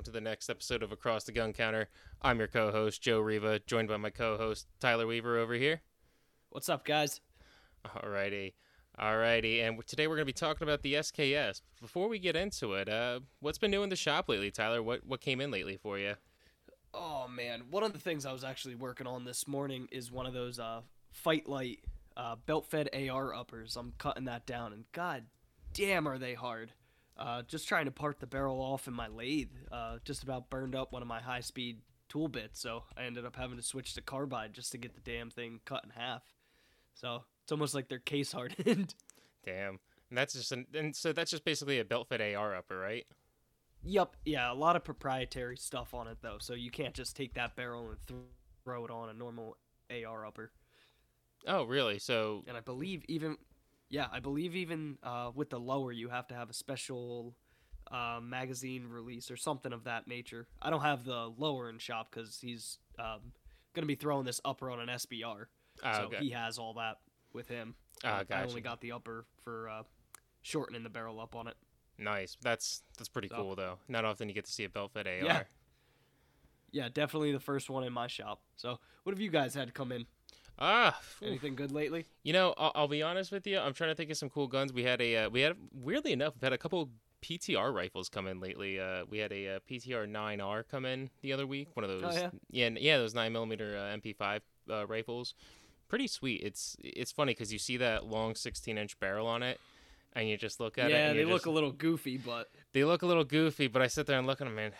welcome 0.00 0.14
to 0.14 0.18
the 0.18 0.30
next 0.30 0.48
episode 0.48 0.82
of 0.82 0.92
Across 0.92 1.24
the 1.24 1.32
Gun 1.32 1.52
Counter. 1.52 1.90
I'm 2.22 2.38
your 2.38 2.48
co 2.48 2.70
host, 2.70 3.02
Joe 3.02 3.20
Riva, 3.20 3.58
joined 3.58 3.88
by 3.88 3.98
my 3.98 4.08
co 4.08 4.38
host, 4.38 4.66
Tyler 4.80 5.06
Weaver, 5.06 5.36
over 5.36 5.52
here. 5.52 5.82
What's 6.48 6.70
up, 6.70 6.86
guys? 6.86 7.20
Alrighty. 7.84 8.54
Alrighty. 8.98 9.62
And 9.62 9.86
today 9.86 10.06
we're 10.06 10.14
going 10.14 10.22
to 10.22 10.32
be 10.32 10.32
talking 10.32 10.66
about 10.66 10.80
the 10.80 10.94
SKS. 10.94 11.60
Before 11.82 12.08
we 12.08 12.18
get 12.18 12.34
into 12.34 12.72
it, 12.72 12.88
uh, 12.88 13.20
what's 13.40 13.58
been 13.58 13.70
new 13.70 13.82
in 13.82 13.90
the 13.90 13.96
shop 13.96 14.30
lately, 14.30 14.50
Tyler? 14.50 14.82
What, 14.82 15.04
what 15.04 15.20
came 15.20 15.38
in 15.38 15.50
lately 15.50 15.76
for 15.76 15.98
you? 15.98 16.14
Oh, 16.94 17.28
man. 17.28 17.64
One 17.70 17.82
of 17.82 17.92
the 17.92 17.98
things 17.98 18.24
I 18.24 18.32
was 18.32 18.42
actually 18.42 18.76
working 18.76 19.06
on 19.06 19.26
this 19.26 19.46
morning 19.46 19.86
is 19.92 20.10
one 20.10 20.24
of 20.24 20.32
those 20.32 20.58
uh, 20.58 20.80
FightLite 21.26 21.80
uh, 22.16 22.36
belt 22.46 22.64
fed 22.70 22.88
AR 22.94 23.34
uppers. 23.34 23.76
I'm 23.76 23.92
cutting 23.98 24.24
that 24.24 24.46
down, 24.46 24.72
and 24.72 24.84
god 24.92 25.24
damn, 25.74 26.08
are 26.08 26.16
they 26.16 26.32
hard. 26.32 26.72
Uh, 27.20 27.42
just 27.42 27.68
trying 27.68 27.84
to 27.84 27.90
part 27.90 28.18
the 28.18 28.26
barrel 28.26 28.60
off 28.60 28.88
in 28.88 28.94
my 28.94 29.06
lathe, 29.06 29.50
uh, 29.70 29.98
just 30.04 30.22
about 30.22 30.48
burned 30.48 30.74
up 30.74 30.90
one 30.90 31.02
of 31.02 31.08
my 31.08 31.20
high 31.20 31.40
speed 31.40 31.82
tool 32.08 32.28
bits, 32.28 32.58
so 32.58 32.84
I 32.96 33.04
ended 33.04 33.26
up 33.26 33.36
having 33.36 33.58
to 33.58 33.62
switch 33.62 33.92
to 33.94 34.00
carbide 34.00 34.54
just 34.54 34.72
to 34.72 34.78
get 34.78 34.94
the 34.94 35.00
damn 35.00 35.30
thing 35.30 35.60
cut 35.66 35.84
in 35.84 35.90
half. 35.90 36.22
So 36.94 37.24
it's 37.44 37.52
almost 37.52 37.74
like 37.74 37.88
they're 37.88 37.98
case 37.98 38.32
hardened. 38.32 38.94
Damn. 39.46 39.78
And 40.10 40.18
that's 40.18 40.34
just 40.34 40.52
an, 40.52 40.66
and 40.74 40.94
so 40.94 41.12
that's 41.12 41.30
just 41.30 41.44
basically 41.44 41.78
a 41.78 41.84
belt 41.84 42.08
fed 42.08 42.20
AR 42.20 42.54
upper, 42.54 42.78
right? 42.78 43.06
Yup, 43.82 44.16
yeah, 44.24 44.52
a 44.52 44.54
lot 44.54 44.76
of 44.76 44.84
proprietary 44.84 45.56
stuff 45.56 45.94
on 45.94 46.08
it 46.08 46.18
though, 46.20 46.36
so 46.38 46.52
you 46.54 46.70
can't 46.70 46.94
just 46.94 47.16
take 47.16 47.34
that 47.34 47.56
barrel 47.56 47.88
and 47.88 47.96
th- 48.06 48.20
throw 48.64 48.84
it 48.84 48.90
on 48.90 49.08
a 49.08 49.14
normal 49.14 49.56
AR 49.90 50.26
upper. 50.26 50.52
Oh, 51.46 51.64
really? 51.64 51.98
So 51.98 52.44
And 52.46 52.56
I 52.56 52.60
believe 52.60 53.02
even, 53.08 53.38
yeah, 53.90 54.06
I 54.12 54.20
believe 54.20 54.54
even 54.56 54.98
uh, 55.02 55.30
with 55.34 55.50
the 55.50 55.58
lower, 55.60 55.92
you 55.92 56.08
have 56.08 56.28
to 56.28 56.34
have 56.34 56.48
a 56.48 56.54
special 56.54 57.34
uh, 57.90 58.20
magazine 58.22 58.86
release 58.88 59.30
or 59.30 59.36
something 59.36 59.72
of 59.72 59.84
that 59.84 60.06
nature. 60.06 60.46
I 60.62 60.70
don't 60.70 60.82
have 60.82 61.04
the 61.04 61.30
lower 61.36 61.68
in 61.68 61.78
shop 61.78 62.08
because 62.10 62.38
he's 62.40 62.78
um, 62.98 63.32
going 63.74 63.82
to 63.82 63.86
be 63.86 63.96
throwing 63.96 64.24
this 64.24 64.40
upper 64.44 64.70
on 64.70 64.80
an 64.80 64.88
SBR. 64.88 65.46
Ah, 65.82 65.92
so 65.94 66.02
okay. 66.04 66.18
he 66.18 66.30
has 66.30 66.58
all 66.58 66.74
that 66.74 66.98
with 67.32 67.48
him. 67.48 67.74
Ah, 68.04 68.22
I 68.30 68.42
only 68.44 68.60
got 68.60 68.80
the 68.80 68.92
upper 68.92 69.26
for 69.42 69.68
uh, 69.68 69.82
shortening 70.42 70.84
the 70.84 70.88
barrel 70.90 71.20
up 71.20 71.34
on 71.34 71.48
it. 71.48 71.54
nice. 71.98 72.36
That's 72.40 72.82
that's 72.96 73.08
pretty 73.08 73.28
So- 73.28 73.36
cool 73.36 73.54
though. 73.56 73.78
Not 73.88 74.04
often 74.04 74.28
you 74.28 74.34
get 74.34 74.44
to 74.44 74.52
see 74.52 74.64
a 74.64 74.68
belt 74.68 74.92
fed 74.92 75.06
AR. 75.08 75.14
Yeah. 75.14 75.42
Yeah, 76.72 76.88
definitely 76.88 77.32
the 77.32 77.40
first 77.40 77.68
one 77.68 77.82
in 77.82 77.92
my 77.92 78.06
shop. 78.06 78.42
So, 78.54 78.78
what 79.02 79.12
have 79.12 79.20
you 79.20 79.30
guys 79.30 79.54
had 79.54 79.66
to 79.66 79.72
come 79.72 79.90
in? 79.90 80.06
Ah. 80.60 81.00
Anything 81.22 81.54
good 81.54 81.72
lately? 81.72 82.06
You 82.22 82.32
know, 82.32 82.54
I'll, 82.58 82.72
I'll 82.74 82.88
be 82.88 83.02
honest 83.02 83.32
with 83.32 83.46
you. 83.46 83.58
I'm 83.58 83.72
trying 83.72 83.90
to 83.90 83.94
think 83.94 84.10
of 84.10 84.16
some 84.16 84.28
cool 84.30 84.46
guns. 84.46 84.72
We 84.72 84.84
had 84.84 85.00
a, 85.00 85.16
uh, 85.24 85.30
we 85.30 85.40
had 85.40 85.56
weirdly 85.72 86.12
enough, 86.12 86.34
we've 86.34 86.42
had 86.42 86.52
a 86.52 86.58
couple 86.58 86.90
PTR 87.22 87.72
rifles 87.74 88.08
come 88.08 88.26
in 88.26 88.40
lately. 88.40 88.78
Uh, 88.80 89.04
we 89.08 89.18
had 89.18 89.32
a, 89.32 89.56
uh 89.56 89.58
PTR 89.70 90.06
9R 90.10 90.64
come 90.70 90.84
in 90.84 91.10
the 91.22 91.32
other 91.32 91.46
week. 91.46 91.68
One 91.74 91.84
of 91.84 91.90
those, 91.90 92.02
Oh, 92.04 92.12
yeah? 92.20 92.30
yeah, 92.50 92.68
yeah, 92.78 92.98
those 92.98 93.14
nine 93.14 93.32
millimeter 93.32 93.76
uh, 93.76 93.96
MP5 93.96 94.40
uh, 94.70 94.86
rifles. 94.86 95.34
Pretty 95.88 96.06
sweet. 96.06 96.42
It's 96.42 96.76
it's 96.84 97.10
funny 97.10 97.32
because 97.32 97.52
you 97.52 97.58
see 97.58 97.76
that 97.78 98.04
long 98.06 98.34
16 98.36 98.78
inch 98.78 98.98
barrel 99.00 99.26
on 99.26 99.42
it, 99.42 99.58
and 100.12 100.28
you 100.28 100.36
just 100.36 100.60
look 100.60 100.78
at 100.78 100.86
it. 100.86 100.92
yeah, 100.92 101.08
and 101.08 101.16
they 101.18 101.22
you're 101.22 101.28
look 101.30 101.38
just- 101.38 101.46
a 101.46 101.50
little 101.50 101.72
goofy, 101.72 102.16
but 102.16 102.48
they 102.72 102.84
look 102.84 103.02
a 103.02 103.06
little 103.06 103.24
goofy, 103.24 103.66
but 103.66 103.82
I 103.82 103.88
sit 103.88 104.06
there 104.06 104.16
and 104.18 104.26
look 104.26 104.40
at 104.40 104.44
them, 104.44 104.54
man. 104.54 104.72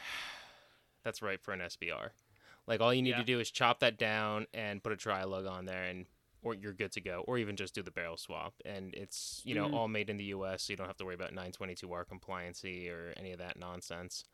That's 1.05 1.21
right 1.21 1.41
for 1.41 1.53
an 1.53 1.61
SBR. 1.61 2.11
Like 2.71 2.81
all 2.81 2.95
you 2.95 3.03
need 3.03 3.11
Yeah. 3.11 3.17
to 3.19 3.25
do 3.25 3.41
is 3.41 3.51
chop 3.51 3.81
that 3.81 3.99
down 3.99 4.47
and 4.55 4.81
put 4.81 4.93
a 4.93 4.97
tri 4.97 5.25
lug 5.25 5.45
on 5.45 5.65
there, 5.65 5.83
and 5.87 6.07
or 6.43 6.55
you're 6.55 6.73
good 6.73 6.93
to 6.93 7.01
go. 7.01 7.25
Or 7.27 7.37
even 7.37 7.57
just 7.57 7.75
do 7.75 7.83
the 7.83 7.91
barrel 7.91 8.17
swap, 8.17 8.55
and 8.65 8.95
it's 8.95 9.43
you 9.45 9.57
know 9.57 9.67
Mhm. 9.69 9.75
all 9.75 9.89
made 9.89 10.09
in 10.09 10.17
the 10.19 10.25
U.S., 10.27 10.63
so 10.63 10.73
you 10.73 10.77
don't 10.77 10.87
have 10.87 10.97
to 10.99 11.05
worry 11.05 11.17
about 11.17 11.33
922R 11.35 12.05
compliancy 12.05 12.89
or 12.89 13.13
any 13.17 13.33
of 13.33 13.39
that 13.41 13.59
nonsense. 13.59 14.25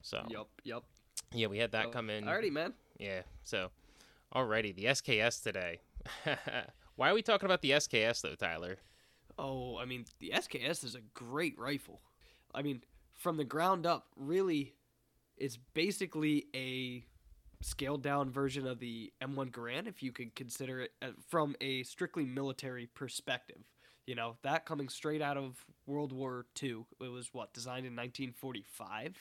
So 0.00 0.24
yep, 0.30 0.46
yep. 0.62 0.84
yeah, 1.32 1.48
we 1.48 1.58
had 1.58 1.72
that 1.72 1.86
So, 1.86 1.90
come 1.90 2.08
in. 2.08 2.24
Alrighty, 2.24 2.52
man. 2.52 2.72
Yeah. 2.98 3.22
So, 3.42 3.72
alrighty, 4.32 4.72
the 4.76 4.84
SKS 4.84 5.42
today. 5.42 5.80
Why 6.94 7.10
are 7.10 7.14
we 7.14 7.22
talking 7.22 7.46
about 7.46 7.62
the 7.62 7.72
SKS 7.72 8.20
though, 8.22 8.36
Tyler? 8.36 8.78
Oh, 9.38 9.76
I 9.76 9.86
mean, 9.86 10.04
the 10.20 10.30
SKS 10.30 10.84
is 10.84 10.94
a 10.94 11.00
great 11.00 11.58
rifle. 11.58 12.00
I 12.54 12.62
mean, 12.62 12.84
from 13.14 13.38
the 13.38 13.44
ground 13.44 13.86
up, 13.86 14.06
really, 14.14 14.76
it's 15.36 15.56
basically 15.56 16.46
a 16.54 17.04
scaled 17.62 18.02
down 18.02 18.30
version 18.30 18.66
of 18.66 18.78
the 18.78 19.12
M1 19.22 19.50
Garand, 19.50 19.86
if 19.88 20.02
you 20.02 20.12
could 20.12 20.34
consider 20.34 20.80
it 20.82 20.92
uh, 21.00 21.08
from 21.28 21.54
a 21.60 21.82
strictly 21.84 22.24
military 22.24 22.86
perspective. 22.86 23.62
You 24.06 24.14
know, 24.16 24.36
that 24.42 24.66
coming 24.66 24.88
straight 24.88 25.22
out 25.22 25.36
of 25.36 25.64
World 25.86 26.12
War 26.12 26.46
II. 26.62 26.84
It 27.00 27.08
was 27.08 27.30
what, 27.32 27.52
designed 27.54 27.86
in 27.86 27.94
1945? 27.94 29.16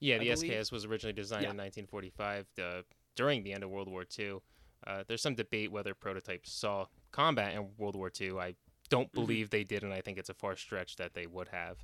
Yeah, 0.00 0.18
the. 0.18 0.28
SKS 0.30 0.72
was 0.72 0.84
originally 0.84 1.12
designed 1.12 1.42
Yeah. 1.44 1.50
in 1.50 1.56
1945 1.56 2.46
uh, 2.60 2.82
during 3.14 3.42
the 3.42 3.52
end 3.52 3.62
of 3.62 3.70
World 3.70 3.88
War 3.88 4.04
II. 4.18 4.38
Uh, 4.86 5.04
there's 5.06 5.22
some 5.22 5.34
debate 5.34 5.70
whether 5.70 5.94
prototypes 5.94 6.50
saw 6.50 6.86
combat 7.12 7.54
in 7.54 7.68
World 7.78 7.94
War 7.94 8.10
II. 8.20 8.38
I 8.38 8.54
don't 8.88 9.08
Mm-hmm. 9.12 9.20
believe 9.20 9.50
they 9.50 9.64
did, 9.64 9.84
and 9.84 9.92
I 9.92 10.00
think 10.02 10.18
it's 10.18 10.28
a 10.28 10.34
far 10.34 10.54
stretch 10.56 10.96
that 10.96 11.14
they 11.14 11.26
would 11.26 11.48
have. 11.48 11.78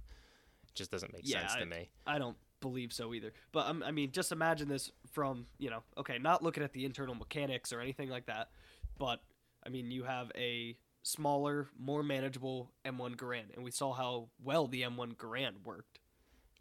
It 0.67 0.75
just 0.75 0.91
doesn't 0.91 1.13
make 1.13 1.23
Yeah, 1.25 1.41
sense 1.47 1.55
to 1.55 1.61
I- 1.63 1.65
me. 1.65 1.91
I 2.07 2.19
don't 2.19 2.37
believe 2.61 2.93
so 2.93 3.15
either. 3.15 3.33
But 3.53 3.67
um, 3.67 3.83
I 3.87 3.91
mean, 3.91 4.11
just 4.13 4.33
imagine 4.33 4.69
this 4.69 4.91
from 5.13 5.47
you 5.59 5.71
know, 5.71 5.83
okay, 5.99 6.19
not 6.19 6.43
looking 6.43 6.63
at 6.63 6.73
the 6.73 6.85
internal 6.85 7.15
mechanics 7.15 7.73
or 7.73 7.81
anything 7.81 8.09
like 8.09 8.27
that, 8.27 8.51
but 8.99 9.23
I 9.65 9.69
mean, 9.71 9.91
you 9.91 10.05
have 10.05 10.31
a 10.37 10.77
smaller, 11.03 11.69
more 11.79 12.03
manageable 12.03 12.71
M1 12.85 13.15
Garand, 13.15 13.55
and 13.55 13.65
we 13.65 13.71
saw 13.71 13.93
how 13.93 14.29
well 14.43 14.67
the 14.67 14.85
M1 14.85 15.13
Garand 15.15 15.63
worked. 15.65 15.99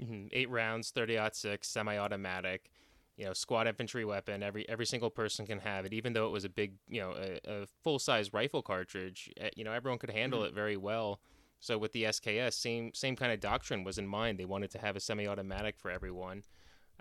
hmm 0.03 0.27
Eight 0.31 0.49
rounds, 0.49 0.91
30 0.91 1.17
six, 1.33 1.67
semi-automatic. 1.69 2.69
You 3.17 3.25
know, 3.25 3.33
squad 3.33 3.67
infantry 3.67 4.05
weapon. 4.05 4.43
Every 4.43 4.67
every 4.69 4.85
single 4.85 5.09
person 5.09 5.45
can 5.47 5.59
have 5.59 5.85
it, 5.85 5.93
even 5.93 6.13
though 6.13 6.27
it 6.27 6.31
was 6.31 6.45
a 6.45 6.49
big, 6.49 6.73
you 6.87 7.01
know, 7.01 7.13
a, 7.17 7.39
a 7.63 7.65
full-size 7.83 8.31
rifle 8.33 8.61
cartridge. 8.61 9.31
eh, 9.39 9.49
You 9.55 9.63
know, 9.63 9.71
everyone 9.73 9.97
could 9.97 10.11
handle 10.11 10.43
Mm-hmm. 10.43 10.45
it 10.45 10.53
very 10.53 10.77
well. 10.77 11.19
So 11.59 11.77
with 11.77 11.91
the 11.91 12.03
SKS, 12.03 12.53
same 12.53 12.93
same 12.93 13.15
kind 13.15 13.31
of 13.31 13.39
doctrine 13.39 13.83
was 13.83 13.97
in 13.97 14.07
mind. 14.07 14.37
They 14.39 14.45
wanted 14.45 14.71
to 14.71 14.77
have 14.79 14.95
a 14.95 14.99
semi-automatic 14.99 15.77
for 15.77 15.89
everyone. 15.91 16.43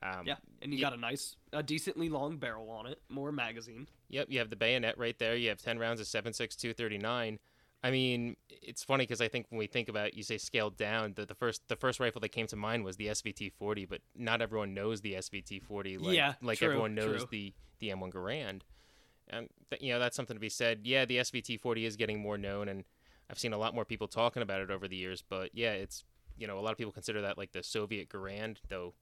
Um, 0.02 0.26
Yeah, 0.26 0.36
and 0.60 0.72
you 0.74 0.80
got 0.80 0.92
a 0.92 0.96
nice, 0.96 1.36
a 1.52 1.62
decently 1.62 2.08
long 2.08 2.36
barrel 2.36 2.70
on 2.70 2.86
it, 2.86 3.00
more 3.08 3.32
magazine. 3.32 3.88
Yep, 4.08 4.26
you 4.30 4.38
have 4.38 4.50
the 4.50 4.56
bayonet 4.56 4.98
right 4.98 5.18
there. 5.18 5.36
You 5.36 5.48
have 5.48 5.58
10 5.58 5.78
rounds 5.78 6.00
of 6.00 6.06
7.6 6.06 6.36
239. 6.56 7.38
I 7.82 7.90
mean, 7.90 8.36
it's 8.48 8.82
funny 8.82 9.04
because 9.04 9.20
I 9.20 9.28
think 9.28 9.46
when 9.50 9.58
we 9.58 9.66
think 9.66 9.88
about 9.88 10.08
it, 10.08 10.14
you 10.14 10.22
say 10.22 10.38
scaled 10.38 10.76
down, 10.76 11.12
the, 11.14 11.24
the 11.24 11.34
first 11.34 11.62
the 11.68 11.76
first 11.76 12.00
rifle 12.00 12.20
that 12.22 12.30
came 12.30 12.46
to 12.48 12.56
mind 12.56 12.84
was 12.84 12.96
the 12.96 13.06
SVT 13.08 13.52
40, 13.52 13.84
but 13.86 14.00
not 14.14 14.42
everyone 14.42 14.74
knows 14.74 15.00
the 15.02 15.14
SVT 15.14 15.62
40 15.62 15.98
like, 15.98 16.16
Yeah, 16.16 16.34
like 16.42 16.58
true, 16.58 16.68
everyone 16.68 16.94
knows 16.94 17.20
true. 17.20 17.28
the, 17.30 17.54
the 17.78 17.88
M1 17.90 18.12
Garand. 18.12 18.62
And, 19.28 19.48
th- 19.70 19.82
you 19.82 19.92
know, 19.92 19.98
that's 19.98 20.16
something 20.16 20.36
to 20.36 20.40
be 20.40 20.48
said. 20.48 20.80
Yeah, 20.84 21.04
the 21.04 21.18
SVT 21.18 21.60
40 21.60 21.84
is 21.84 21.96
getting 21.96 22.20
more 22.20 22.38
known, 22.38 22.68
and 22.68 22.84
I've 23.30 23.38
seen 23.38 23.52
a 23.52 23.58
lot 23.58 23.74
more 23.74 23.84
people 23.84 24.08
talking 24.08 24.42
about 24.42 24.60
it 24.60 24.70
over 24.70 24.86
the 24.86 24.96
years, 24.96 25.22
but 25.28 25.50
yeah, 25.52 25.72
it's, 25.72 26.04
you 26.36 26.46
know, 26.46 26.58
a 26.58 26.60
lot 26.60 26.72
of 26.72 26.78
people 26.78 26.92
consider 26.92 27.22
that 27.22 27.38
like 27.38 27.52
the 27.52 27.62
Soviet 27.62 28.08
Garand, 28.08 28.58
though 28.68 28.94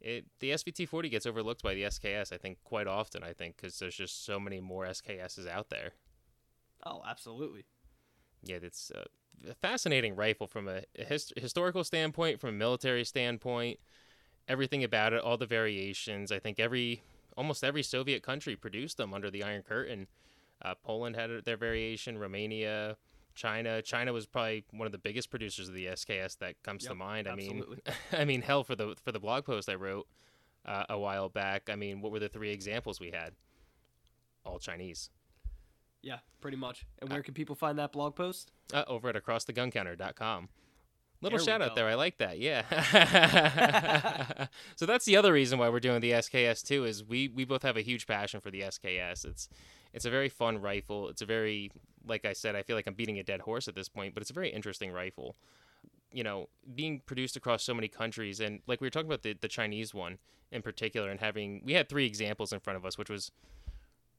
it 0.00 0.26
the 0.40 0.50
SVT 0.50 0.88
40 0.88 1.08
gets 1.08 1.26
overlooked 1.26 1.62
by 1.62 1.74
the 1.74 1.84
SKS, 1.84 2.32
I 2.32 2.36
think, 2.36 2.58
quite 2.64 2.86
often, 2.86 3.22
I 3.22 3.32
think, 3.32 3.56
because 3.56 3.78
there's 3.78 3.96
just 3.96 4.24
so 4.24 4.38
many 4.38 4.60
more 4.60 4.86
SKSs 4.86 5.48
out 5.48 5.70
there. 5.70 5.92
Oh, 6.84 7.02
absolutely. 7.06 7.64
Yeah, 8.42 8.58
it's 8.62 8.92
a 8.94 9.54
fascinating 9.54 10.14
rifle 10.14 10.46
from 10.46 10.68
a 10.68 10.82
his- 10.94 11.32
historical 11.36 11.84
standpoint, 11.84 12.40
from 12.40 12.50
a 12.50 12.58
military 12.58 13.04
standpoint, 13.04 13.78
everything 14.46 14.84
about 14.84 15.12
it, 15.12 15.22
all 15.22 15.36
the 15.36 15.46
variations. 15.46 16.30
I 16.30 16.38
think 16.38 16.60
every, 16.60 17.02
almost 17.36 17.64
every 17.64 17.82
Soviet 17.82 18.22
country 18.22 18.54
produced 18.54 18.96
them 18.96 19.12
under 19.12 19.30
the 19.30 19.42
Iron 19.42 19.62
Curtain. 19.62 20.06
Uh, 20.62 20.74
Poland 20.76 21.16
had 21.16 21.30
their 21.44 21.56
variation, 21.56 22.18
Romania, 22.18 22.96
China. 23.38 23.80
China 23.80 24.12
was 24.12 24.26
probably 24.26 24.64
one 24.72 24.86
of 24.86 24.92
the 24.92 24.98
biggest 24.98 25.30
producers 25.30 25.68
of 25.68 25.74
the 25.74 25.86
SKS 25.86 26.38
that 26.38 26.60
comes 26.62 26.84
to 26.84 26.94
mind. 26.94 27.28
I 27.28 27.36
mean. 27.36 27.62
I 28.12 28.24
mean, 28.24 28.42
hell 28.42 28.64
for 28.64 28.74
the 28.74 28.96
for 29.04 29.12
the 29.12 29.20
blog 29.20 29.44
post 29.44 29.68
I 29.68 29.76
wrote 29.76 30.08
uh, 30.66 30.84
a 30.88 30.98
while 30.98 31.28
back. 31.28 31.70
I 31.70 31.76
mean, 31.76 32.00
what 32.00 32.10
were 32.10 32.18
the 32.18 32.28
three 32.28 32.50
examples 32.50 32.98
we 32.98 33.12
had? 33.12 33.34
All 34.44 34.58
Chinese. 34.58 35.10
Yeah, 36.02 36.18
pretty 36.40 36.56
much. 36.56 36.84
And 37.00 37.10
where 37.10 37.22
can 37.22 37.34
people 37.34 37.54
find 37.54 37.78
that 37.78 37.92
blog 37.92 38.16
post? 38.16 38.50
Uh, 38.72 38.84
over 38.86 39.08
at 39.08 39.14
acrosstheguncounter.com. 39.14 40.48
Little 41.20 41.38
There 41.38 41.44
shout 41.44 41.62
out 41.62 41.74
there. 41.74 41.88
I 41.88 41.94
like 41.94 42.18
that. 42.18 42.38
Yeah. 42.38 42.62
so 44.76 44.86
that's 44.86 45.04
the 45.04 45.16
other 45.16 45.32
reason 45.32 45.58
why 45.58 45.68
we're 45.68 45.80
doing 45.80 46.00
the 46.00 46.12
SKS 46.12 46.64
too 46.64 46.84
is 46.84 47.04
we 47.04 47.28
we 47.28 47.44
both 47.44 47.62
have 47.62 47.76
a 47.76 47.82
huge 47.82 48.06
passion 48.06 48.40
for 48.40 48.50
the 48.50 48.60
SKS. 48.60 49.24
It's 49.24 49.48
it's 49.92 50.04
a 50.04 50.10
very 50.10 50.28
fun 50.28 50.60
rifle. 50.60 51.08
It's 51.08 51.22
a 51.22 51.26
very 51.26 51.72
like 52.08 52.24
I 52.24 52.32
said, 52.32 52.56
I 52.56 52.62
feel 52.62 52.76
like 52.76 52.86
I'm 52.86 52.94
beating 52.94 53.18
a 53.18 53.22
dead 53.22 53.40
horse 53.40 53.68
at 53.68 53.74
this 53.74 53.88
point, 53.88 54.14
but 54.14 54.20
it's 54.22 54.30
a 54.30 54.34
very 54.34 54.50
interesting 54.50 54.92
rifle. 54.92 55.36
You 56.12 56.24
know, 56.24 56.48
being 56.74 57.02
produced 57.04 57.36
across 57.36 57.62
so 57.62 57.74
many 57.74 57.88
countries 57.88 58.40
and 58.40 58.60
like 58.66 58.80
we 58.80 58.86
were 58.86 58.90
talking 58.90 59.08
about 59.08 59.22
the 59.22 59.34
the 59.34 59.48
Chinese 59.48 59.92
one 59.94 60.18
in 60.50 60.62
particular 60.62 61.10
and 61.10 61.20
having 61.20 61.62
we 61.64 61.74
had 61.74 61.88
three 61.88 62.06
examples 62.06 62.52
in 62.52 62.60
front 62.60 62.76
of 62.76 62.86
us, 62.86 62.96
which 62.96 63.10
was 63.10 63.30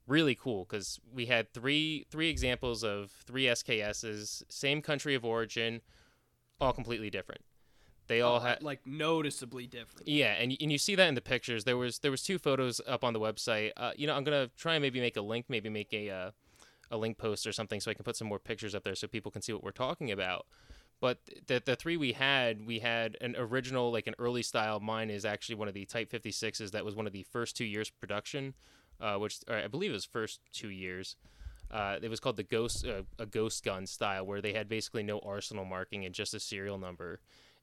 really 0.08 0.36
cool 0.36 0.66
because 0.66 1.00
we 1.14 1.28
had 1.28 1.54
three 1.54 2.06
three 2.10 2.30
examples 2.30 2.84
of 2.84 3.12
three 3.26 3.46
SKSs, 3.46 4.44
same 4.50 4.82
country 4.82 5.16
of 5.16 5.24
origin, 5.26 5.82
all 6.60 6.74
completely 6.74 7.10
different. 7.10 7.42
They 8.08 8.22
all 8.22 8.40
had 8.40 8.64
like 8.64 8.86
noticeably 8.88 9.68
different. 9.68 10.08
yeah, 10.08 10.34
and 10.34 10.58
and 10.60 10.72
you 10.72 10.80
see 10.80 10.96
that 10.96 11.08
in 11.08 11.14
the 11.14 11.22
pictures. 11.22 11.64
There 11.64 11.78
was 11.78 12.00
there 12.00 12.10
was 12.10 12.24
two 12.24 12.40
photos 12.40 12.82
up 12.88 13.04
on 13.04 13.14
the 13.14 13.20
website. 13.20 13.72
Uh, 13.78 13.92
you 13.96 14.08
know, 14.08 14.16
I'm 14.16 14.24
gonna 14.24 14.50
try 14.58 14.74
and 14.74 14.82
maybe 14.82 15.00
make 15.00 15.16
a 15.16 15.22
link, 15.22 15.46
maybe 15.48 15.70
make 15.70 15.94
a 15.94 16.10
uh, 16.10 16.32
a 16.92 16.98
link 16.98 17.18
post 17.18 17.46
or 17.48 17.52
something, 17.52 17.80
so 17.80 17.92
I 17.92 17.94
can 17.94 18.04
put 18.04 18.16
some 18.16 18.28
more 18.28 18.40
pictures 18.40 18.76
up 18.76 18.84
there 18.84 18.96
so 18.96 19.08
people 19.08 19.32
can 19.32 19.42
see 19.42 19.54
what 19.54 19.64
we're 19.64 19.72
talking 19.72 20.12
about. 20.12 20.46
But 21.02 21.20
the 21.48 21.62
the 21.64 21.76
three 21.76 21.98
we 21.98 22.14
had, 22.14 22.66
we 22.66 22.80
had 22.80 23.18
an 23.22 23.36
original, 23.38 23.92
like 23.92 24.08
an 24.08 24.16
early 24.20 24.44
style. 24.44 24.80
Mine 24.80 25.10
is 25.10 25.26
actually 25.26 25.56
one 25.56 25.68
of 25.68 25.74
the 25.74 25.86
Type 25.86 26.12
56s. 26.12 26.72
That 26.72 26.86
was 26.86 26.96
one 26.96 27.08
of 27.08 27.14
the 27.14 27.24
first 27.24 27.56
two 27.56 27.66
years 27.66 27.90
production, 27.90 28.54
uh, 29.00 29.16
which 29.16 29.40
I 29.48 29.68
believe 29.68 29.92
was 29.92 30.06
first 30.06 30.42
two 30.52 30.70
years. 30.70 31.16
Uh, 31.72 31.98
it 32.02 32.10
was 32.10 32.20
called 32.20 32.36
the 32.36 32.44
ghost 32.44 32.86
uh, 32.86 33.04
a 33.18 33.26
ghost 33.26 33.64
gun 33.64 33.86
style, 33.86 34.26
where 34.26 34.42
they 34.42 34.54
had 34.54 34.68
basically 34.68 35.04
no 35.04 35.20
arsenal 35.20 35.66
marking 35.66 36.04
and 36.06 36.14
just 36.14 36.34
a 36.34 36.40
serial 36.40 36.78
number 36.78 37.20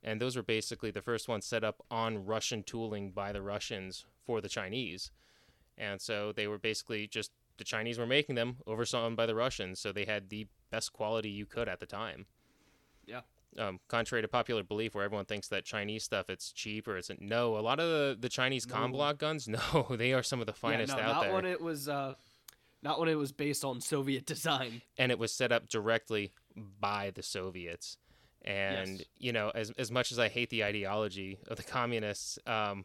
and 0.06 0.20
those 0.20 0.36
were 0.36 0.42
basically 0.42 0.92
the 0.92 1.02
first 1.02 1.28
ones 1.28 1.44
set 1.44 1.64
up 1.64 1.84
on 1.90 2.24
Russian 2.24 2.62
tooling 2.62 3.10
by 3.10 3.32
the 3.32 3.42
Russians 3.42 4.04
for 4.24 4.40
the 4.40 4.48
Chinese. 4.48 5.10
And 5.76 6.00
so 6.00 6.32
they 6.32 6.46
were 6.46 6.58
basically 6.58 7.08
just 7.08 7.32
the 7.58 7.64
Chinese 7.64 7.98
were 7.98 8.06
making 8.06 8.34
them 8.34 8.56
oversawn 8.66 9.14
by 9.14 9.26
the 9.26 9.34
Russians, 9.34 9.80
so 9.80 9.92
they 9.92 10.04
had 10.04 10.28
the 10.28 10.46
best 10.70 10.92
quality 10.92 11.30
you 11.30 11.46
could 11.46 11.68
at 11.68 11.80
the 11.80 11.86
time. 11.86 12.26
Yeah. 13.06 13.20
Um, 13.58 13.80
contrary 13.88 14.20
to 14.22 14.28
popular 14.28 14.62
belief, 14.62 14.94
where 14.94 15.04
everyone 15.04 15.24
thinks 15.24 15.48
that 15.48 15.64
Chinese 15.64 16.04
stuff 16.04 16.28
it's 16.28 16.52
cheap 16.52 16.86
or 16.86 16.98
it's 16.98 17.10
no, 17.20 17.56
a 17.56 17.60
lot 17.60 17.80
of 17.80 17.88
the, 17.88 18.16
the 18.20 18.28
Chinese 18.28 18.66
No. 18.66 18.74
Comblock 18.74 19.18
guns, 19.18 19.48
no, 19.48 19.86
they 19.90 20.12
are 20.12 20.22
some 20.22 20.40
of 20.40 20.46
the 20.46 20.52
finest 20.52 20.92
yeah, 20.94 21.02
no, 21.02 21.08
out 21.08 21.14
not 21.14 21.22
there, 21.22 21.32
when 21.34 21.44
it 21.46 21.60
was. 21.60 21.88
Uh, 21.88 22.14
not 22.82 23.00
when 23.00 23.08
it 23.08 23.14
was 23.14 23.32
based 23.32 23.64
on 23.64 23.80
Soviet 23.80 24.26
design. 24.34 24.82
and 24.98 25.10
it 25.10 25.18
was 25.18 25.32
set 25.32 25.50
up 25.52 25.68
directly 25.68 26.32
by 26.78 27.10
the 27.14 27.22
Soviets. 27.22 27.96
And 28.42 28.98
Yes. 28.98 29.06
you 29.18 29.32
know, 29.32 29.50
as 29.54 29.70
as 29.72 29.90
much 29.90 30.12
as 30.12 30.18
I 30.18 30.28
hate 30.28 30.50
the 30.50 30.62
ideology 30.62 31.38
of 31.48 31.56
the 31.56 31.64
communists, 31.64 32.38
um, 32.46 32.84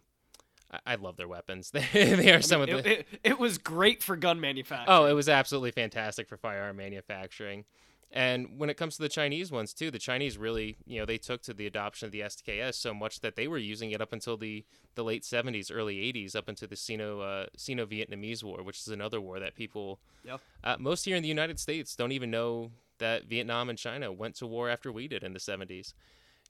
I, 0.85 0.95
love 0.95 1.17
their 1.17 1.27
weapons. 1.27 1.71
they, 1.71 1.85
they 1.93 2.31
are 2.31 2.37
I 2.37 2.41
some 2.41 2.61
mean, 2.61 2.69
of 2.75 2.83
the. 2.83 2.99
it, 2.99 3.07
it, 3.23 3.39
was 3.39 3.57
great 3.57 4.01
for 4.01 4.15
gun 4.15 4.39
manufacturing. 4.39 4.87
oh, 4.97 5.05
it 5.05 5.13
was 5.13 5.27
absolutely 5.29 5.71
fantastic 5.71 6.27
for 6.27 6.37
firearm 6.37 6.77
manufacturing. 6.77 7.65
And 8.13 8.59
when 8.59 8.69
it 8.69 8.75
comes 8.75 8.97
to 8.97 9.01
the 9.01 9.09
Chinese 9.09 9.51
ones 9.51 9.73
too, 9.73 9.89
the 9.89 9.99
Chinese 9.99 10.37
really, 10.37 10.75
you 10.85 10.99
know, 10.99 11.05
they 11.05 11.17
took 11.17 11.41
to 11.43 11.53
the 11.53 11.65
adoption 11.65 12.07
of 12.07 12.11
the 12.11 12.21
SKS 12.21 12.73
so 12.75 12.93
much 12.93 13.21
that 13.21 13.35
they 13.37 13.47
were 13.47 13.57
using 13.57 13.91
it 13.91 14.01
up 14.01 14.11
until 14.11 14.35
the, 14.35 14.65
the 14.95 15.03
late 15.03 15.23
70s, 15.23 15.71
early 15.73 15.95
80s, 16.11 16.35
up 16.35 16.49
into 16.49 16.67
the 16.67 16.75
Sino 16.75 17.21
uh, 17.21 17.45
Sino 17.55 17.85
Vietnamese 17.85 18.43
War, 18.43 18.63
which 18.63 18.79
is 18.79 18.89
another 18.89 19.21
war 19.21 19.39
that 19.39 19.55
people, 19.55 19.99
Yep. 20.25 20.41
uh, 20.63 20.75
most 20.77 21.05
here 21.05 21.15
in 21.15 21.23
the 21.23 21.29
United 21.29 21.57
States, 21.59 21.95
don't 21.95 22.11
even 22.11 22.29
know 22.29 22.71
that 22.97 23.25
Vietnam 23.25 23.69
and 23.69 23.79
China 23.79 24.11
went 24.11 24.35
to 24.35 24.45
war 24.45 24.69
after 24.69 24.91
we 24.91 25.07
did 25.07 25.23
in 25.23 25.31
the 25.33 25.39
70s. 25.39 25.93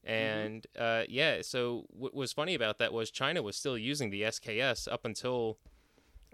And 0.03 0.65
uh, 0.77 1.03
yeah, 1.07 1.41
so 1.41 1.85
what 1.89 2.13
was 2.13 2.33
funny 2.33 2.55
about 2.55 2.79
that 2.79 2.91
was 2.91 3.11
China 3.11 3.41
was 3.41 3.55
still 3.55 3.77
using 3.77 4.09
the 4.09 4.23
SKS 4.23 4.91
up 4.91 5.05
until 5.05 5.57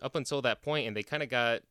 up 0.02 0.16
until 0.16 0.42
that 0.44 0.62
point, 0.62 0.88
and 0.88 0.96
they 0.96 1.04
kind 1.04 1.22
of 1.24 1.28
got, 1.30 1.62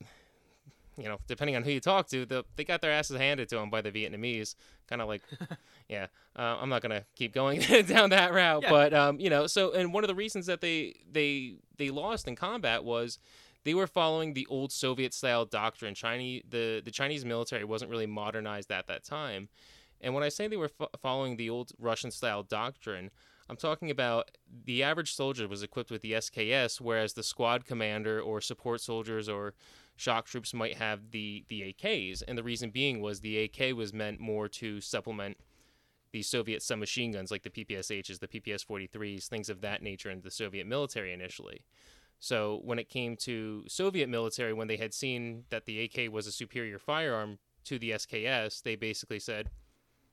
you 0.98 1.04
know, 1.04 1.18
depending 1.26 1.54
on 1.56 1.62
who 1.62 1.70
you 1.70 1.80
talk 1.80 2.08
to, 2.08 2.26
the, 2.26 2.44
they 2.56 2.64
got 2.64 2.80
their 2.82 2.90
asses 2.90 3.16
handed 3.16 3.48
to 3.48 3.56
them 3.56 3.70
by 3.70 3.80
the 3.80 3.90
Vietnamese. 3.92 4.56
Kind 4.88 5.00
of 5.00 5.08
like, 5.08 5.22
yeah, 5.88 6.06
uh, 6.36 6.56
I'm 6.60 6.68
not 6.68 6.82
gonna 6.82 7.04
keep 7.14 7.32
going 7.32 7.60
down 7.86 8.10
that 8.10 8.32
route, 8.34 8.62
Yeah. 8.64 8.70
but 8.70 8.92
um, 8.94 9.18
you 9.20 9.30
know, 9.30 9.46
so 9.46 9.72
and 9.72 9.94
one 9.94 10.04
of 10.04 10.08
the 10.08 10.14
reasons 10.14 10.46
that 10.46 10.60
they 10.60 10.96
they 11.10 11.54
they 11.78 11.90
lost 11.90 12.28
in 12.28 12.36
combat 12.36 12.84
was 12.84 13.18
they 13.64 13.74
were 13.74 13.86
following 13.86 14.34
the 14.34 14.46
old 14.50 14.70
Soviet 14.70 15.14
style 15.14 15.44
doctrine. 15.44 15.94
Chinese 15.94 16.42
the 16.48 16.82
the 16.84 16.90
Chinese 16.90 17.24
military 17.24 17.64
wasn't 17.64 17.90
really 17.90 18.06
modernized 18.06 18.70
at 18.70 18.86
that 18.88 19.02
time, 19.04 19.48
and 20.00 20.14
when 20.14 20.22
I 20.22 20.28
say 20.28 20.48
they 20.48 20.56
were 20.56 20.68
fo- 20.68 20.90
following 21.00 21.36
the 21.36 21.50
old 21.50 21.72
Russian 21.78 22.10
style 22.10 22.42
doctrine, 22.42 23.10
I'm 23.48 23.56
talking 23.56 23.90
about 23.90 24.30
the 24.64 24.82
average 24.82 25.14
soldier 25.14 25.46
was 25.46 25.62
equipped 25.62 25.90
with 25.90 26.02
the 26.02 26.12
SKS, 26.12 26.80
whereas 26.80 27.12
the 27.12 27.22
squad 27.22 27.64
commander 27.64 28.20
or 28.20 28.40
support 28.40 28.80
soldiers 28.80 29.28
or 29.28 29.54
shock 29.94 30.26
troops 30.26 30.52
might 30.52 30.76
have 30.76 31.10
the 31.12 31.44
the 31.48 31.72
AKs. 31.72 32.22
And 32.26 32.36
the 32.36 32.42
reason 32.42 32.70
being 32.70 33.00
was 33.00 33.20
the 33.20 33.44
AK 33.44 33.74
was 33.76 33.92
meant 33.92 34.20
more 34.20 34.48
to 34.48 34.80
supplement 34.80 35.38
the 36.12 36.22
Soviet 36.22 36.62
submachine 36.62 37.12
guns 37.12 37.30
like 37.30 37.42
the 37.42 37.50
PPSHs, 37.50 38.18
the 38.18 38.28
PPS 38.28 38.66
43s, 38.66 39.28
things 39.28 39.48
of 39.48 39.60
that 39.60 39.82
nature 39.82 40.10
in 40.10 40.22
the 40.22 40.30
Soviet 40.30 40.66
military 40.66 41.12
initially. 41.12 41.62
So 42.18 42.60
when 42.64 42.78
it 42.78 42.88
came 42.88 43.16
to 43.18 43.64
Soviet 43.68 44.08
military, 44.08 44.52
when 44.52 44.68
they 44.68 44.76
had 44.78 44.94
seen 44.94 45.44
that 45.50 45.66
the 45.66 45.84
AK 45.84 46.10
was 46.10 46.26
a 46.26 46.32
superior 46.32 46.78
firearm 46.78 47.38
to 47.64 47.78
the 47.78 47.90
SKS, 47.90 48.62
they 48.62 48.76
basically 48.76 49.18
said, 49.18 49.50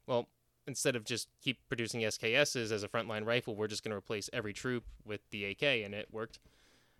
well, 0.08 0.28
instead 0.68 0.96
of 0.96 1.04
just 1.04 1.28
keep 1.42 1.60
producing 1.68 2.02
SKSs 2.02 2.72
as 2.72 2.84
a 2.84 2.88
frontline 2.88 3.26
rifle, 3.26 3.56
we're 3.56 3.68
just 3.68 3.84
going 3.84 3.92
to 3.92 3.98
replace 3.98 4.30
every 4.32 4.54
troop 4.54 4.84
with 5.06 5.22
the 5.32 5.46
AK, 5.46 5.64
and 5.64 5.94
it 5.94 6.08
worked 6.12 6.40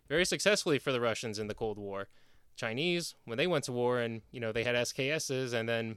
very 0.10 0.26
successfully 0.26 0.80
for 0.80 0.92
the 0.92 1.02
Russians 1.02 1.40
in 1.40 1.48
the 1.48 1.54
Cold 1.54 1.78
War. 1.78 2.08
Chinese, 2.56 3.16
when 3.26 3.38
they 3.38 3.48
went 3.48 3.64
to 3.64 3.72
war, 3.72 4.00
and 4.00 4.22
you 4.32 4.40
know 4.40 4.52
they 4.52 4.64
had 4.64 4.76
SKSs, 4.76 5.54
and 5.54 5.68
then 5.68 5.96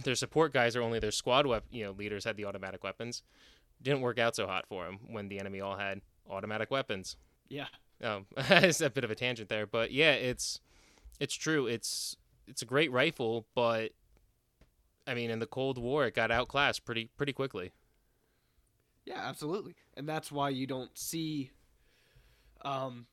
their 0.04 0.14
support 0.14 0.52
guys 0.52 0.76
or 0.76 0.82
only 0.82 0.98
their 0.98 1.10
squad 1.10 1.46
wep- 1.46 1.64
you 1.70 1.84
know 1.84 1.92
leaders 1.92 2.24
had 2.24 2.36
the 2.36 2.44
automatic 2.44 2.84
weapons. 2.84 3.22
Didn't 3.82 4.02
work 4.02 4.18
out 4.18 4.36
so 4.36 4.46
hot 4.46 4.66
for 4.68 4.84
them 4.84 4.98
when 5.08 5.28
the 5.28 5.38
enemy 5.38 5.60
all 5.60 5.76
had 5.76 6.02
automatic 6.28 6.70
weapons. 6.70 7.16
Yeah. 7.48 7.66
Um, 8.04 8.26
it's 8.36 8.82
a 8.82 8.90
bit 8.90 9.04
of 9.04 9.10
a 9.10 9.14
tangent 9.14 9.48
there, 9.48 9.66
but 9.66 9.90
yeah, 9.90 10.12
it's 10.12 10.60
it's 11.18 11.34
true. 11.34 11.66
It's 11.66 12.14
it's 12.46 12.60
a 12.60 12.66
great 12.66 12.92
rifle, 12.92 13.46
but 13.54 13.92
I 15.06 15.14
mean, 15.14 15.30
in 15.30 15.38
the 15.38 15.46
Cold 15.46 15.78
War, 15.78 16.06
it 16.06 16.14
got 16.14 16.30
outclassed 16.30 16.84
pretty 16.84 17.10
pretty 17.16 17.32
quickly. 17.32 17.72
Yeah, 19.04 19.20
absolutely. 19.22 19.76
And 19.96 20.08
that's 20.08 20.32
why 20.32 20.48
you 20.48 20.66
don't 20.66 20.96
see 20.98 21.52
um, 22.64 23.06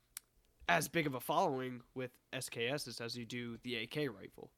as 0.67 0.87
big 0.87 1.05
of 1.05 1.13
a 1.13 1.19
following 1.19 1.81
with 1.93 2.11
SKSs 2.33 2.99
as 2.99 3.15
you 3.15 3.25
do 3.25 3.57
the 3.63 3.75
AK 3.75 4.09
rifle. 4.11 4.49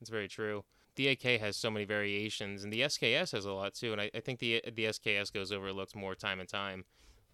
It's 0.00 0.10
very 0.10 0.28
true. 0.28 0.64
The 0.96 1.08
AK 1.08 1.40
has 1.40 1.56
so 1.56 1.70
many 1.70 1.84
variations, 1.84 2.64
and 2.64 2.72
the 2.72 2.82
SKS 2.82 3.32
has 3.32 3.44
a 3.44 3.52
lot 3.52 3.74
too. 3.74 3.92
And 3.92 4.00
I, 4.00 4.10
I 4.14 4.20
think 4.20 4.40
the 4.40 4.62
the 4.74 4.86
SKS 4.86 5.32
goes 5.32 5.52
overlooked 5.52 5.94
more 5.94 6.14
time 6.14 6.40
and 6.40 6.48
time. 6.48 6.84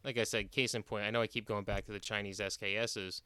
Like 0.05 0.19
I 0.19 0.25
said, 0.25 0.53
case 0.53 0.75
in 0.75 0.83
point, 0.85 1.05
I 1.05 1.11
know 1.11 1.23
I 1.23 1.27
keep 1.27 1.47
going 1.47 1.65
back 1.65 1.87
to 1.87 1.93
the 1.93 1.99
Chinese 1.99 2.39
SKSs. 2.39 3.23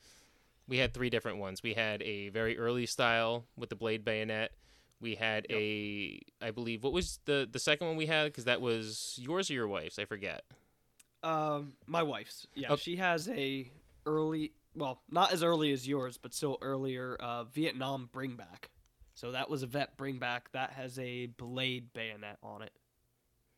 We 0.68 0.78
had 0.78 0.94
three 0.94 1.10
different 1.10 1.38
ones. 1.38 1.62
We 1.62 1.74
had 1.74 2.00
a 2.02 2.30
very 2.30 2.56
early 2.56 2.86
style 2.86 3.44
with 3.56 3.68
the 3.68 3.76
blade 3.76 4.04
bayonet. 4.04 4.52
We 5.02 5.16
had 5.16 5.46
Yep. 5.50 5.58
a, 5.58 6.20
I 6.40 6.50
believe, 6.52 6.82
what 6.84 6.92
was 6.92 7.18
the 7.26 7.46
the 7.50 7.58
second 7.58 7.88
one 7.88 7.96
we 7.96 8.06
had? 8.06 8.26
Because 8.26 8.44
that 8.44 8.60
was 8.62 9.18
yours 9.20 9.50
or 9.50 9.54
your 9.54 9.68
wife's? 9.68 9.98
I 9.98 10.04
forget. 10.06 10.44
Um, 11.22 11.74
my 11.86 12.02
wife's. 12.02 12.46
Yeah, 12.54 12.68
Oh. 12.70 12.76
she 12.76 12.96
has 12.96 13.28
a 13.28 13.70
early, 14.06 14.52
well, 14.74 15.02
not 15.10 15.32
as 15.32 15.42
early 15.42 15.72
as 15.72 15.86
yours, 15.86 16.16
but 16.18 16.32
still 16.34 16.58
earlier 16.62 17.16
uh, 17.20 17.44
Vietnam 17.44 18.08
bringback. 18.12 18.66
So 19.14 19.32
that 19.32 19.50
was 19.50 19.62
a 19.62 19.66
vet 19.66 19.96
bring 19.96 20.18
back 20.18 20.50
that 20.52 20.70
has 20.70 20.98
a 20.98 21.26
blade 21.26 21.92
bayonet 21.92 22.38
on 22.42 22.62
it. 22.62 22.72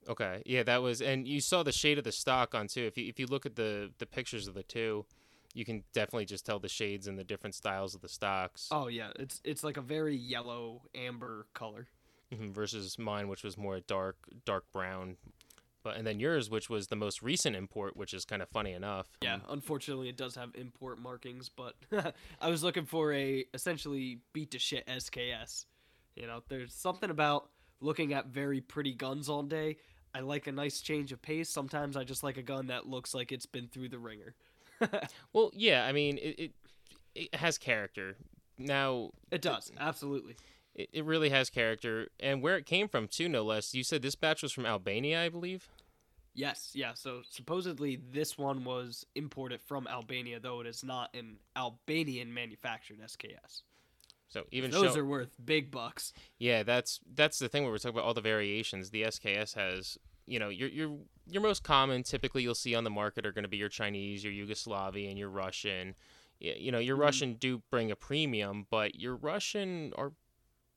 Okay, 0.08 0.42
yeah, 0.44 0.62
that 0.64 0.82
was, 0.82 1.00
and 1.00 1.26
you 1.26 1.40
saw 1.40 1.62
the 1.62 1.72
shade 1.72 1.96
of 1.96 2.04
the 2.04 2.12
stock 2.12 2.54
on 2.54 2.66
too. 2.68 2.82
If 2.82 2.98
you 2.98 3.06
if 3.08 3.18
you 3.18 3.26
look 3.26 3.46
at 3.46 3.56
the 3.56 3.90
the 3.98 4.04
pictures 4.06 4.46
of 4.48 4.54
the 4.54 4.62
two, 4.62 5.06
you 5.54 5.64
can 5.64 5.84
definitely 5.92 6.26
just 6.26 6.44
tell 6.44 6.58
the 6.58 6.68
shades 6.68 7.06
and 7.06 7.18
the 7.18 7.24
different 7.24 7.54
styles 7.54 7.94
of 7.94 8.00
the 8.02 8.08
stocks 8.08 8.68
Oh 8.70 8.88
yeah, 8.88 9.10
it's 9.18 9.40
it's 9.44 9.64
like 9.64 9.76
a 9.76 9.80
very 9.82 10.16
yellow 10.16 10.82
amber 10.94 11.46
color. 11.54 11.86
mhm, 12.32 12.52
versus 12.52 12.98
mine, 12.98 13.28
which 13.28 13.42
was 13.44 13.56
more 13.56 13.80
dark 13.80 14.16
dark 14.44 14.64
brown. 14.72 15.16
But 15.82 15.96
and 15.98 16.06
then 16.06 16.18
yours, 16.18 16.48
which 16.48 16.70
was 16.70 16.86
the 16.86 16.96
most 16.96 17.22
recent 17.22 17.54
import, 17.54 17.94
which 17.94 18.14
is 18.14 18.24
kind 18.24 18.40
of 18.40 18.48
funny 18.48 18.72
enough. 18.72 19.06
Yeah, 19.22 19.40
unfortunately, 19.50 20.08
it 20.08 20.16
does 20.16 20.34
have 20.34 20.50
import 20.54 20.98
markings, 20.98 21.50
but 21.50 21.74
I 22.40 22.48
was 22.48 22.62
looking 22.64 22.86
for 22.86 23.12
a 23.12 23.44
essentially 23.52 24.20
beat 24.32 24.50
to 24.52 24.58
shit 24.58 24.86
SKS. 24.86 25.66
You 26.16 26.26
know, 26.26 26.42
there's 26.48 26.72
something 26.72 27.10
about 27.10 27.50
looking 27.80 28.14
at 28.14 28.28
very 28.28 28.62
pretty 28.62 28.94
guns 28.94 29.28
all 29.28 29.42
day. 29.42 29.76
I 30.14 30.20
like 30.20 30.46
a 30.46 30.52
nice 30.52 30.80
change 30.80 31.12
of 31.12 31.20
pace. 31.20 31.50
Sometimes 31.50 31.96
I 31.98 32.04
just 32.04 32.22
like 32.22 32.38
a 32.38 32.42
gun 32.42 32.68
that 32.68 32.86
looks 32.88 33.12
like 33.14 33.30
it's 33.30 33.46
been 33.46 33.68
through 33.68 33.90
the 33.90 33.98
ringer. 33.98 34.34
Well, 35.32 35.50
yeah, 35.54 35.84
I 35.86 35.92
mean, 35.92 36.18
it 36.18 36.38
it, 36.38 36.52
it 37.14 37.34
has 37.36 37.58
character. 37.58 38.16
Now, 38.58 39.10
It 39.32 39.42
does, 39.42 39.72
absolutely. 39.78 40.36
it, 40.74 40.88
it 40.92 41.04
really 41.04 41.30
has 41.30 41.50
character, 41.50 42.08
and 42.20 42.40
where 42.42 42.56
it 42.56 42.66
came 42.66 42.88
from 42.88 43.08
too, 43.08 43.28
no 43.28 43.42
less. 43.42 43.74
You 43.74 43.82
said 43.82 44.02
this 44.02 44.14
batch 44.14 44.42
was 44.42 44.52
from 44.52 44.64
Albania, 44.66 45.22
I 45.22 45.28
believe. 45.28 45.68
Yes, 46.36 46.70
yeah. 46.74 46.94
So 46.94 47.22
supposedly 47.28 47.96
this 48.10 48.36
one 48.38 48.64
was 48.64 49.06
imported 49.14 49.60
from 49.62 49.86
Albania, 49.86 50.40
though 50.40 50.60
it 50.60 50.66
is 50.66 50.82
not 50.82 51.14
an 51.14 51.36
Albanian 51.56 52.32
manufactured 52.34 52.98
SKS. 53.00 53.62
So 54.28 54.44
even 54.50 54.72
Those 54.72 54.94
show- 54.94 55.00
are 55.00 55.04
worth 55.04 55.36
big 55.44 55.70
bucks. 55.70 56.12
Yeah, 56.38 56.64
that's 56.64 56.98
that's 57.14 57.38
the 57.38 57.48
thing 57.48 57.62
where 57.62 57.70
we're 57.70 57.78
talking 57.78 57.96
about 57.96 58.04
all 58.06 58.14
the 58.14 58.20
variations. 58.20 58.90
The 58.90 59.02
SKS 59.02 59.54
has, 59.54 59.96
you 60.26 60.40
know, 60.40 60.48
your 60.48 60.68
your 60.68 60.98
your 61.26 61.42
most 61.42 61.62
common 61.62 62.02
typically 62.02 62.42
you'll 62.42 62.54
see 62.54 62.74
on 62.74 62.84
the 62.84 62.90
market 62.90 63.24
are 63.26 63.32
going 63.32 63.44
to 63.44 63.48
be 63.48 63.56
your 63.56 63.68
Chinese, 63.68 64.24
your 64.24 64.32
Yugoslavian, 64.32 65.16
your 65.18 65.30
Russian. 65.30 65.94
You 66.40 66.72
know, 66.72 66.78
your 66.78 66.96
Mhm. 66.96 67.00
Russian 67.00 67.34
do 67.34 67.62
bring 67.70 67.90
a 67.90 67.96
premium, 67.96 68.66
but 68.68 68.96
your 68.96 69.16
Russian 69.16 69.92
are 69.96 70.12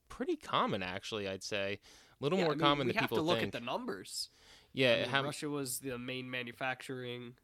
pretty 0.07 0.37
common 0.37 0.81
actually. 0.83 1.27
I'd 1.27 1.43
say 1.43 1.79
a 2.19 2.23
little 2.23 2.37
Yeah, 2.37 2.45
more 2.45 2.53
I 2.53 2.55
mean, 2.55 2.61
common 2.61 2.87
we 2.87 2.93
than 2.93 3.01
have 3.01 3.09
people 3.09 3.17
to 3.17 3.23
look 3.23 3.39
think. 3.39 3.53
at 3.53 3.59
the 3.59 3.65
numbers. 3.65 4.29
Yeah, 4.73 4.93
I 4.93 4.95
mean, 5.01 5.09
how, 5.09 5.23
Russia 5.23 5.49
was 5.49 5.79
the 5.79 5.97
main 5.97 6.29
manufacturing, 6.29 7.35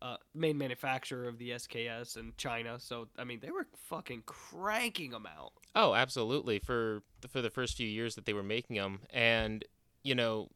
uh, 0.00 0.16
main 0.34 0.56
manufacturer 0.56 1.26
of 1.28 1.38
the 1.38 1.50
SKS, 1.52 2.16
and 2.16 2.36
China. 2.36 2.78
So 2.78 3.08
I 3.18 3.24
mean, 3.24 3.40
they 3.40 3.50
were 3.50 3.66
fucking 3.74 4.22
cranking 4.26 5.10
them 5.10 5.26
out. 5.26 5.52
Oh, 5.74 5.94
absolutely. 5.94 6.58
For 6.60 7.02
for 7.28 7.42
the 7.42 7.50
first 7.50 7.76
few 7.76 7.88
years 7.88 8.14
that 8.14 8.24
they 8.24 8.32
were 8.32 8.42
making 8.44 8.76
them, 8.76 9.00
and 9.10 9.64
you 10.04 10.14
know, 10.14 10.48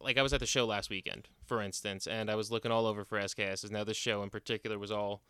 like 0.00 0.18
I 0.18 0.22
was 0.22 0.32
at 0.32 0.40
the 0.40 0.46
show 0.46 0.64
last 0.66 0.90
weekend, 0.90 1.28
for 1.44 1.60
instance, 1.62 2.06
and 2.06 2.30
I 2.30 2.34
was 2.34 2.50
looking 2.50 2.70
all 2.70 2.86
over 2.86 3.04
for 3.04 3.18
SKSs. 3.18 3.70
Now 3.70 3.84
this 3.84 3.96
show 3.96 4.22
in 4.22 4.30
particular 4.30 4.78
was 4.78 4.90
all 4.90 5.22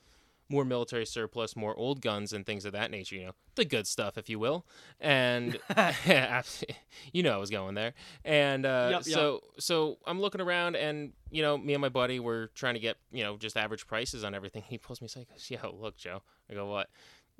more 0.48 0.64
military 0.64 1.06
surplus, 1.06 1.54
more 1.54 1.76
old 1.76 2.00
guns 2.00 2.32
and 2.32 2.44
things 2.44 2.64
of 2.64 2.72
that 2.72 2.90
nature. 2.90 3.14
You 3.14 3.26
know, 3.26 3.34
the 3.54 3.64
good 3.64 3.86
stuff, 3.86 4.18
if 4.18 4.28
you 4.28 4.38
will. 4.38 4.66
And 4.98 5.58
you 7.12 7.22
know, 7.22 7.32
I 7.32 7.36
was 7.36 7.50
going 7.50 7.74
there. 7.74 7.94
And 8.24 8.66
uh, 8.66 8.88
Yep, 8.92 9.02
yep. 9.06 9.14
so 9.14 9.40
so 9.58 9.98
I'm 10.06 10.20
looking 10.20 10.40
around, 10.40 10.76
and 10.76 11.12
you 11.30 11.42
know, 11.42 11.56
me 11.56 11.74
and 11.74 11.80
my 11.80 11.88
buddy 11.88 12.18
were 12.20 12.50
trying 12.54 12.74
to 12.74 12.80
get 12.80 12.96
you 13.12 13.22
know 13.22 13.36
just 13.36 13.56
average 13.56 13.86
prices 13.86 14.24
on 14.24 14.34
everything. 14.34 14.64
He 14.70 14.78
pulls 14.78 15.00
me 15.00 15.06
aside, 15.06 15.26
goes, 15.28 15.50
"Yo, 15.50 15.74
look, 15.80 15.96
Joe." 15.96 16.22
I 16.50 16.54
go, 16.54 16.66
"What?" 16.66 16.88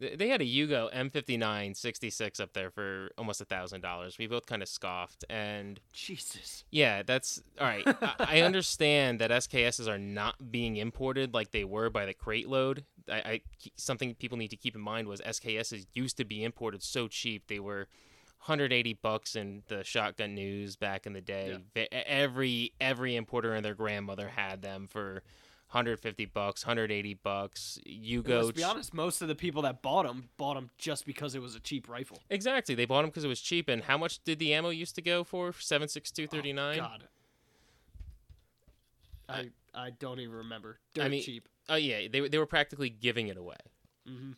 Th- 0.01 0.19
They 0.19 0.29
had 0.29 0.41
a 0.41 0.45
Yugo 0.45 0.93
M59 0.93 1.77
66 1.77 2.41
up 2.41 2.53
there 2.55 2.71
for 2.71 3.11
almost 3.17 3.41
a 3.41 3.45
thousand 3.45 3.83
dollars. 3.83 4.19
We 4.19 4.27
both 4.27 4.47
kind 4.47 4.63
of 4.63 4.69
scoffed, 4.69 5.25
and 5.31 5.79
Jesus. 5.93 6.65
yeah, 6.71 7.03
that's 7.03 7.43
all 7.61 7.67
right. 7.67 7.85
I, 7.87 8.15
I 8.19 8.41
understand 8.43 9.21
that 9.21 9.31
SKSs 9.31 9.87
are 9.87 9.99
not 9.99 10.51
being 10.51 10.77
imported 10.77 11.33
like 11.35 11.51
they 11.53 11.65
were 11.65 11.91
by 11.91 12.07
the 12.07 12.15
crate 12.15 12.49
load. 12.49 12.85
I, 13.09 13.15
I 13.19 13.41
something 13.77 14.15
people 14.15 14.39
need 14.39 14.49
to 14.51 14.57
keep 14.57 14.75
in 14.75 14.81
mind 14.81 15.07
was 15.09 15.21
SKSs 15.21 15.87
used 15.95 16.17
to 16.17 16.25
be 16.25 16.43
imported 16.45 16.83
so 16.83 17.07
cheap. 17.09 17.47
They 17.49 17.61
were 17.61 17.87
180 18.45 18.95
bucks 18.95 19.37
in 19.37 19.63
the 19.69 19.85
shotgun 19.85 20.35
news 20.35 20.75
back 20.77 21.07
in 21.07 21.13
the 21.13 21.21
day. 21.21 21.59
E, 21.77 21.87
Every 21.93 22.73
every 22.81 23.17
importer 23.17 23.53
and 23.55 23.63
their 23.65 23.75
grandmother 23.75 24.29
had 24.29 24.63
them 24.63 24.87
for 24.89 25.23
150 25.71 26.25
bucks, 26.27 26.67
180 26.67 27.15
bucks. 27.15 27.79
You 27.87 28.23
go 28.23 28.41
Let's 28.41 28.51
be 28.53 28.65
honest. 28.65 28.93
Most 28.93 29.23
of 29.23 29.29
the 29.29 29.35
people 29.37 29.63
that 29.63 29.83
bought 29.83 30.05
them 30.05 30.29
bought 30.37 30.55
them 30.55 30.71
just 30.79 31.07
because 31.07 31.35
it 31.35 31.41
was 31.43 31.55
a 31.55 31.61
cheap 31.61 31.89
rifle. 31.89 32.19
Exactly. 32.29 32.75
They 32.75 32.87
bought 32.87 33.03
them 33.03 33.11
because 33.11 33.25
it 33.25 33.29
was 33.29 33.41
cheap. 33.41 33.69
And 33.69 33.85
how 33.85 33.97
much 33.97 34.23
did 34.25 34.39
the 34.41 34.53
ammo 34.53 34.71
used 34.71 34.95
to 34.97 35.03
go 35.03 35.23
for? 35.23 35.53
76239? 35.53 36.79
Oh, 36.79 36.83
God. 36.83 37.05
I 39.29 39.51
I 39.73 39.91
don't 39.91 40.19
even 40.21 40.35
remember. 40.35 40.79
I 41.01 41.09
mean- 41.09 41.23
cheap. 41.23 41.49
Oh 41.69 41.77
yeah, 41.77 42.09
they 42.11 42.29
they 42.29 42.39
were 42.39 42.47
practically 42.47 42.91
giving 42.91 43.29
it 43.29 43.37
away. 43.37 43.57
hmm 44.07 44.33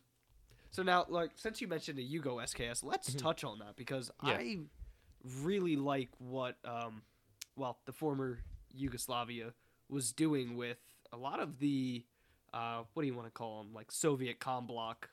So 0.71 0.83
now, 0.83 1.07
like, 1.09 1.31
since 1.37 1.61
you 1.61 1.69
mentioned 1.69 1.99
the 1.99 2.07
Yugo 2.07 2.43
SKS, 2.43 2.83
let's 2.85 3.11
Mhm. 3.11 3.19
touch 3.19 3.45
on 3.45 3.59
that 3.61 3.77
because 3.77 4.11
Yeah. 4.23 4.33
I 4.33 4.59
really 5.43 5.77
like 5.77 6.11
what, 6.19 6.57
um, 6.65 7.03
well, 7.57 7.79
the 7.87 7.93
former 7.93 8.43
Yugoslavia 8.75 9.55
was 9.89 10.13
doing 10.13 10.57
with 10.57 10.79
a 11.13 11.17
lot 11.17 11.41
of 11.41 11.59
the, 11.59 12.05
uh, 12.55 12.83
what 12.95 13.03
do 13.03 13.07
you 13.07 13.15
want 13.15 13.27
to 13.27 13.33
call 13.33 13.63
them, 13.63 13.73
like 13.75 13.91
Soviet 13.93 14.39
com 14.41 14.67
block 14.67 15.11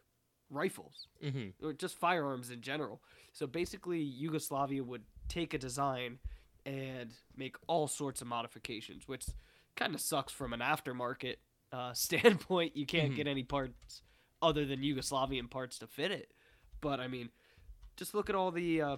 rifles 0.49 1.07
Mm-hmm. 1.23 1.65
or 1.65 1.73
just 1.73 1.95
firearms 1.97 2.49
in 2.49 2.61
general. 2.61 3.01
So 3.33 3.45
basically, 3.47 3.99
Yugoslavia 4.01 4.83
would 4.83 5.03
take 5.27 5.53
a 5.53 5.57
design 5.57 6.19
and 6.65 7.11
make 7.37 7.55
all 7.67 7.87
sorts 7.87 8.21
of 8.21 8.27
modifications, 8.27 9.07
which 9.07 9.25
kind 9.75 9.93
of 9.93 10.01
sucks 10.01 10.33
from 10.33 10.53
an 10.53 10.59
aftermarket 10.59 11.35
uh, 11.71 11.93
standpoint. 11.93 12.75
You 12.75 12.85
can't 12.85 13.11
Mhm. 13.13 13.15
get 13.15 13.27
any 13.27 13.43
parts 13.43 14.01
other 14.41 14.65
than 14.65 14.79
Yugoslavian 14.81 15.49
parts 15.49 15.77
to 15.79 15.87
fit 15.87 16.11
it. 16.11 16.31
But 16.81 16.99
I 16.99 17.07
mean, 17.07 17.29
just 17.97 18.13
look 18.15 18.29
at 18.29 18.35
all 18.35 18.51
the 18.51 18.81
uh, 18.81 18.97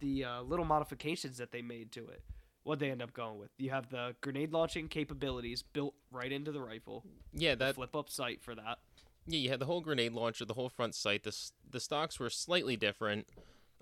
the 0.00 0.24
uh, 0.24 0.42
little 0.42 0.64
modifications 0.66 1.38
that 1.38 1.52
they 1.52 1.62
made 1.62 1.90
to 1.92 2.06
it. 2.08 2.22
What 2.66 2.80
they 2.80 2.90
end 2.90 3.00
up 3.00 3.12
going 3.12 3.38
with? 3.38 3.50
You 3.58 3.70
have 3.70 3.88
the 3.90 4.16
grenade 4.20 4.52
launching 4.52 4.88
capabilities 4.88 5.62
built 5.62 5.94
right 6.10 6.32
into 6.32 6.50
the 6.50 6.60
rifle. 6.60 7.04
Yeah, 7.32 7.54
that 7.54 7.76
flip 7.76 7.94
up 7.94 8.10
sight 8.10 8.42
for 8.42 8.56
that. 8.56 8.78
yeah, 9.26 9.38
you 9.38 9.50
had 9.50 9.60
the 9.60 9.66
whole 9.66 9.80
grenade 9.80 10.12
launcher, 10.12 10.44
the 10.44 10.54
whole 10.54 10.68
front 10.68 10.96
sight. 10.96 11.22
The 11.22 11.36
the 11.70 11.78
stocks 11.78 12.18
were 12.18 12.28
slightly 12.28 12.76
different, 12.76 13.28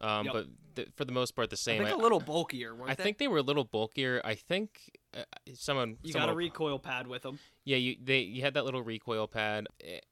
um, 0.00 0.26
Yep. 0.26 0.34
but 0.34 0.46
th- 0.76 0.88
for 0.96 1.06
the 1.06 1.12
most 1.12 1.30
part 1.34 1.48
the 1.48 1.54
I 1.54 1.56
same. 1.56 1.82
think 1.82 1.94
a 1.98 2.02
little 2.02 2.20
bulkier, 2.20 2.74
weren't 2.74 2.90
I 2.90 2.94
they? 2.94 3.02
think 3.02 3.16
they 3.16 3.26
were 3.28 3.38
a 3.38 3.42
little 3.42 3.64
bulkier. 3.64 4.20
I 4.22 4.34
think 4.34 4.98
uh, 5.16 5.22
someone 5.54 5.96
you 6.02 6.12
someone 6.12 6.28
got 6.28 6.32
a 6.34 6.36
recoil 6.36 6.78
pad 6.78 7.06
with 7.06 7.22
them. 7.22 7.38
Yeah, 7.64 7.78
you 7.78 7.96
they 8.02 8.18
you 8.20 8.42
had 8.42 8.52
that 8.52 8.66
little 8.66 8.82
recoil 8.82 9.26
pad, 9.28 9.66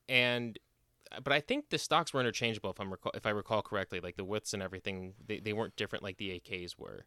and 0.09 0.59
but 1.23 1.35
I 1.35 1.41
think 1.41 1.69
the 1.69 1.77
stocks 1.77 2.15
were 2.15 2.21
interchangeable 2.21 2.71
if 2.71 2.81
I'm 2.81 2.91
recall, 2.91 3.13
if 3.15 3.27
I 3.27 3.31
recall 3.31 3.61
correctly. 3.61 4.01
Like 4.01 4.17
the 4.17 4.25
widths 4.25 4.55
and 4.55 4.63
everything, 4.63 5.13
they, 5.27 5.41
they 5.41 5.53
weren't 5.53 5.77
different 5.77 6.03
like 6.03 6.17
the 6.17 6.31
AKs 6.41 6.79
were. 6.79 7.05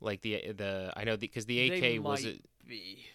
Like 0.00 0.20
the 0.22 0.52
the 0.52 0.92
I 0.96 1.04
know 1.04 1.16
because 1.16 1.46
the, 1.46 1.70
AK 1.70 1.80
They 1.80 1.98
was 1.98 2.24
it. 2.24 2.42
be. 2.66 3.06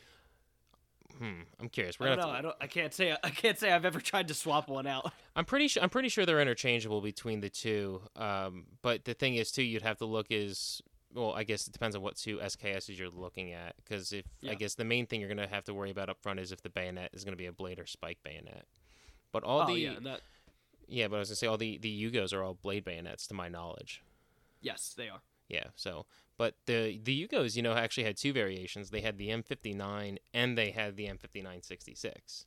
Hmm, 1.18 1.42
I'm 1.60 1.70
curious. 1.70 2.00
We're 2.00 2.08
I 2.08 2.16
don't 2.16 2.20
know. 2.20 2.30
I 2.30 2.42
don't. 2.42 2.56
I 2.60 2.68
can't 2.68 2.94
say. 2.94 3.16
I 3.24 3.30
can't 3.30 3.58
say 3.58 3.72
I've 3.72 3.86
ever 3.86 4.00
tried 4.02 4.28
to 4.30 4.34
swap 4.34 4.70
one 4.70 4.88
out. 4.88 5.12
I'm 5.36 5.46
pretty 5.46 5.68
sure 5.68 5.84
I'm 5.84 5.90
pretty 5.90 6.10
sure 6.10 6.26
they're 6.26 6.42
interchangeable 6.42 7.02
between 7.02 7.42
the 7.42 7.50
two. 7.50 8.02
Um, 8.16 8.66
but 8.82 9.06
the 9.06 9.14
thing 9.14 9.36
is 9.36 9.52
too, 9.52 9.64
you'd 9.64 9.84
have 9.84 9.98
to 10.00 10.06
look 10.06 10.28
is 10.30 10.82
well, 11.14 11.34
I 11.34 11.44
guess 11.44 11.68
it 11.68 11.74
depends 11.74 11.96
on 11.96 12.02
what 12.02 12.16
two 12.16 12.38
SKSs 12.38 12.98
you're 12.98 13.10
looking 13.10 13.52
at. 13.54 13.76
Because 13.84 14.14
if 14.14 14.26
I 14.48 14.56
guess 14.56 14.76
the 14.76 14.86
main 14.86 15.06
thing 15.06 15.20
you're 15.20 15.30
gonna 15.30 15.48
have 15.48 15.66
to 15.66 15.74
worry 15.74 15.92
about 15.92 16.10
up 16.10 16.22
front 16.22 16.40
is 16.40 16.52
if 16.52 16.62
the 16.62 16.70
bayonet 16.70 17.12
is 17.14 17.24
gonna 17.24 17.38
be 17.38 17.46
a 17.46 17.52
blade 17.52 17.80
or 17.80 17.86
spike 17.86 18.20
bayonet. 18.24 18.66
But 19.32 19.44
all 19.44 19.62
oh 19.62 19.68
the 19.68 19.80
yeah, 19.80 19.94
that. 20.02 20.22
Yeah, 20.88 21.08
but 21.08 21.18
I 21.18 21.20
was 21.20 21.30
gonna 21.30 21.36
say 21.36 21.48
all 21.48 21.58
the 21.58 21.78
the 21.78 22.12
Yugos 22.12 22.34
are 22.34 22.44
all 22.44 22.56
blade 22.56 22.84
bayonets 22.84 23.28
to 23.28 23.34
my 23.34 23.48
knowledge. 23.48 24.02
Yes, 24.62 24.94
they 24.96 25.10
are. 25.10 25.22
Yeah, 25.52 25.66
so 25.76 26.06
but 26.38 26.56
the 26.66 27.00
the 27.04 27.28
Yugos, 27.28 27.58
you 27.58 27.62
know, 27.62 27.74
actually 27.74 28.06
had 28.06 28.16
two 28.16 28.32
variations. 28.32 28.90
They 28.90 29.02
had 29.02 29.18
the 29.18 29.28
M59 29.28 30.18
and 30.34 30.58
they 30.58 30.72
had 30.72 30.96
the 30.96 31.08
M5966. 31.08 32.46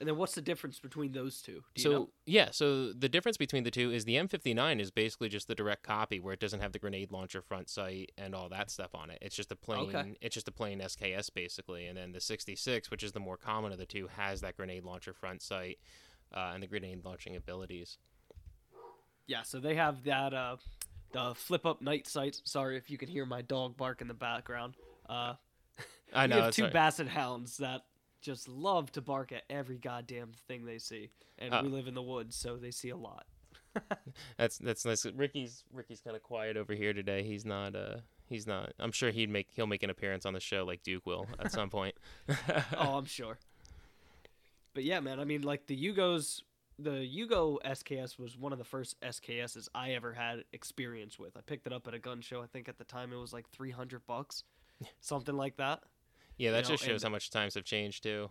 And 0.00 0.08
then 0.08 0.16
what's 0.16 0.34
the 0.34 0.40
difference 0.40 0.78
between 0.78 1.12
those 1.12 1.42
two? 1.42 1.64
Do 1.74 1.82
you 1.82 1.82
so 1.82 1.90
know? 1.90 2.08
yeah, 2.24 2.50
so 2.52 2.92
the 2.92 3.08
difference 3.08 3.36
between 3.36 3.64
the 3.64 3.70
two 3.70 3.90
is 3.90 4.04
the 4.04 4.14
M59 4.14 4.80
is 4.80 4.90
basically 4.92 5.28
just 5.28 5.48
the 5.48 5.56
direct 5.56 5.82
copy 5.82 6.20
where 6.20 6.32
it 6.32 6.40
doesn't 6.40 6.60
have 6.60 6.72
the 6.72 6.78
grenade 6.78 7.10
launcher 7.10 7.42
front 7.42 7.68
sight 7.68 8.12
and 8.16 8.34
all 8.34 8.48
that 8.48 8.70
stuff 8.70 8.94
on 8.94 9.10
it. 9.10 9.18
It's 9.20 9.34
just 9.36 9.50
a 9.52 9.56
plain 9.56 9.94
Okay. 9.94 10.16
it's 10.20 10.34
just 10.34 10.48
a 10.48 10.52
plain 10.52 10.80
SKS 10.80 11.34
basically. 11.34 11.86
And 11.86 11.98
then 11.98 12.12
the 12.12 12.20
66, 12.20 12.90
which 12.90 13.02
is 13.02 13.12
the 13.12 13.20
more 13.20 13.36
common 13.36 13.72
of 13.72 13.78
the 13.78 13.86
two, 13.86 14.06
has 14.16 14.40
that 14.40 14.56
grenade 14.56 14.84
launcher 14.84 15.12
front 15.12 15.42
sight 15.42 15.78
uh, 16.32 16.52
and 16.54 16.62
the 16.62 16.68
grenade 16.68 17.04
launching 17.04 17.36
abilities. 17.36 17.98
Yeah, 19.26 19.42
so 19.42 19.60
they 19.60 19.74
have 19.74 20.04
that 20.04 20.32
uh, 20.32 20.56
the 21.12 21.34
flip 21.34 21.64
up 21.66 21.80
night 21.82 22.06
sights. 22.06 22.40
Sorry 22.44 22.76
if 22.76 22.90
you 22.90 22.98
can 22.98 23.08
hear 23.08 23.24
my 23.26 23.42
dog 23.42 23.76
bark 23.76 24.00
in 24.00 24.08
the 24.08 24.14
background. 24.14 24.74
Uh, 25.08 25.34
I 26.14 26.26
we 26.26 26.30
know 26.34 26.42
have 26.42 26.54
two 26.54 26.64
right. 26.64 26.72
basset 26.72 27.08
hounds 27.08 27.58
that 27.58 27.82
just 28.20 28.48
love 28.48 28.90
to 28.92 29.00
bark 29.00 29.32
at 29.32 29.42
every 29.48 29.78
goddamn 29.78 30.32
thing 30.48 30.64
they 30.64 30.78
see, 30.78 31.10
and 31.38 31.52
Uh. 31.54 31.60
we 31.62 31.68
live 31.68 31.86
in 31.86 31.94
the 31.94 32.02
woods, 32.02 32.34
so 32.36 32.56
they 32.56 32.70
see 32.70 32.90
a 32.90 32.96
lot. 32.96 33.26
That's 34.38 34.58
that's 34.58 34.84
nice. 34.84 35.06
Ricky's 35.06 35.62
Ricky's 35.72 36.00
kind 36.00 36.16
of 36.16 36.22
quiet 36.22 36.56
over 36.56 36.74
here 36.74 36.92
today. 36.92 37.22
He's 37.22 37.44
not. 37.44 37.76
Uh, 37.76 37.98
he's 38.28 38.44
not. 38.46 38.72
I'm 38.80 38.90
sure 38.90 39.10
he'd 39.10 39.30
make 39.30 39.48
he'll 39.54 39.68
make 39.68 39.82
an 39.84 39.90
appearance 39.90 40.26
on 40.26 40.32
the 40.32 40.40
show 40.40 40.64
like 40.64 40.82
Duke 40.82 41.06
will 41.06 41.26
at 41.38 41.52
some 41.52 41.70
point. 41.70 41.94
oh, 42.76 42.96
I'm 42.96 43.04
sure. 43.04 43.38
But 44.74 44.82
yeah, 44.84 44.98
man. 45.00 45.20
I 45.20 45.24
mean, 45.24 45.42
like 45.42 45.66
the 45.66 45.76
Yugos, 45.76 46.42
the 46.78 46.90
Yugo 46.90 47.58
SKS 47.64 48.18
was 48.18 48.36
one 48.36 48.52
of 48.52 48.58
the 48.58 48.64
first 48.64 49.00
SKSs 49.00 49.68
I 49.74 49.92
ever 49.92 50.12
had 50.12 50.44
experience 50.52 51.18
with. 51.18 51.36
I 51.36 51.40
picked 51.40 51.66
it 51.66 51.72
up 51.72 51.86
at 51.88 51.94
a 51.94 51.98
gun 51.98 52.20
show. 52.20 52.40
I 52.42 52.46
think 52.46 52.68
at 52.68 52.78
the 52.78 52.84
time 52.84 53.12
it 53.12 53.16
was 53.16 53.32
like 53.32 53.48
300 53.50 54.06
bucks, 54.06 54.44
something 55.00 55.36
like 55.36 55.56
that. 55.56 55.82
yeah, 56.36 56.52
that 56.52 56.58
You 56.58 56.62
know, 56.62 56.68
just 56.76 56.84
shows 56.84 57.02
and- 57.02 57.10
how 57.10 57.12
much 57.12 57.30
times 57.30 57.54
have 57.54 57.64
changed 57.64 58.02
too. 58.04 58.30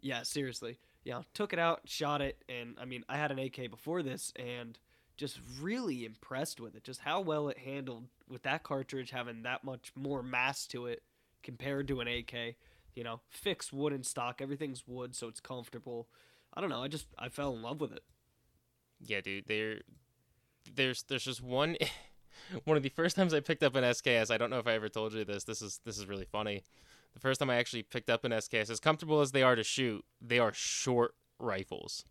Yeah, 0.00 0.22
seriously. 0.22 0.78
Yeah, 1.04 1.22
took 1.34 1.52
it 1.52 1.58
out, 1.58 1.82
shot 1.86 2.22
it, 2.22 2.42
and 2.48 2.76
I 2.80 2.84
mean, 2.86 3.04
I 3.08 3.16
had 3.18 3.30
an 3.30 3.38
AK 3.38 3.68
before 3.70 4.02
this, 4.02 4.32
and 4.36 4.78
just 5.16 5.38
really 5.60 6.04
impressed 6.06 6.60
with 6.60 6.74
it. 6.74 6.82
Just 6.84 7.00
how 7.00 7.20
well 7.20 7.48
it 7.48 7.58
handled 7.58 8.08
with 8.28 8.42
that 8.42 8.62
cartridge 8.62 9.10
having 9.10 9.42
that 9.42 9.62
much 9.64 9.92
more 9.94 10.22
mass 10.22 10.66
to 10.68 10.86
it 10.86 11.02
compared 11.42 11.86
to 11.88 12.00
an 12.00 12.08
AK. 12.08 12.56
You 12.94 13.04
know, 13.04 13.20
fixed 13.28 13.72
wooden 13.72 14.02
stock, 14.04 14.40
everything's 14.40 14.86
wood, 14.88 15.14
so 15.14 15.28
it's 15.28 15.40
comfortable. 15.40 16.08
I 16.54 16.60
don't 16.60 16.70
know. 16.70 16.82
I 16.82 16.88
just 16.88 17.06
I 17.18 17.28
fell 17.28 17.54
in 17.54 17.62
love 17.62 17.80
with 17.80 17.92
it. 17.92 18.02
Yeah, 19.00 19.20
dude. 19.20 19.46
There, 19.46 19.80
there's 20.74 21.02
there's 21.04 21.24
just 21.24 21.42
one. 21.42 21.76
One 22.64 22.76
of 22.76 22.82
the 22.82 22.88
first 22.90 23.14
times 23.16 23.32
I 23.32 23.40
picked 23.40 23.62
up 23.62 23.76
an 23.76 23.84
SKS, 23.84 24.30
I 24.30 24.36
don't 24.36 24.50
know 24.50 24.58
if 24.58 24.66
I 24.66 24.72
ever 24.72 24.88
told 24.88 25.14
you 25.14 25.24
this. 25.24 25.44
This 25.44 25.62
is 25.62 25.80
this 25.84 25.98
is 25.98 26.06
really 26.06 26.26
funny. 26.26 26.64
The 27.14 27.20
first 27.20 27.38
time 27.38 27.48
I 27.48 27.56
actually 27.56 27.84
picked 27.84 28.10
up 28.10 28.24
an 28.24 28.32
SKS, 28.32 28.70
as 28.70 28.80
comfortable 28.80 29.20
as 29.20 29.30
they 29.30 29.42
are 29.42 29.54
to 29.54 29.62
shoot, 29.62 30.04
they 30.20 30.40
are 30.40 30.52
short 30.52 31.14
rifles. 31.38 32.04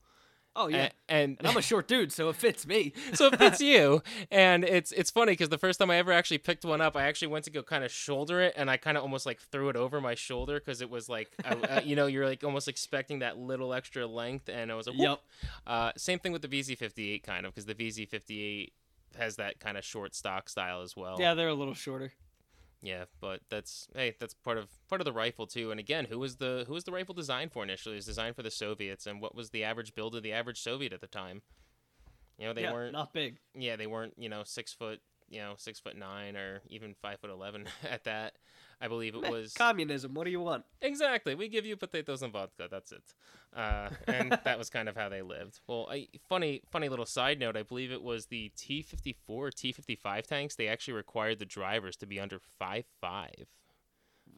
Oh 0.55 0.67
yeah, 0.67 0.89
A- 1.09 1.11
and, 1.11 1.37
and 1.39 1.47
I'm 1.47 1.57
a 1.57 1.61
short 1.61 1.87
dude, 1.87 2.11
so 2.11 2.29
it 2.29 2.35
fits 2.35 2.67
me. 2.67 2.93
so 3.13 3.27
it 3.27 3.37
fits 3.37 3.59
you 3.71 4.03
and 4.31 4.63
it's 4.63 4.91
it's 4.91 5.09
funny 5.09 5.31
because 5.31 5.49
the 5.49 5.57
first 5.57 5.79
time 5.79 5.89
i 5.89 5.97
ever 5.97 6.11
actually 6.11 6.37
picked 6.37 6.63
one 6.63 6.79
up 6.81 6.95
i 6.95 7.03
actually 7.03 7.27
went 7.29 7.43
to 7.45 7.51
go 7.51 7.63
kind 7.63 7.83
of 7.83 7.91
shoulder 7.91 8.39
it 8.41 8.53
and 8.55 8.69
i 8.69 8.77
kind 8.77 8.95
of 8.97 9.03
almost 9.03 9.25
like 9.25 9.39
threw 9.39 9.69
it 9.69 9.75
over 9.75 9.99
my 9.99 10.13
shoulder 10.15 10.59
because 10.59 10.81
it 10.81 10.89
was 10.89 11.09
like 11.09 11.29
I, 11.43 11.49
uh, 11.53 11.81
you 11.83 11.95
know 11.95 12.05
you're 12.05 12.25
like 12.27 12.43
almost 12.43 12.67
expecting 12.67 13.19
that 13.19 13.37
little 13.37 13.73
extra 13.73 14.05
length 14.05 14.47
and 14.49 14.71
i 14.71 14.75
was 14.75 14.87
like 14.87 14.97
Yep. 14.97 15.19
uh, 15.67 15.91
same 15.97 16.19
thing 16.19 16.31
with 16.31 16.41
the 16.43 16.47
vz58 16.47 17.23
kind 17.23 17.45
of 17.45 17.53
because 17.53 17.65
the 17.65 17.75
vz58 17.75 18.69
has 19.17 19.35
that 19.37 19.59
kind 19.59 19.77
of 19.77 19.83
short 19.83 20.13
stock 20.15 20.49
style 20.49 20.81
as 20.81 20.95
well 20.95 21.17
Yeah, 21.19 21.33
they're 21.33 21.47
a 21.49 21.53
little 21.53 21.73
shorter. 21.75 22.13
Yeah, 22.83 23.05
but 23.21 23.39
that's 23.49 23.87
hey, 23.95 24.13
that's 24.19 24.33
part 24.33 24.57
of 24.57 24.67
part 24.89 24.99
of 24.99 25.05
the 25.05 25.13
rifle 25.13 25.47
too. 25.47 25.71
And 25.71 25.79
again, 25.79 26.05
who 26.09 26.19
was 26.19 26.35
the 26.35 26.65
who 26.67 26.73
was 26.73 26.83
the 26.83 26.91
rifle 26.91 27.15
designed 27.15 27.53
for 27.53 27.63
initially? 27.63 27.95
It 27.95 27.99
was 27.99 28.05
designed 28.05 28.35
for 28.35 28.43
the 28.43 28.51
Soviets, 28.51 29.07
and 29.07 29.21
what 29.21 29.33
was 29.33 29.51
the 29.51 29.63
average 29.63 29.95
build 29.95 30.15
of 30.15 30.21
the 30.21 30.33
average 30.33 30.61
Soviet 30.61 30.91
at 30.91 30.99
the 30.99 31.07
time? 31.07 31.43
You 32.37 32.47
know, 32.47 32.53
they 32.53 32.63
yeah, 32.63 32.73
weren't. 32.73 32.91
not 32.91 33.13
big. 33.13 33.37
Yeah, 33.55 33.77
they 33.77 33.87
weren't. 33.87 34.15
You 34.17 34.27
know, 34.27 34.43
six 34.43 34.73
foot. 34.73 34.99
You 35.29 35.39
know, 35.39 35.53
six 35.55 35.79
foot 35.79 35.95
nine 35.95 36.35
or 36.35 36.61
even 36.67 36.93
five 36.93 37.21
foot 37.21 37.29
eleven 37.29 37.67
at 37.89 38.03
that. 38.03 38.33
I 38.83 38.89
believe 38.89 39.15
it 39.15 39.31
was 39.31 39.53
communism. 39.53 40.13
What 40.13 40.25
do 40.25 40.31
you 40.31 40.41
want? 40.41 40.65
exactly. 40.81 41.35
We 41.35 41.47
give 41.47 41.65
you 41.65 41.77
potatoes 41.77 42.21
and 42.21 42.33
vodka. 42.33 42.67
That's 42.69 42.91
it. 42.91 43.13
Uh, 43.55 43.89
and 44.07 44.31
that 44.43 44.57
was 44.57 44.69
kind 44.69 44.89
of 44.89 44.97
how 44.97 45.07
they 45.07 45.21
lived. 45.21 45.61
Well, 45.67 45.87
I, 45.89 46.09
funny, 46.27 46.61
funny 46.69 46.89
little 46.89 47.05
side 47.05 47.39
note. 47.39 47.55
I 47.55 47.63
believe 47.63 47.93
it 47.93 48.03
was 48.03 48.25
the 48.25 48.51
T 48.57 48.81
fifty 48.81 49.15
four, 49.25 49.51
T 49.51 49.71
fifty 49.71 49.95
five 49.95 50.27
tanks. 50.27 50.55
They 50.55 50.67
actually 50.67 50.95
required 50.95 51.39
the 51.39 51.45
drivers 51.45 51.95
to 51.97 52.05
be 52.05 52.19
under 52.19 52.39
five 52.59 52.83
five. 52.99 53.45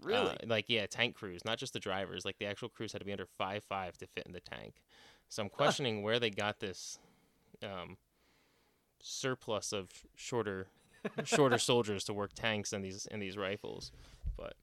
Really? 0.03 0.29
Uh, 0.29 0.45
like 0.45 0.65
yeah, 0.67 0.85
tank 0.85 1.15
crews, 1.15 1.43
not 1.43 1.57
just 1.57 1.73
the 1.73 1.79
drivers. 1.79 2.23
Like 2.23 2.37
the 2.37 2.45
actual 2.45 2.69
crews 2.69 2.91
had 2.91 2.99
to 2.99 3.05
be 3.05 3.13
under 3.13 3.27
five 3.39 3.63
five 3.63 3.97
to 3.97 4.05
fit 4.05 4.27
in 4.27 4.33
the 4.33 4.41
tank. 4.41 4.75
So 5.27 5.41
I'm 5.41 5.49
questioning 5.49 6.03
where 6.03 6.19
they 6.19 6.29
got 6.29 6.59
this 6.59 6.99
um, 7.63 7.97
surplus 9.01 9.73
of 9.73 9.89
shorter 10.13 10.67
shorter 11.23 11.57
soldiers 11.57 12.03
to 12.03 12.13
work 12.13 12.33
tanks 12.35 12.73
and 12.73 12.85
these 12.85 13.07
in 13.07 13.19
these 13.19 13.37
rifles. 13.37 13.91
But 14.37 14.55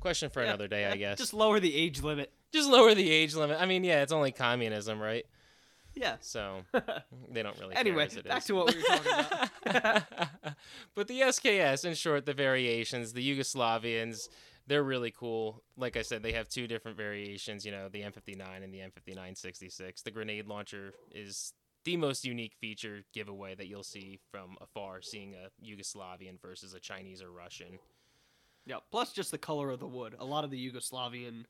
question 0.00 0.30
for 0.30 0.42
Yeah, 0.42 0.48
another 0.48 0.68
day, 0.68 0.86
I 0.86 0.96
guess. 0.96 1.18
Just 1.18 1.34
lower 1.34 1.60
the 1.60 1.74
age 1.74 2.02
limit. 2.02 2.32
Just 2.52 2.68
lower 2.68 2.94
the 2.94 3.10
age 3.10 3.34
limit. 3.34 3.58
I 3.60 3.66
mean, 3.66 3.84
yeah, 3.84 4.02
it's 4.02 4.12
only 4.12 4.32
communism, 4.32 5.00
right? 5.00 5.24
Yeah. 5.94 6.16
So 6.20 6.62
they 7.30 7.42
don't 7.42 7.58
really. 7.58 7.76
Anyway, 7.76 8.06
care 8.06 8.06
as 8.06 8.16
it 8.16 8.28
back 8.28 8.38
is. 8.38 8.44
to 8.46 8.54
what 8.54 8.74
we 8.74 8.80
were 8.80 8.88
talking 8.88 9.12
about. 9.66 10.02
but 10.94 11.08
the 11.08 11.20
SKS, 11.20 11.84
in 11.84 11.94
short, 11.94 12.26
the 12.26 12.34
variations, 12.34 13.12
the 13.12 13.38
Yugoslavians, 13.38 14.28
they're 14.66 14.82
really 14.82 15.10
cool. 15.10 15.62
Like 15.76 15.96
I 15.96 16.02
said, 16.02 16.22
they 16.22 16.32
have 16.32 16.48
two 16.48 16.66
different 16.66 16.96
variations. 16.96 17.64
You 17.64 17.72
know, 17.72 17.88
the 17.88 18.02
M59 18.02 18.62
and 18.62 18.72
the 18.72 18.80
M5966. 18.80 20.02
The 20.02 20.10
grenade 20.10 20.46
launcher 20.46 20.94
is 21.10 21.52
the 21.84 21.96
most 21.96 22.24
unique 22.24 22.54
feature 22.60 23.02
giveaway 23.12 23.54
that 23.54 23.66
you'll 23.66 23.82
see 23.82 24.20
from 24.30 24.56
afar, 24.60 25.02
seeing 25.02 25.34
a 25.34 25.48
Yugoslavian 25.64 26.40
versus 26.40 26.74
a 26.74 26.80
Chinese 26.80 27.22
or 27.22 27.30
Russian. 27.30 27.78
Yeah. 28.66 28.76
Plus, 28.90 29.12
just 29.12 29.30
the 29.30 29.38
color 29.38 29.70
of 29.70 29.80
the 29.80 29.86
wood. 29.88 30.14
A 30.18 30.24
lot 30.24 30.44
of 30.44 30.50
the 30.50 30.70
Yugoslavian 30.70 31.44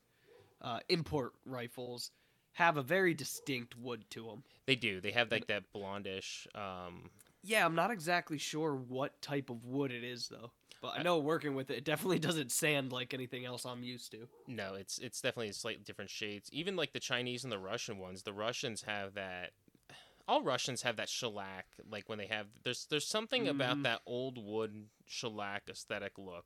uh, 0.61 0.79
import 0.89 1.33
rifles 1.45 2.11
have 2.53 2.77
a 2.77 2.83
very 2.83 3.13
distinct 3.13 3.77
wood 3.77 4.05
to 4.11 4.25
them. 4.25 4.43
They 4.65 4.75
do. 4.75 5.01
They 5.01 5.11
have 5.11 5.31
like 5.31 5.47
that 5.47 5.63
blondish. 5.75 6.47
Um, 6.55 7.09
Yeah, 7.43 7.65
I'm 7.65 7.75
not 7.75 7.91
exactly 7.91 8.37
sure 8.37 8.75
what 8.75 9.21
type 9.21 9.49
of 9.49 9.65
wood 9.65 9.91
it 9.91 10.03
is 10.03 10.27
though. 10.27 10.51
But 10.81 10.99
I 10.99 11.01
know 11.01 11.17
working 11.19 11.55
with 11.55 11.69
it, 11.71 11.77
it 11.77 11.83
definitely 11.85 12.19
doesn't 12.27 12.51
sand 12.51 12.91
like 12.91 13.13
anything 13.13 13.45
else 13.45 13.65
I'm 13.65 13.83
used 13.83 14.11
to. 14.11 14.27
No, 14.47 14.73
it's 14.75 14.97
it's 14.99 15.21
definitely 15.21 15.51
slightly 15.53 15.83
different 15.83 16.11
shades. 16.11 16.49
Even 16.51 16.75
like 16.75 16.93
the 16.93 16.99
Chinese 16.99 17.43
and 17.43 17.51
the 17.51 17.59
Russian 17.59 17.97
ones, 17.99 18.23
the 18.23 18.33
Russians 18.33 18.83
have 18.83 19.13
that. 19.15 19.51
All 20.27 20.41
Russians 20.41 20.81
have 20.83 20.97
that 20.97 21.09
shellac. 21.09 21.65
Like 21.89 22.07
when 22.09 22.17
they 22.17 22.27
have 22.27 22.47
there's 22.63 22.85
there's 22.89 23.07
something 23.07 23.47
about 23.47 23.77
Mhm. 23.77 23.83
that 23.83 24.01
old 24.05 24.37
wood 24.37 24.87
shellac 25.05 25.63
aesthetic 25.69 26.17
look 26.17 26.45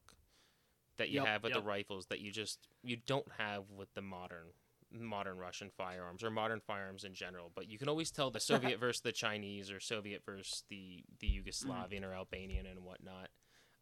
that 0.98 1.10
you 1.10 1.20
Yep, 1.20 1.27
have 1.27 1.44
with 1.44 1.54
yep. 1.54 1.62
the 1.62 1.68
rifles 1.68 2.08
that 2.08 2.20
you 2.20 2.32
just 2.32 2.68
you 2.84 2.98
don't 3.06 3.27
have 3.38 3.63
with 3.75 3.94
the 3.94 4.01
modern 4.01 4.48
modern 4.92 5.38
Russian 5.38 5.70
firearms 5.70 6.24
or 6.24 6.30
modern 6.30 6.60
firearms 6.60 7.04
in 7.04 7.13
general. 7.13 7.51
But 7.54 7.70
you 7.70 7.77
can 7.77 7.89
always 7.89 8.12
tell 8.12 8.32
the 8.32 8.39
Soviet 8.39 8.80
versus 8.80 9.01
the 9.01 9.12
Chinese 9.12 9.72
or 9.72 9.80
Soviet 9.80 10.24
versus 10.25 10.63
the 10.70 11.04
the 11.20 11.27
mm. 11.27 11.46
Yugoslavian 11.46 12.04
or 12.04 12.13
Albanian 12.13 12.65
and 12.65 12.84
whatnot. 12.84 13.30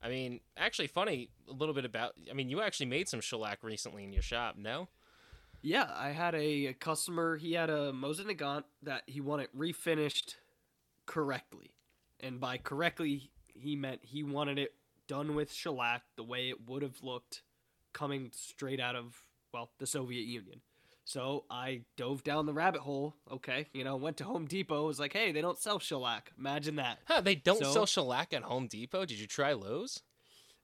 I 0.02 0.10
mean, 0.10 0.42
actually, 0.58 0.88
funny 0.88 1.30
a 1.50 1.54
little 1.54 1.74
bit 1.74 1.86
about. 1.86 2.14
I 2.30 2.34
mean, 2.34 2.50
you 2.50 2.62
actually 2.62 2.88
made 2.88 3.10
some 3.10 3.22
shellac 3.22 3.64
recently 3.64 4.04
in 4.04 4.14
your 4.14 4.22
shop, 4.22 4.56
no? 4.58 4.90
Yeah, 5.62 5.90
I 5.96 6.10
had 6.10 6.36
a, 6.36 6.68
a 6.68 6.74
customer. 6.74 7.38
He 7.38 7.54
had 7.54 7.70
a 7.70 7.92
Mosin 7.92 8.26
Nagant 8.26 8.66
that 8.84 9.04
he 9.08 9.20
wanted 9.20 9.48
refinished 9.58 10.36
correctly, 11.08 11.72
and 12.20 12.40
by 12.40 12.58
correctly 12.58 13.32
he 13.48 13.76
meant 13.76 14.02
he 14.04 14.22
wanted 14.22 14.60
it 14.60 14.74
done 15.08 15.36
with 15.36 15.52
shellac 15.52 16.04
the 16.16 16.24
way 16.24 16.50
it 16.50 16.68
would 16.68 16.82
have 16.82 17.02
looked 17.04 17.42
coming 17.94 18.32
straight 18.34 18.80
out 18.80 18.96
of 18.96 19.22
well 19.54 19.72
the 19.80 19.88
Soviet 19.88 20.26
Union. 20.26 20.62
So 21.08 21.46
I 21.52 21.82
dove 21.98 22.24
down 22.24 22.48
the 22.48 22.54
rabbit 22.54 22.82
hole. 22.82 23.16
Okay, 23.32 23.68
you 23.74 23.84
know, 23.84 23.96
went 23.96 24.18
to 24.18 24.24
Home 24.24 24.46
Depot. 24.48 24.88
Was 24.88 25.00
like, 25.00 25.14
hey, 25.14 25.32
they 25.32 25.42
don't 25.42 25.60
sell 25.60 25.78
shellac. 25.80 26.32
Imagine 26.38 26.78
that. 26.78 26.98
Huh, 27.06 27.22
they 27.22 27.36
don't 27.36 27.60
So- 27.60 27.72
sell 27.72 27.86
shellac 27.86 28.34
at 28.34 28.42
Home 28.44 28.68
Depot. 28.68 29.06
Did 29.06 29.20
you 29.20 29.28
try 29.28 29.54
Lowe's? 29.54 30.02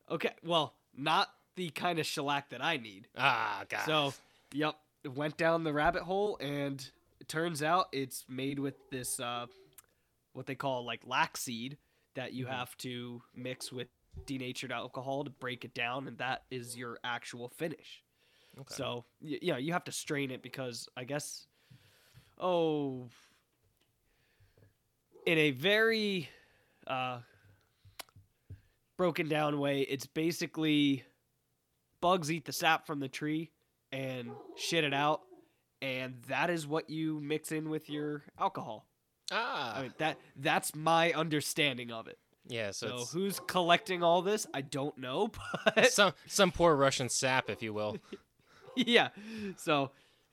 Okay, 0.10 0.32
well, 0.44 0.74
not 0.98 1.30
the 1.56 1.70
kind 1.70 2.00
of 2.00 2.06
shellac 2.08 2.50
that 2.50 2.64
I 2.64 2.78
need. 2.78 3.08
Ah, 3.16 3.64
God. 3.70 3.86
So, 3.86 4.14
yep, 4.52 4.76
went 5.06 5.38
down 5.38 5.64
the 5.64 5.74
rabbit 5.74 6.02
hole, 6.04 6.38
and 6.42 6.84
it 7.20 7.28
turns 7.28 7.62
out 7.62 7.88
it's 7.92 8.26
made 8.28 8.58
with 8.58 8.74
this 8.90 9.20
uh, 9.20 9.46
what 10.34 10.48
they 10.48 10.56
call 10.56 10.84
like 10.86 11.02
lax 11.06 11.42
seed 11.42 11.78
that 12.16 12.34
you 12.34 12.46
Mhm. 12.48 12.50
have 12.50 12.76
to 12.78 13.22
mix 13.36 13.72
with 13.72 13.90
denatured 14.26 14.72
alcohol 14.72 15.24
to 15.24 15.30
break 15.30 15.66
it 15.66 15.74
down, 15.74 16.08
and 16.08 16.18
that 16.18 16.44
is 16.52 16.78
your 16.78 17.00
actual 17.04 17.50
finish. 17.50 18.04
Okay. 18.60 18.74
So, 18.76 19.06
y- 19.22 19.40
yeah, 19.42 19.58
you 19.58 19.74
have 19.74 19.84
to 19.86 19.92
strain 19.92 20.32
it 20.32 20.42
because 20.44 20.88
I 20.98 21.04
guess, 21.06 21.48
oh, 22.40 23.08
in 25.26 25.38
a 25.38 25.52
very 25.52 26.30
uh, 26.88 27.20
broken 28.98 29.28
down 29.28 29.60
way, 29.60 29.82
it's 29.82 30.06
basically 30.06 31.04
bugs 32.02 32.32
eat 32.32 32.46
the 32.46 32.54
sap 32.54 32.86
from 32.88 33.00
the 33.00 33.08
tree 33.08 33.52
and 33.92 34.32
shit 34.58 34.84
it 34.84 34.94
out, 34.94 35.22
and 35.82 36.16
that 36.28 36.50
is 36.50 36.66
what 36.68 36.90
you 36.90 37.20
mix 37.22 37.52
in 37.52 37.70
with 37.70 37.90
your 37.90 38.24
alcohol. 38.40 38.88
ah, 39.32 39.78
I 39.78 39.82
mean 39.84 39.94
that 39.98 40.18
that's 40.36 40.76
my 40.76 41.12
understanding 41.14 41.92
of 41.92 42.08
it. 42.08 42.18
Yeah. 42.48 42.72
So, 42.72 42.98
So 42.98 43.06
who's 43.18 43.40
collecting 43.40 44.04
all 44.04 44.22
this? 44.22 44.48
I 44.54 44.62
don't 44.62 44.98
know, 44.98 45.32
but 45.76 45.92
some 45.92 46.14
some 46.28 46.52
poor 46.52 46.76
Russian 46.76 47.10
sap, 47.10 47.50
if 47.50 47.62
you 47.62 47.74
will. 47.74 47.98
yeah. 48.76 49.10
So 49.58 49.92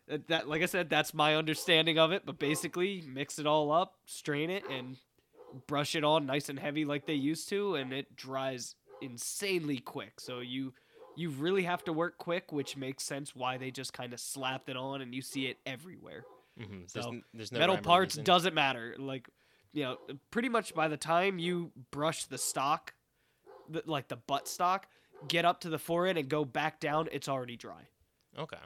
that, 0.09 0.29
that, 0.29 0.49
like 0.49 0.63
I 0.63 0.67
said, 0.67 0.89
that's 0.89 1.13
my 1.13 1.37
understanding 1.37 1.99
of 1.99 2.13
it. 2.13 2.25
But 2.25 2.39
basically, 2.39 3.03
mix 3.07 3.39
it 3.39 3.47
all 3.47 3.71
up, 3.71 3.95
strain 4.07 4.51
it, 4.51 4.65
and 4.71 4.97
brush 5.67 5.95
it 5.95 6.05
on 6.05 6.27
nice 6.27 6.49
and 6.49 6.59
heavy 6.59 6.85
like 6.85 7.07
they 7.07 7.15
used 7.15 7.49
to, 7.51 7.75
and 7.75 7.93
it 7.93 8.17
dries 8.17 8.75
insanely 9.01 9.79
quick. 9.79 10.21
So 10.21 10.41
you 10.41 10.73
you 11.17 11.31
really 11.31 11.65
have 11.65 11.83
to 11.85 11.93
work 11.93 12.17
quick, 12.19 12.53
which 12.53 12.77
makes 12.77 13.03
sense 13.03 13.35
why 13.35 13.57
they 13.57 13.71
just 13.71 13.93
kind 13.93 14.13
of 14.13 14.21
slapped 14.21 14.69
it 14.69 14.77
on, 14.77 15.01
and 15.01 15.15
you 15.15 15.23
see 15.23 15.47
it 15.47 15.59
everywhere. 15.67 16.25
hmm 16.57 16.83
There's, 16.93 17.05
So, 17.05 17.11
n- 17.11 17.23
there's 17.35 17.51
no 17.53 17.59
Metal 17.59 17.77
parts 17.79 18.15
reason. 18.15 18.25
doesn't 18.25 18.55
matter. 18.55 18.95
Like 18.99 19.29
you 19.73 19.83
know, 19.85 19.97
pretty 20.31 20.49
much 20.49 20.75
by 20.75 20.89
the 20.89 20.97
time 20.97 21.39
you 21.39 21.73
brush 21.91 22.25
the 22.25 22.39
stock, 22.39 22.95
the, 23.69 23.83
like 23.87 24.09
the 24.09 24.17
butt 24.17 24.49
stock, 24.49 24.87
get 25.27 25.45
up 25.45 25.61
to 25.63 25.69
the 25.69 25.79
forehead 25.79 26.17
and 26.17 26.29
go 26.29 26.45
back 26.45 26.81
down, 26.81 27.09
it's 27.13 27.29
already 27.29 27.57
dry. 27.57 27.89
Okay. 28.39 28.57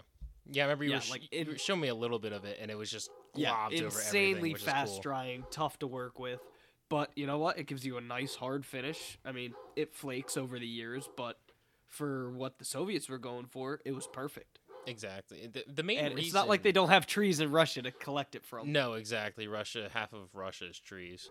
Yeah, 0.51 0.63
I 0.63 0.67
remember 0.67 0.85
you, 0.85 0.91
Yeah, 0.91 0.99
were, 0.99 1.11
like, 1.11 1.23
you 1.23 1.29
it- 1.41 1.49
were 1.49 1.59
showing 1.59 1.81
me 1.81 1.89
a 1.89 1.95
little 1.95 2.19
bit 2.19 2.33
of 2.33 2.45
it, 2.45 2.59
and 2.61 2.71
it 2.71 2.77
was 2.77 2.91
just 2.91 3.11
yeah, 3.35 3.51
globbed 3.51 3.75
over 3.83 3.85
insanely 3.99 4.55
fast 4.55 4.95
cool. 4.95 5.03
drying, 5.03 5.45
tough 5.51 5.79
to 5.81 5.87
work 5.87 6.19
with. 6.19 6.41
But 6.89 7.11
you 7.17 7.27
know 7.27 7.39
what? 7.39 7.59
It 7.59 7.67
gives 7.67 7.87
you 7.87 7.97
a 7.97 8.01
nice 8.03 8.35
hard 8.35 8.67
finish. 8.67 9.19
I 9.25 9.33
mean, 9.33 9.55
it 9.77 9.95
flakes 9.95 10.37
over 10.37 10.59
the 10.59 10.67
years, 10.67 11.09
but 11.17 11.39
for 11.87 12.31
what 12.31 12.59
the 12.59 12.65
Soviets 12.67 13.09
were 13.09 13.19
going 13.19 13.47
for, 13.47 13.81
it 13.87 13.93
was 13.95 14.07
perfect. 14.07 14.59
Exactly. 14.87 15.47
The, 15.47 15.65
the 15.73 15.83
main 15.83 15.99
And 15.99 16.15
reason. 16.15 16.27
it's 16.27 16.35
not 16.35 16.49
like 16.49 16.63
they 16.63 16.73
don't 16.73 16.89
have 16.89 17.07
trees 17.07 17.41
in 17.41 17.51
Russia 17.51 17.83
to 17.83 17.91
collect 17.93 18.35
it 18.35 18.45
from. 18.45 18.73
No, 18.73 18.95
exactly. 18.95 19.47
Russia, 19.47 19.89
half 19.93 20.13
of 20.13 20.35
Russia 20.35 20.69
is 20.69 20.79
trees. 20.79 21.31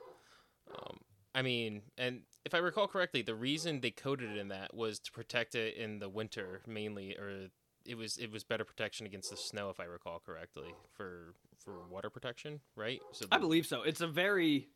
Um, 0.73 0.99
I 1.35 1.41
mean, 1.41 1.81
and 1.97 2.21
if 2.45 2.53
I 2.53 2.57
recall 2.59 2.87
correctly, 2.87 3.21
the 3.21 3.35
reason 3.35 3.81
they 3.81 3.91
coated 3.91 4.31
it 4.31 4.37
in 4.37 4.49
that 4.49 4.73
was 4.73 4.99
to 4.99 5.11
protect 5.11 5.55
it 5.55 5.75
in 5.75 5.99
the 5.99 6.09
winter 6.09 6.61
mainly, 6.67 7.17
or 7.17 7.47
it 7.85 7.95
was 7.95 8.17
it 8.17 8.31
was 8.31 8.43
better 8.43 8.63
protection 8.65 9.05
against 9.05 9.29
the 9.31 9.37
snow, 9.37 9.69
if 9.69 9.79
I 9.79 9.85
recall 9.85 10.19
correctly, 10.25 10.73
for 10.93 11.33
for 11.57 11.73
water 11.89 12.09
protection, 12.09 12.59
right? 12.75 12.99
So 13.13 13.25
I 13.31 13.37
believe 13.37 13.65
so. 13.65 13.83
It's 13.83 14.01
a 14.01 14.07
very 14.07 14.67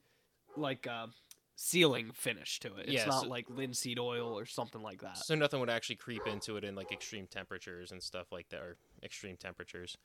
like 0.56 0.88
uh, 0.88 1.08
sealing 1.56 2.12
finish 2.12 2.60
to 2.60 2.76
it. 2.76 2.86
It's 2.88 2.92
Yeah, 2.94 3.06
not 3.06 3.22
so- 3.24 3.28
like 3.30 3.50
linseed 3.50 3.98
oil 4.00 4.38
or 4.38 4.46
something 4.46 4.82
like 4.82 5.02
that. 5.02 5.18
So 5.18 5.36
nothing 5.36 5.60
would 5.60 5.70
actually 5.70 5.96
creep 5.96 6.28
into 6.28 6.58
it 6.58 6.64
in 6.64 6.76
like 6.76 6.92
extreme 6.92 7.28
temperatures 7.28 7.92
and 7.92 8.02
stuff 8.04 8.32
like 8.32 8.50
that, 8.50 8.62
or 8.62 8.78
extreme 9.04 9.38
temperatures, 9.38 9.98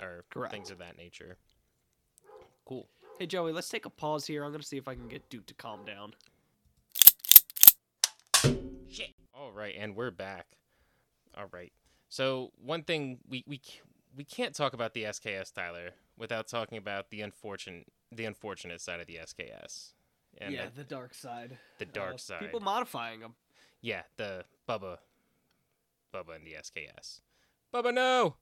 or 0.00 0.24
Correct. 0.30 0.52
things 0.52 0.70
of 0.70 0.78
that 0.78 0.96
nature. 0.96 1.38
Cool. 2.64 2.88
Hey 3.18 3.26
Joey, 3.26 3.52
let's 3.52 3.68
take 3.68 3.84
a 3.86 3.90
pause 3.90 4.26
here. 4.26 4.44
I'm 4.44 4.52
gonna 4.52 4.62
see 4.62 4.76
if 4.76 4.88
I 4.88 4.94
can 4.94 5.08
get 5.08 5.28
Duke 5.30 5.46
to 5.46 5.54
calm 5.54 5.84
down. 5.84 6.14
Shit. 8.90 9.14
All 9.34 9.52
right, 9.52 9.74
and 9.78 9.94
we're 9.94 10.10
back. 10.10 10.46
All 11.36 11.46
right. 11.52 11.72
So 12.08 12.52
one 12.56 12.82
thing 12.82 13.18
we 13.28 13.44
we 13.46 13.60
we 14.16 14.24
can't 14.24 14.54
talk 14.54 14.72
about 14.72 14.94
the 14.94 15.04
SKS 15.04 15.52
Tyler 15.52 15.90
without 16.16 16.48
talking 16.48 16.78
about 16.78 17.10
the 17.10 17.20
unfortunate 17.20 17.86
the 18.10 18.24
unfortunate 18.24 18.80
side 18.80 19.00
of 19.00 19.06
the 19.06 19.16
SKS. 19.16 19.92
And 20.40 20.52
yeah, 20.54 20.66
the, 20.66 20.82
the 20.82 20.84
dark 20.84 21.14
side. 21.14 21.58
the 21.78 21.84
dark 21.84 22.14
Uh, 22.14 22.18
side. 22.18 22.40
People 22.40 22.60
modifying 22.60 23.20
them. 23.20 23.34
yeah, 23.80 24.02
the 24.16 24.44
Bubba 24.68 24.98
Bubba 26.14 26.36
and 26.36 26.46
the 26.46 26.52
SKS. 26.54 27.20
Bubba, 27.74 27.92
no. 27.92 28.36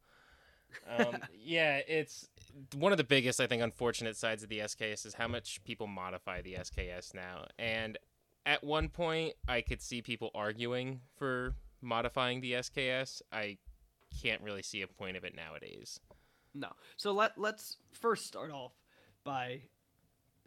um, 0.88 1.16
yeah, 1.34 1.80
it's 1.88 2.28
one 2.74 2.92
of 2.92 2.98
the 2.98 3.04
biggest, 3.04 3.40
I 3.40 3.46
think, 3.46 3.62
unfortunate 3.62 4.16
sides 4.16 4.42
of 4.42 4.48
the 4.48 4.60
SKS 4.60 5.04
is 5.06 5.14
how 5.14 5.26
much 5.28 5.62
people 5.64 5.86
modify 5.86 6.42
the 6.42 6.54
SKS 6.54 7.14
now. 7.14 7.46
And 7.58 7.98
at 8.44 8.62
one 8.62 8.88
point, 8.88 9.34
I 9.48 9.62
could 9.62 9.80
see 9.82 10.02
people 10.02 10.30
arguing 10.34 11.00
for 11.16 11.54
modifying 11.82 12.40
the 12.40 12.52
SKS. 12.52 13.20
I 13.32 13.58
can't 14.22 14.42
really 14.42 14.62
see 14.62 14.82
a 14.82 14.86
point 14.86 15.16
of 15.16 15.24
it 15.24 15.34
nowadays. 15.34 15.98
No. 16.54 16.68
So 16.96 17.12
let 17.12 17.36
let's 17.36 17.76
first 17.92 18.26
start 18.26 18.50
off 18.50 18.72
by 19.24 19.62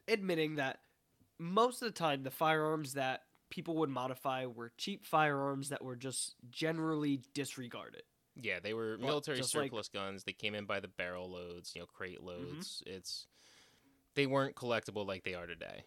admitting 0.07 0.55
that 0.55 0.79
most 1.39 1.81
of 1.81 1.87
the 1.87 1.97
time 1.97 2.23
the 2.23 2.31
firearms 2.31 2.93
that 2.93 3.23
people 3.49 3.77
would 3.77 3.89
modify 3.89 4.45
were 4.45 4.71
cheap 4.77 5.05
firearms 5.05 5.69
that 5.69 5.83
were 5.83 5.95
just 5.95 6.35
generally 6.51 7.21
disregarded. 7.33 8.03
Yeah, 8.35 8.59
they 8.59 8.73
were 8.73 8.97
military 8.97 9.37
just 9.37 9.55
like- 9.55 9.65
surplus 9.65 9.87
guns. 9.89 10.23
They 10.23 10.33
came 10.33 10.53
in 10.55 10.65
by 10.65 10.79
the 10.79 10.87
barrel 10.87 11.29
loads, 11.31 11.73
you 11.75 11.81
know, 11.81 11.87
crate 11.87 12.19
Mm-hmm. 12.19 12.27
loads. 12.53 12.83
It's 12.85 13.25
they 14.15 14.25
weren't 14.27 14.55
collectible 14.55 15.05
like 15.07 15.23
they 15.23 15.33
are 15.33 15.47
today. 15.47 15.83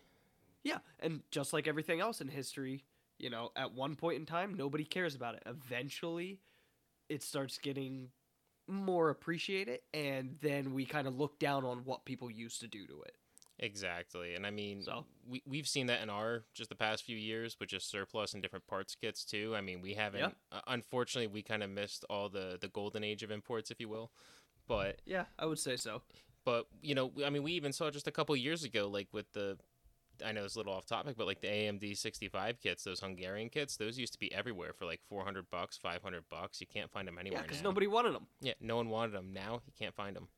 Yeah, 0.65 0.79
and 1.01 1.23
just 1.31 1.53
like 1.53 1.67
everything 1.67 2.01
else 2.01 2.21
in 2.21 2.29
history, 2.29 2.85
you 3.19 3.31
know, 3.31 3.51
at 3.57 3.73
one 3.75 3.97
point 3.97 4.19
in 4.19 4.27
time, 4.27 4.55
nobody 4.55 4.85
cares 4.85 5.15
about 5.15 5.35
it. 5.35 5.43
Eventually, 5.47 6.41
it 7.09 7.23
starts 7.23 7.59
getting 7.59 8.09
more 8.69 9.11
appreciated, 9.11 9.81
and 9.93 10.37
then 10.41 10.73
we 10.73 10.85
kind 10.85 11.07
of 11.09 11.17
look 11.19 11.39
down 11.41 11.65
on 11.65 11.79
what 11.85 12.05
people 12.05 12.31
used 12.31 12.61
to 12.61 12.69
do 12.69 12.87
to 12.87 13.03
it. 13.03 13.17
Exactly, 13.59 14.35
and 14.35 14.47
I 14.47 14.51
mean, 14.51 14.83
So- 14.83 15.07
we 15.27 15.43
we've 15.47 15.69
seen 15.69 15.87
that 15.87 16.01
in 16.03 16.11
our 16.11 16.45
just 16.53 16.69
the 16.69 16.75
past 16.77 17.05
few 17.05 17.17
years 17.17 17.59
with 17.61 17.69
just 17.69 17.89
surplus 17.89 18.33
and 18.35 18.43
different 18.43 18.67
parts 18.67 18.95
kits 18.95 19.25
too. 19.25 19.55
I 19.55 19.61
mean, 19.61 19.81
we 19.81 19.95
haven't. 19.95 20.37
Uh, 20.51 20.61
unfortunately, 20.67 21.29
we 21.29 21.43
kind 21.43 21.63
of 21.63 21.71
missed 21.71 22.05
all 22.11 22.29
the 22.29 22.59
the 22.61 22.69
golden 22.69 23.05
age 23.05 23.23
of 23.23 23.31
imports, 23.31 23.71
if 23.71 23.79
you 23.81 23.89
will. 23.89 24.11
But 24.67 25.01
Yeah, 25.05 25.27
I 25.39 25.47
would 25.47 25.59
say 25.59 25.77
so. 25.77 26.03
but 26.45 26.67
you 26.81 26.95
know, 26.95 27.13
I 27.25 27.31
mean, 27.31 27.43
we 27.45 27.53
even 27.53 27.73
saw 27.73 27.91
just 27.91 28.09
a 28.09 28.13
couple 28.13 28.35
years 28.37 28.65
ago, 28.65 28.89
like 28.89 29.09
with 29.13 29.31
the. 29.33 29.59
I 30.25 30.31
know 30.33 30.45
it's 30.45 30.55
a 30.55 30.59
little 30.59 30.75
off 30.75 30.87
topic, 30.87 31.17
but 31.17 31.27
like 31.27 31.41
the 31.41 31.49
AMD 31.49 31.97
65 31.97 32.61
kits, 32.61 32.85
those 32.85 33.01
Hungarian 33.01 33.49
kits, 33.49 33.77
those 33.77 33.99
used 33.99 34.13
to 34.13 34.19
be 34.21 34.33
everywhere 34.33 34.73
for 34.73 34.85
like 34.85 35.01
400 35.09 35.51
bucks, 35.51 35.77
500 35.79 36.29
bucks. 36.29 36.61
You 36.61 36.67
can't 36.67 36.91
find 36.93 37.09
them 37.09 37.19
anywhere 37.19 37.41
Yeah, 37.41 37.47
because 37.47 37.63
nobody 37.63 37.87
wanted 37.89 38.15
them. 38.15 38.27
Yeah, 38.41 38.53
no 38.61 38.77
one 38.77 38.89
wanted 38.89 39.13
them. 39.13 39.33
Now 39.33 39.63
you 39.67 39.73
can't 39.77 39.95
find 39.97 40.15
them. 40.15 40.29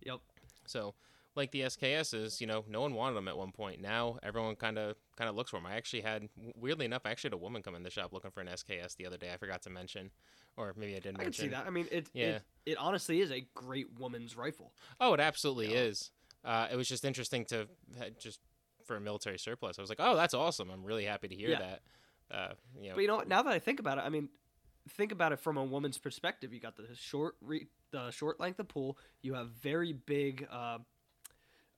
Yep. 0.00 0.20
So, 0.66 0.94
like 1.36 1.52
the 1.52 1.60
SKSs, 1.62 2.40
you 2.40 2.46
know, 2.46 2.64
no 2.68 2.80
one 2.80 2.94
wanted 2.94 3.14
them 3.14 3.28
at 3.28 3.36
one 3.36 3.52
point. 3.52 3.80
Now 3.80 4.18
everyone 4.22 4.56
kind 4.56 4.78
of 4.78 4.96
kind 5.16 5.28
of 5.30 5.36
looks 5.36 5.50
for 5.50 5.58
them. 5.58 5.66
I 5.66 5.74
actually 5.76 6.00
had, 6.02 6.28
weirdly 6.56 6.86
enough, 6.86 7.02
I 7.04 7.10
actually 7.10 7.28
had 7.28 7.34
a 7.34 7.38
woman 7.38 7.62
come 7.62 7.74
in 7.74 7.82
the 7.82 7.90
shop 7.90 8.12
looking 8.12 8.30
for 8.30 8.40
an 8.40 8.48
SKS 8.48 8.96
the 8.96 9.06
other 9.06 9.16
day. 9.18 9.30
I 9.32 9.36
forgot 9.36 9.62
to 9.62 9.70
mention, 9.70 10.10
or 10.56 10.72
maybe 10.76 10.92
I 10.96 11.00
didn't 11.00 11.16
I 11.16 11.18
can 11.18 11.24
mention. 11.26 11.44
see 11.44 11.48
that. 11.50 11.66
I 11.66 11.70
mean, 11.70 11.86
it, 11.92 12.08
Yeah. 12.14 12.26
it 12.26 12.42
it 12.64 12.78
honestly 12.78 13.20
is 13.20 13.30
a 13.30 13.46
great 13.54 13.98
woman's 13.98 14.36
rifle. 14.36 14.72
Oh, 15.00 15.12
it 15.14 15.20
absolutely 15.20 15.72
Yeah. 15.72 15.80
is. 15.82 16.10
Uh, 16.44 16.68
it 16.72 16.76
was 16.76 16.88
just 16.88 17.04
interesting 17.04 17.44
to 17.46 17.68
just 18.18 18.40
for 18.84 18.96
a 18.96 19.00
military 19.00 19.38
surplus. 19.38 19.78
I 19.78 19.82
was 19.82 19.88
like, 19.90 20.00
oh, 20.00 20.14
that's 20.16 20.32
awesome. 20.34 20.70
I'm 20.70 20.84
really 20.84 21.04
happy 21.04 21.28
to 21.28 21.34
hear 21.34 21.50
Yeah. 21.50 21.58
that. 21.58 21.82
Uh, 22.30 22.52
you 22.80 22.88
know, 22.88 22.94
But 22.94 23.00
you 23.02 23.08
know? 23.08 23.22
Now 23.26 23.42
that 23.42 23.52
I 23.52 23.58
think 23.58 23.78
about 23.80 23.98
it, 23.98 24.02
I 24.02 24.08
mean, 24.08 24.28
think 24.90 25.10
about 25.12 25.32
it 25.32 25.40
from 25.40 25.56
a 25.56 25.64
woman's 25.64 25.98
perspective. 25.98 26.52
You 26.52 26.60
got 26.60 26.76
the 26.76 26.86
short 26.94 27.36
re- 27.40 27.66
the 27.90 28.10
short 28.10 28.38
length 28.40 28.58
of 28.60 28.68
pull. 28.68 28.96
You 29.22 29.34
have 29.34 29.48
very 29.50 29.92
big 29.92 30.46
uh, 30.50 30.78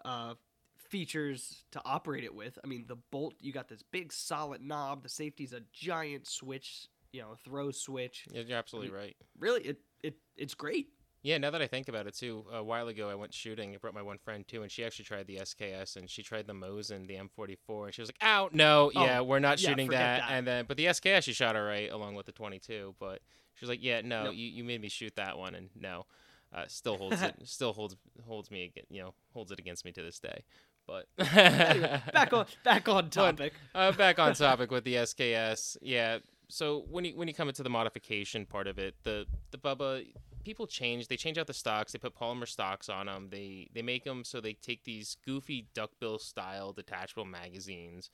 uh, 0.05 0.35
features 0.77 1.65
to 1.73 1.81
operate 1.85 2.25
it 2.25 2.35
with. 2.35 2.59
I 2.63 2.67
mean, 2.67 2.85
the 2.87 2.97
bolt. 3.11 3.35
You 3.41 3.53
got 3.53 3.69
this 3.69 3.83
big 3.83 4.13
solid 4.13 4.63
knob. 4.63 5.03
The 5.03 5.09
safety's 5.09 5.53
a 5.53 5.61
giant 5.73 6.27
switch. 6.27 6.89
You 7.13 7.23
know, 7.23 7.37
throw 7.43 7.71
switch. 7.71 8.27
you're 8.33 8.45
you're 8.45 8.59
absolutely 8.59 8.91
right. 8.91 9.17
Really, 9.39 9.63
it 9.63 9.79
it 10.03 10.17
it's 10.37 10.55
great. 10.55 10.89
Yeah, 11.23 11.37
now 11.39 11.51
that 11.51 11.61
I 11.61 11.67
think 11.67 11.89
about 11.89 12.07
it 12.07 12.15
too, 12.15 12.45
a 12.53 12.63
while 12.63 12.87
ago 12.89 13.11
I 13.11 13.15
went 13.17 13.35
shooting. 13.35 13.75
I 13.75 13.79
brought 13.79 13.95
my 13.95 14.03
one 14.03 14.19
friend 14.19 14.47
too, 14.47 14.63
and 14.63 14.71
she 14.71 14.85
actually 14.85 15.07
tried 15.07 15.27
the 15.27 15.37
SKS 15.39 15.97
and 15.97 16.09
she 16.09 16.23
tried 16.23 16.47
the 16.47 16.53
Mosin, 16.53 17.09
the 17.09 17.17
M44, 17.17 17.87
and 17.87 17.95
she 17.95 18.01
was 18.03 18.09
like, 18.09 18.23
"Ow, 18.23 18.51
no, 18.53 18.93
Oh, 18.95 19.05
yeah, 19.05 19.21
we're 19.21 19.41
not 19.41 19.61
yeah, 19.61 19.71
shooting 19.71 19.89
that. 19.89 20.21
that. 20.21 20.31
And 20.31 20.47
then, 20.47 20.65
but 20.69 20.77
the 20.77 20.85
SKS 20.87 21.25
she 21.25 21.33
shot 21.33 21.57
all 21.57 21.63
right 21.63 21.91
along 21.91 22.15
with 22.15 22.27
the 22.27 22.33
22, 22.33 22.95
but 23.01 23.21
she 23.55 23.65
was 23.65 23.69
like, 23.69 23.83
"Yeah, 23.83 24.01
no, 24.03 24.25
Nope. 24.27 24.35
you, 24.37 24.47
you 24.47 24.63
made 24.65 24.81
me 24.81 24.89
shoot 24.89 25.17
that 25.17 25.37
one, 25.37 25.55
and 25.57 25.71
no, 25.75 26.07
uh, 26.55 26.65
still 26.69 26.97
holds 26.99 27.23
it, 27.23 27.35
still 27.45 27.73
holds 27.73 27.97
holds 28.27 28.51
me, 28.51 28.73
you 28.91 29.03
know, 29.03 29.15
holds 29.33 29.51
it 29.51 29.59
against 29.59 29.85
me 29.85 29.93
to 29.93 30.03
this 30.03 30.19
day." 30.19 30.45
But 30.87 31.07
Anyway, 31.37 32.01
back 32.13 32.33
on 32.33 32.47
back 32.65 32.89
on 32.89 33.11
topic. 33.11 33.53
uh, 33.75 33.93
back 33.93 34.19
on 34.19 34.35
topic 34.35 34.71
with 34.71 34.85
the 34.85 34.95
SKS. 34.95 35.77
Yeah. 35.83 36.19
So 36.49 36.85
when 36.91 37.05
you 37.05 37.15
when 37.15 37.29
you 37.29 37.35
come 37.35 37.49
into 37.49 37.63
the 37.63 37.69
modification 37.71 38.47
part 38.47 38.67
of 38.67 38.79
it, 38.79 38.95
the 39.05 39.27
the 39.51 39.59
Bubba 39.59 40.07
people 40.45 40.67
change. 40.67 41.09
They 41.09 41.17
change 41.19 41.37
out 41.37 41.47
the 41.47 41.53
stocks. 41.53 41.93
They 41.93 41.99
put 41.99 42.17
polymer 42.17 42.49
stocks 42.49 42.89
on 42.89 43.05
them. 43.05 43.29
They 43.31 43.69
they 43.75 43.83
make 43.83 44.05
them 44.05 44.25
so 44.25 44.41
they 44.41 44.55
take 44.55 44.85
these 44.85 45.19
goofy 45.27 45.69
duckbill 45.75 46.19
style 46.19 46.73
detachable 46.73 47.27
magazines, 47.27 48.09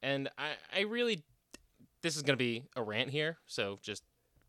and 0.00 0.30
I 0.38 0.50
I 0.72 0.80
really 0.82 1.24
this 2.02 2.14
is 2.14 2.22
gonna 2.22 2.36
be 2.36 2.62
a 2.76 2.82
rant 2.82 3.10
here. 3.10 3.38
So 3.46 3.80
just 3.82 4.04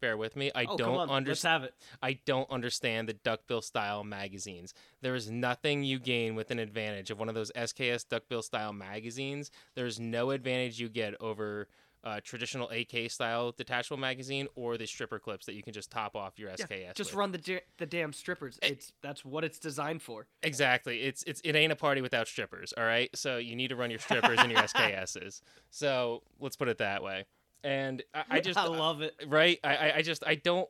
bear 0.06 0.18
with 0.18 0.36
me. 0.36 0.52
I 0.54 0.66
oh, 0.66 0.78
don't 0.78 1.10
understand. 1.10 1.64
Let's 1.64 1.74
have. 1.74 2.00
I 2.04 2.20
don't 2.26 2.50
understand 2.52 3.10
the 3.10 3.14
duckbill 3.14 3.62
style 3.62 4.04
magazines. 4.04 4.74
There 5.02 5.16
is 5.16 5.32
nothing 5.32 5.84
you 5.84 5.98
gain 6.00 6.36
with 6.36 6.52
an 6.52 6.60
advantage 6.60 7.10
of 7.10 7.18
one 7.18 7.28
of 7.28 7.34
those 7.36 7.52
SKS 7.56 8.08
duckbill 8.08 8.44
style 8.44 8.72
magazines. 8.72 9.50
There's 9.74 10.00
no 10.00 10.30
advantage 10.30 10.80
you 10.80 10.90
get 10.90 11.20
over 11.20 11.68
uh, 12.04 12.20
traditional 12.24 12.70
AK 12.70 13.10
style 13.10 13.52
detachable 13.52 13.98
magazine 13.98 14.48
or 14.54 14.78
the 14.78 14.86
stripper 14.86 15.18
clips 15.18 15.48
that 15.48 15.56
you 15.56 15.64
can 15.64 15.74
just 15.74 15.90
top 15.90 16.16
off 16.16 16.38
your 16.38 16.50
Yeah, 16.50 16.66
SKS. 16.66 16.94
just 16.94 17.12
with. 17.12 17.18
run 17.18 17.32
the 17.32 17.42
ja- 17.44 17.66
the 17.80 17.88
damn 17.88 18.14
strippers. 18.14 18.60
Eh. 18.62 18.68
It's 18.74 18.94
that's 19.02 19.26
what 19.26 19.44
it's 19.44 19.58
designed 19.58 20.04
for. 20.04 20.28
Exactly. 20.44 21.02
It's 21.02 21.24
it's 21.24 21.42
it 21.44 21.56
ain't 21.56 21.72
a 21.72 21.76
party 21.76 22.02
without 22.02 22.28
strippers. 22.28 22.74
All 22.78 22.86
right. 22.86 23.10
So 23.16 23.38
you 23.38 23.56
need 23.56 23.70
to 23.70 23.76
run 23.76 23.90
your 23.90 24.00
strippers 24.00 24.38
and 24.40 24.52
your 24.52 24.62
SKSs. 24.62 25.42
So 25.72 26.22
let's 26.40 26.56
put 26.56 26.68
it 26.68 26.78
that 26.78 27.02
way. 27.02 27.26
And 27.66 28.04
I, 28.14 28.24
I 28.30 28.40
just 28.42 28.58
I 28.58 28.66
uh, 28.66 28.70
love 28.70 29.02
it. 29.02 29.14
right? 29.28 29.60
I, 29.64 29.76
I 29.76 29.96
i 29.98 30.02
just 30.02 30.24
i 30.26 30.36
don't 30.36 30.70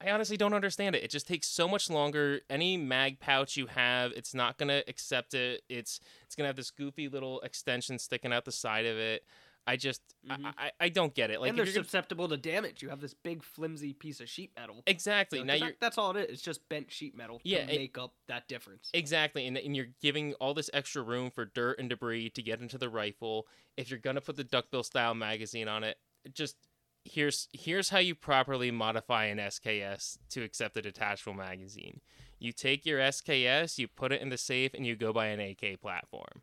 i 0.00 0.10
honestly 0.10 0.36
don't 0.36 0.52
understand 0.52 0.94
it. 0.96 1.02
It 1.02 1.10
just 1.10 1.26
takes 1.26 1.46
so 1.46 1.66
much 1.66 1.88
longer. 1.88 2.40
Any 2.50 2.76
mag 2.76 3.20
pouch 3.20 3.56
you 3.56 3.66
have 3.68 4.12
it's 4.12 4.34
not 4.34 4.58
gonna 4.58 4.82
accept 4.88 5.32
it. 5.32 5.62
It's 5.70 6.00
it's 6.26 6.34
gonna 6.34 6.48
have 6.48 6.56
this 6.56 6.70
goofy 6.70 7.08
little 7.08 7.40
extension 7.40 7.98
sticking 7.98 8.32
out 8.32 8.44
the 8.44 8.52
side 8.52 8.84
of 8.84 8.98
it 8.98 9.24
i 9.66 9.76
just 9.76 10.00
Mhm. 10.28 10.44
I, 10.58 10.66
I 10.66 10.70
i 10.80 10.88
don't 10.88 11.14
get 11.14 11.30
it 11.30 11.40
like 11.40 11.50
and 11.50 11.58
they're 11.58 11.64
you're 11.66 11.74
gonna- 11.74 11.84
susceptible 11.84 12.28
to 12.28 12.36
damage. 12.36 12.82
You 12.82 12.88
have 12.90 13.00
this 13.00 13.14
big 13.14 13.42
flimsy 13.42 13.92
piece 13.92 14.20
of 14.20 14.28
sheet 14.28 14.52
metal. 14.56 14.82
exactly 14.86 15.38
You 15.40 15.44
know, 15.44 15.52
now 15.52 15.58
you're 15.58 15.68
that- 15.70 15.80
that's 15.80 15.98
all 15.98 16.16
it 16.16 16.24
is. 16.28 16.34
It's 16.34 16.42
just 16.42 16.68
bent 16.68 16.90
sheet 16.90 17.14
metal 17.16 17.40
Yeah, 17.44 17.66
to 17.66 17.72
it- 17.74 17.78
make 17.78 17.98
up 17.98 18.14
that 18.28 18.48
difference. 18.48 18.90
Exactly, 18.94 19.46
and, 19.46 19.56
and 19.58 19.74
you're 19.76 19.88
giving 20.00 20.34
all 20.34 20.54
this 20.54 20.70
extra 20.72 21.02
room 21.02 21.30
for 21.30 21.44
dirt 21.44 21.78
and 21.78 21.88
debris 21.88 22.30
to 22.30 22.42
get 22.42 22.60
into 22.60 22.78
the 22.78 22.88
rifle. 22.88 23.46
If 23.76 23.90
you're 23.90 23.98
gonna 23.98 24.20
put 24.20 24.36
the 24.36 24.44
duckbill 24.44 24.82
style 24.82 25.14
magazine 25.14 25.68
on 25.68 25.84
it, 25.84 25.98
just 26.32 26.56
here's 27.04 27.48
here's 27.52 27.90
how 27.90 27.98
you 27.98 28.14
properly 28.14 28.70
modify 28.70 29.26
an 29.26 29.38
SKS 29.38 30.18
to 30.30 30.42
accept 30.42 30.76
a 30.76 30.82
detachable 30.82 31.34
magazine. 31.34 32.00
You 32.38 32.52
take 32.52 32.84
your 32.86 32.98
SKS, 33.00 33.78
you 33.78 33.88
put 33.88 34.10
it 34.12 34.20
in 34.22 34.28
the 34.30 34.38
safe, 34.38 34.72
and 34.74 34.86
you 34.86 34.96
go 34.96 35.12
buy 35.12 35.26
an 35.26 35.40
AK 35.40 35.76
platform. 35.80 36.42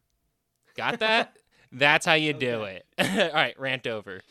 Got 0.75 0.99
that? 0.99 1.35
That's 1.71 2.05
how 2.05 2.13
you 2.13 2.33
do 2.33 2.63
it. 2.63 2.85
all 2.99 3.33
right, 3.33 3.57
rant 3.59 3.87
over. 3.87 4.21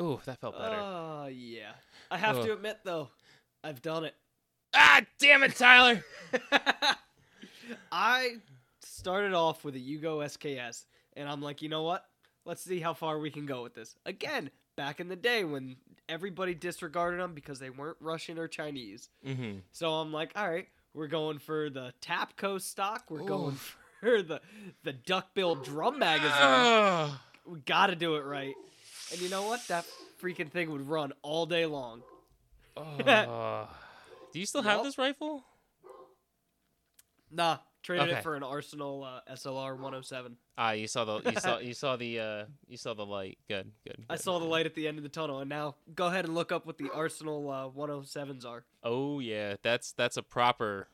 Ooh, 0.00 0.20
that 0.24 0.40
felt 0.40 0.58
better. 0.58 0.76
Oh 0.76 1.28
yeah. 1.32 1.72
I 2.10 2.18
have 2.18 2.38
Ugh. 2.38 2.46
to 2.46 2.52
admit 2.54 2.80
though, 2.84 3.10
I've 3.62 3.82
done 3.82 4.04
it. 4.04 4.14
ah, 4.74 5.02
damn 5.18 5.42
it, 5.42 5.56
Tyler. 5.56 6.04
I 7.92 8.36
started 8.82 9.32
off 9.32 9.64
with 9.64 9.76
a 9.76 9.80
Yugo 9.80 10.24
SKS, 10.24 10.84
and 11.16 11.28
I'm 11.28 11.40
like, 11.40 11.62
you 11.62 11.68
know 11.68 11.82
what? 11.82 12.04
Let's 12.44 12.62
see 12.62 12.80
how 12.80 12.92
far 12.92 13.18
we 13.18 13.30
can 13.30 13.46
go 13.46 13.62
with 13.62 13.74
this. 13.74 13.94
Again, 14.04 14.50
back 14.76 15.00
in 15.00 15.08
the 15.08 15.16
day 15.16 15.44
when 15.44 15.76
everybody 16.08 16.54
disregarded 16.54 17.20
them 17.20 17.32
because 17.34 17.58
they 17.58 17.70
weren't 17.70 17.96
Russian 18.00 18.38
or 18.38 18.48
Chinese. 18.48 19.08
mm-hmm. 19.26 19.58
So 19.72 19.92
I'm 19.92 20.12
like, 20.12 20.32
all 20.36 20.50
right, 20.50 20.68
we're 20.92 21.06
going 21.06 21.38
for 21.38 21.70
the 21.70 21.94
Tapco 22.02 22.60
stock. 22.60 23.04
We're 23.08 23.24
going 23.24 23.54
Oof. 23.54 23.78
for 24.16 24.22
the 24.22 24.40
the 24.82 24.92
duckbill 24.92 25.56
drum 25.56 25.98
magazine. 25.98 27.16
We 27.46 27.60
got 27.60 27.88
to 27.88 27.96
do 27.96 28.16
it 28.16 28.24
right. 28.24 28.54
And 29.12 29.20
you 29.20 29.28
know 29.28 29.42
what? 29.46 29.66
That 29.68 29.84
freaking 30.22 30.50
thing 30.50 30.70
would 30.70 30.88
run 30.88 31.12
all 31.22 31.46
day 31.46 31.66
long. 31.66 32.02
Oh. 32.76 33.68
Do 34.32 34.40
you 34.40 34.46
still 34.46 34.62
have 34.62 34.82
this 34.82 34.98
rifle? 34.98 35.44
Nah, 37.30 37.58
traded 37.82 38.08
Okay. 38.08 38.18
it 38.18 38.22
for 38.22 38.36
an 38.36 38.42
Arsenal 38.42 39.04
uh, 39.04 39.32
SLR 39.32 39.74
107. 39.74 40.36
Ah, 40.56 40.72
you 40.72 40.86
saw 40.86 41.04
the 41.04 41.30
you 41.30 41.40
saw 41.40 41.58
you 41.60 41.74
saw 41.74 41.96
the 41.96 42.20
uh 42.20 42.44
you 42.66 42.76
saw 42.76 42.94
the 42.94 43.06
light. 43.06 43.38
Good, 43.48 43.70
good. 43.86 44.04
I 44.08 44.16
saw 44.16 44.38
the 44.38 44.44
light 44.44 44.66
at 44.66 44.74
the 44.74 44.88
end 44.88 44.98
of 44.98 45.02
the 45.02 45.08
tunnel, 45.08 45.40
and 45.40 45.48
now 45.48 45.76
go 45.94 46.06
ahead 46.06 46.24
and 46.24 46.34
look 46.34 46.52
up 46.52 46.66
what 46.66 46.78
the 46.78 46.90
Arsenal 46.92 47.50
uh, 47.50 47.68
107s 47.68 48.44
are. 48.46 48.64
Oh 48.82 49.20
yeah, 49.20 49.56
that's 49.62 49.92
that's 49.92 50.16
a 50.16 50.22
proper 50.22 50.88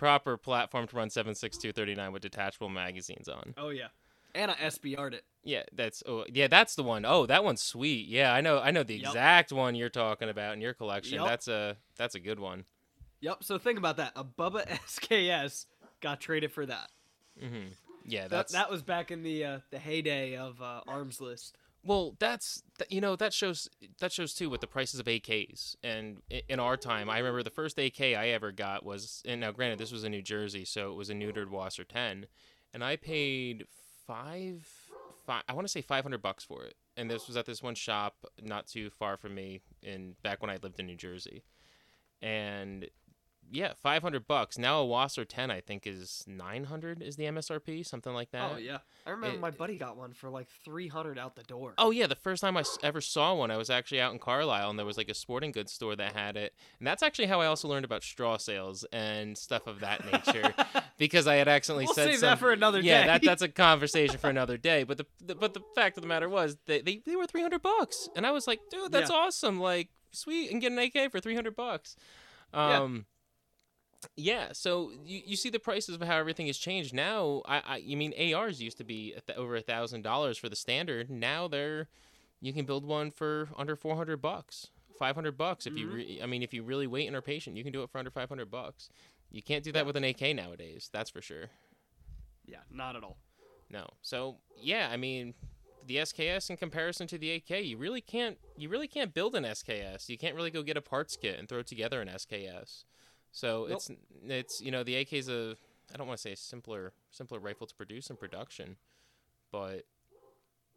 proper 0.00 0.36
platform 0.38 0.86
to 0.88 0.96
run 0.96 1.10
76239 1.10 2.10
with 2.12 2.22
detachable 2.22 2.70
magazines 2.70 3.28
on. 3.28 3.54
Oh 3.58 3.68
yeah, 3.68 3.88
And 4.34 4.50
I 4.50 4.54
SBR'd 4.54 5.12
it. 5.14 5.24
Yeah, 5.44 5.64
that's 5.72 6.02
oh 6.06 6.24
yeah, 6.28 6.48
that's 6.48 6.74
the 6.74 6.82
one. 6.82 7.04
Oh, 7.04 7.26
that 7.26 7.44
one's 7.44 7.60
sweet. 7.62 8.08
Yeah, 8.08 8.32
I 8.32 8.40
know 8.40 8.58
I 8.58 8.70
know 8.70 8.82
the 8.82 8.96
Yep. 8.96 9.06
exact 9.08 9.52
one 9.52 9.74
you're 9.74 9.90
talking 9.90 10.28
about 10.30 10.54
in 10.54 10.60
your 10.62 10.72
collection. 10.74 11.18
Yep. 11.18 11.26
That's 11.26 11.48
a 11.48 11.76
that's 11.96 12.14
a 12.14 12.20
good 12.20 12.40
one. 12.40 12.64
Yep. 13.20 13.44
So 13.44 13.58
think 13.58 13.78
about 13.78 13.98
that. 13.98 14.12
A 14.16 14.24
Bubba 14.24 14.66
SKS 14.86 15.66
got 16.00 16.18
traded 16.20 16.50
for 16.52 16.64
that. 16.64 16.88
Mm-hmm. 17.42 17.68
Yeah, 18.06 18.22
That, 18.22 18.30
that's 18.30 18.52
that 18.54 18.70
was 18.70 18.82
back 18.82 19.10
in 19.10 19.22
the 19.22 19.44
uh, 19.44 19.58
the 19.70 19.78
heyday 19.78 20.36
of 20.36 20.60
uh, 20.62 20.80
Armslist. 20.88 21.56
Well, 21.82 22.14
that's 22.18 22.62
you 22.88 23.00
know 23.00 23.16
that 23.16 23.32
shows 23.32 23.68
that 24.00 24.12
shows 24.12 24.34
too 24.34 24.50
with 24.50 24.60
the 24.60 24.66
prices 24.66 25.00
of 25.00 25.06
AKs. 25.06 25.76
And 25.82 26.18
in 26.48 26.60
our 26.60 26.76
time, 26.76 27.08
I 27.08 27.18
remember 27.18 27.42
the 27.42 27.50
first 27.50 27.78
AK 27.78 28.00
I 28.00 28.28
ever 28.28 28.52
got 28.52 28.84
was 28.84 29.22
and 29.26 29.40
now 29.40 29.52
granted 29.52 29.78
this 29.78 29.92
was 29.92 30.04
in 30.04 30.12
New 30.12 30.22
Jersey, 30.22 30.64
so 30.64 30.92
it 30.92 30.94
was 30.96 31.10
a 31.10 31.14
neutered 31.14 31.48
WASR 31.48 31.86
10, 31.88 32.26
and 32.74 32.84
I 32.84 32.96
paid 32.96 33.64
five 34.06 34.68
five 35.26 35.42
I 35.48 35.52
want 35.52 35.66
to 35.66 35.72
say 35.72 35.80
500 35.80 36.20
bucks 36.20 36.44
for 36.44 36.64
it. 36.64 36.74
And 36.96 37.10
this 37.10 37.26
was 37.26 37.36
at 37.36 37.46
this 37.46 37.62
one 37.62 37.74
shop 37.74 38.26
not 38.42 38.66
too 38.66 38.90
far 38.90 39.16
from 39.16 39.34
me 39.34 39.60
in 39.82 40.14
back 40.22 40.42
when 40.42 40.50
I 40.50 40.58
lived 40.62 40.78
in 40.78 40.86
New 40.86 40.96
Jersey. 40.96 41.44
And 42.20 42.86
yeah, 43.50 43.72
500 43.82 44.26
bucks. 44.26 44.56
Now 44.58 44.82
a 44.82 44.86
WASR 44.86 45.26
10 45.28 45.50
I 45.50 45.60
think 45.60 45.86
is 45.86 46.24
900 46.26 47.02
is 47.02 47.16
the 47.16 47.24
MSRP, 47.24 47.84
something 47.84 48.12
like 48.14 48.30
that. 48.30 48.52
oh 48.54 48.56
yeah, 48.56 48.78
I 49.06 49.10
remember 49.10 49.36
it- 49.36 49.40
my 49.40 49.50
buddy 49.50 49.76
got 49.76 49.96
one 49.96 50.12
for 50.12 50.30
like 50.30 50.46
three 50.64 50.88
hundred 50.88 51.18
out 51.18 51.34
the 51.36 51.42
door. 51.42 51.74
Oh 51.78 51.90
yeah, 51.90 52.06
the 52.06 52.14
first 52.14 52.40
time 52.42 52.56
I 52.56 52.62
ever 52.82 53.00
saw 53.00 53.34
one, 53.34 53.50
I 53.50 53.56
was 53.56 53.70
actually 53.70 54.00
out 54.00 54.12
in 54.12 54.18
Carlisle, 54.18 54.70
and 54.70 54.78
there 54.78 54.86
was 54.86 54.96
like 54.96 55.08
a 55.08 55.14
sporting 55.14 55.52
goods 55.52 55.72
store 55.72 55.96
that 55.96 56.12
had 56.14 56.36
it, 56.36 56.54
and 56.78 56.86
that's 56.86 57.02
actually 57.02 57.26
how 57.26 57.40
I 57.40 57.46
also 57.46 57.66
learned 57.68 57.84
about 57.84 58.02
straw 58.02 58.36
sales 58.36 58.84
and 58.92 59.36
stuff 59.36 59.66
of 59.66 59.80
that 59.80 60.04
nature, 60.10 60.54
because 60.98 61.26
I 61.26 61.34
had 61.36 61.48
accidentally 61.48 61.86
We'll 61.86 61.94
said 61.94 62.08
save 62.10 62.18
some- 62.20 62.28
that 62.30 62.38
for 62.38 62.52
another 62.52 62.80
yeah, 62.80 63.00
day. 63.02 63.06
that 63.08 63.22
that's 63.22 63.42
a 63.42 63.48
conversation 63.66 64.18
for 64.18 64.30
another 64.30 64.56
day. 64.56 64.84
But 64.84 64.98
the, 64.98 65.06
the 65.24 65.34
but 65.34 65.54
the 65.54 65.62
fact 65.74 65.96
of 65.96 66.02
the 66.02 66.08
matter 66.08 66.28
was 66.28 66.56
they 66.66 66.80
they, 66.82 67.02
they 67.04 67.16
were 67.16 67.26
three 67.26 67.42
hundred 67.42 67.62
bucks, 67.62 68.08
and 68.14 68.26
I 68.26 68.30
was 68.30 68.46
like, 68.46 68.60
dude, 68.70 68.92
that's 68.92 69.10
Yeah. 69.10 69.16
awesome, 69.16 69.58
like 69.60 69.88
sweet, 70.12 70.50
and 70.52 70.60
get 70.60 70.72
an 70.72 70.78
AK 70.78 71.10
for 71.10 71.20
three 71.20 71.34
hundred 71.34 71.56
bucks. 71.56 71.96
Um, 72.52 72.94
yeah, 72.96 73.02
so 74.52 74.92
you, 75.04 75.20
you 75.26 75.36
see 75.36 75.50
the 75.50 75.58
prices 75.58 75.94
of 75.94 76.02
how 76.02 76.16
everything 76.16 76.46
has 76.46 76.58
changed 76.58 76.94
now. 76.94 77.42
I, 77.46 77.62
I 77.66 77.76
you 77.78 77.96
mean 77.96 78.12
ARs 78.34 78.60
used 78.62 78.78
to 78.78 78.84
be 78.84 79.14
over 79.36 79.56
a 79.56 79.60
thousand 79.62 80.02
dollars 80.02 80.38
for 80.38 80.48
the 80.48 80.56
standard. 80.56 81.10
Now 81.10 81.48
they're 81.48 81.88
you 82.40 82.52
can 82.52 82.64
build 82.64 82.84
one 82.84 83.10
for 83.10 83.48
under 83.56 83.76
four 83.76 83.96
hundred 83.96 84.18
bucks, 84.22 84.68
five 84.98 85.14
hundred 85.14 85.36
bucks 85.36 85.66
if 85.66 85.76
you. 85.76 85.86
Mhm. 85.88 85.94
Re- 85.94 86.20
I 86.22 86.26
mean, 86.26 86.42
if 86.42 86.54
you 86.54 86.62
really 86.62 86.86
wait 86.86 87.06
and 87.06 87.14
are 87.16 87.22
patient, 87.22 87.56
you 87.56 87.62
can 87.64 87.72
do 87.72 87.82
it 87.82 87.90
for 87.90 87.98
under 87.98 88.10
five 88.10 88.28
hundred 88.28 88.50
bucks. 88.50 88.88
You 89.30 89.42
can't 89.42 89.62
do 89.62 89.72
that 89.72 89.80
Yeah. 89.80 89.84
with 89.86 89.96
an 89.96 90.04
AK 90.04 90.34
nowadays. 90.34 90.88
That's 90.92 91.10
for 91.10 91.20
sure. 91.22 91.50
yeah, 92.46 92.58
not 92.70 92.96
at 92.96 93.04
all. 93.04 93.16
No. 93.70 93.88
So 94.02 94.38
yeah, 94.56 94.88
I 94.90 94.96
mean, 94.96 95.34
the 95.86 95.96
SKS 95.98 96.50
in 96.50 96.56
comparison 96.56 97.06
to 97.08 97.18
the 97.18 97.32
AK, 97.32 97.62
you 97.64 97.76
really 97.76 98.00
can't 98.00 98.38
you 98.56 98.68
really 98.68 98.88
can't 98.88 99.12
build 99.14 99.34
an 99.34 99.44
SKS. 99.44 100.08
You 100.08 100.18
can't 100.18 100.34
really 100.34 100.50
go 100.50 100.62
get 100.62 100.76
a 100.76 100.80
parts 100.82 101.16
kit 101.16 101.38
and 101.38 101.48
throw 101.48 101.62
together 101.62 102.00
an 102.00 102.08
SKS. 102.08 102.84
So 103.32 103.66
Nope. 103.68 103.76
it's 103.76 103.90
it's 104.26 104.60
you 104.60 104.70
know 104.70 104.82
the 104.82 104.96
AK 104.96 105.12
is 105.12 105.28
a 105.28 105.56
I 105.92 105.96
don't 105.96 106.06
want 106.06 106.18
to 106.18 106.22
say 106.22 106.32
a 106.32 106.36
simpler 106.36 106.92
simpler 107.10 107.38
rifle 107.38 107.66
to 107.66 107.74
produce 107.74 108.10
in 108.10 108.16
production, 108.16 108.76
but 109.52 109.84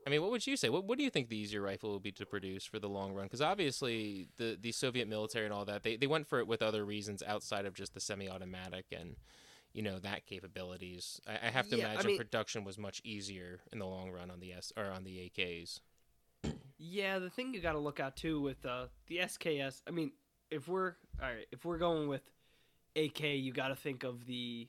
I 0.06 0.10
mean, 0.10 0.22
what 0.22 0.32
would 0.32 0.46
you 0.46 0.58
say? 0.58 0.70
What 0.70 0.84
what 0.86 0.98
do 0.98 1.04
you 1.04 1.10
think 1.10 1.30
the 1.30 1.38
easier 1.38 1.62
rifle 1.62 1.89
will 1.92 2.00
be 2.00 2.12
to 2.13 2.26
produce 2.26 2.66
for 2.66 2.78
the 2.80 2.89
long 2.89 3.13
run? 3.13 3.26
Because 3.26 3.42
obviously 3.42 4.28
the 4.38 4.58
the 4.60 4.72
Soviet 4.72 5.08
military 5.08 5.46
and 5.46 5.54
all 5.54 5.66
that 5.66 5.84
they 5.84 5.96
they 5.96 6.08
went 6.08 6.28
for 6.28 6.39
it 6.39 6.48
with 6.48 6.62
other 6.62 6.84
reasons 6.86 7.24
outside 7.26 7.66
of 7.66 7.74
just 7.74 7.94
the 7.94 8.00
semi-automatic 8.00 8.86
and 8.92 9.16
you 9.74 9.82
know 9.82 10.00
that 10.00 10.26
capabilities. 10.26 11.20
I, 11.28 11.48
I 11.48 11.52
have 11.52 11.68
to 11.70 11.78
Yeah, 11.78 11.88
I 11.88 11.92
imagine 11.94 12.08
mean- 12.08 12.18
production 12.18 12.63
was 12.63 12.78
much 12.78 13.02
easier 13.04 13.62
in 13.72 13.80
the 13.80 13.86
long 13.88 14.12
run 14.12 14.30
on 14.30 14.39
the 14.39 14.54
S 14.54 14.72
or 14.78 14.86
on 14.92 15.04
the 15.04 15.32
AKs. 15.36 15.80
Yeah, 16.78 17.20
the 17.20 17.30
thing 17.30 17.54
you 17.54 17.62
got 17.62 17.74
to 17.74 17.80
look 17.80 18.00
at 18.00 18.18
too 18.18 18.42
with 18.42 18.66
uh, 18.66 18.88
the 19.08 19.20
SKS. 19.20 19.82
I 19.88 19.92
mean, 19.92 20.12
if 20.52 20.68
we're 20.68 20.96
all 21.22 21.30
right, 21.30 21.46
if 21.52 21.63
we're 21.63 21.78
going 21.78 22.10
with 22.10 22.22
AK, 22.95 23.21
you 23.21 23.51
got 23.53 23.69
to 23.69 23.75
think 23.75 24.03
of 24.03 24.25
the 24.25 24.67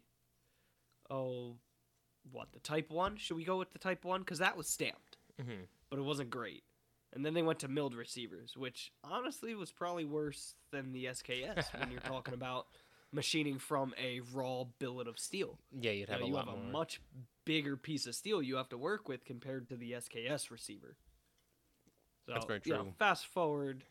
oh, 1.11 1.57
what 2.31 2.49
the 2.53 2.61
Type 2.61 2.91
One? 2.91 3.17
Should 3.17 3.37
we 3.37 3.45
go 3.45 3.59
with 3.59 3.73
the 3.73 3.79
Type 3.79 4.05
One? 4.05 4.21
Because 4.21 4.39
that 4.39 4.57
was 4.57 4.69
stamped, 4.69 5.17
hmm 5.41 5.63
but 5.91 5.99
it 5.99 6.03
wasn't 6.03 6.31
great. 6.31 6.65
And 7.13 7.25
then 7.25 7.35
they 7.35 7.43
went 7.43 7.61
to 7.61 7.69
milled 7.69 7.95
receivers, 7.95 8.57
which 8.57 8.91
honestly 9.05 9.55
was 9.55 9.71
probably 9.71 10.05
worse 10.05 10.55
than 10.73 10.93
the 10.93 11.05
SKS 11.05 11.79
when 11.79 11.93
you're 11.93 12.01
talking 12.05 12.35
about 12.35 12.67
machining 13.13 13.59
from 13.61 13.95
a 13.97 14.21
raw 14.33 14.65
billet 14.81 15.07
of 15.07 15.17
steel. 15.21 15.59
Yeah, 15.81 15.93
you'd 15.93 16.09
You, 16.09 16.13
have 16.13 16.21
know, 16.21 16.27
a 16.27 16.29
you 16.29 16.35
lot 16.35 16.47
have 16.49 16.57
more. 16.57 16.65
a 16.65 16.73
much 16.73 17.01
bigger 17.45 17.77
piece 17.77 18.07
of 18.09 18.17
steel 18.17 18.43
you 18.43 18.57
have 18.57 18.69
to 18.71 18.79
work 18.79 19.09
with 19.09 19.25
compared 19.25 19.69
to 19.69 19.77
the 19.77 19.93
SKS 19.93 20.51
receiver. 20.51 20.97
So, 22.27 22.33
That's 22.33 22.47
very 22.47 22.61
you 22.65 22.73
know, 22.73 22.83
true. 22.83 22.93
fast 22.99 23.27
forward 23.27 23.85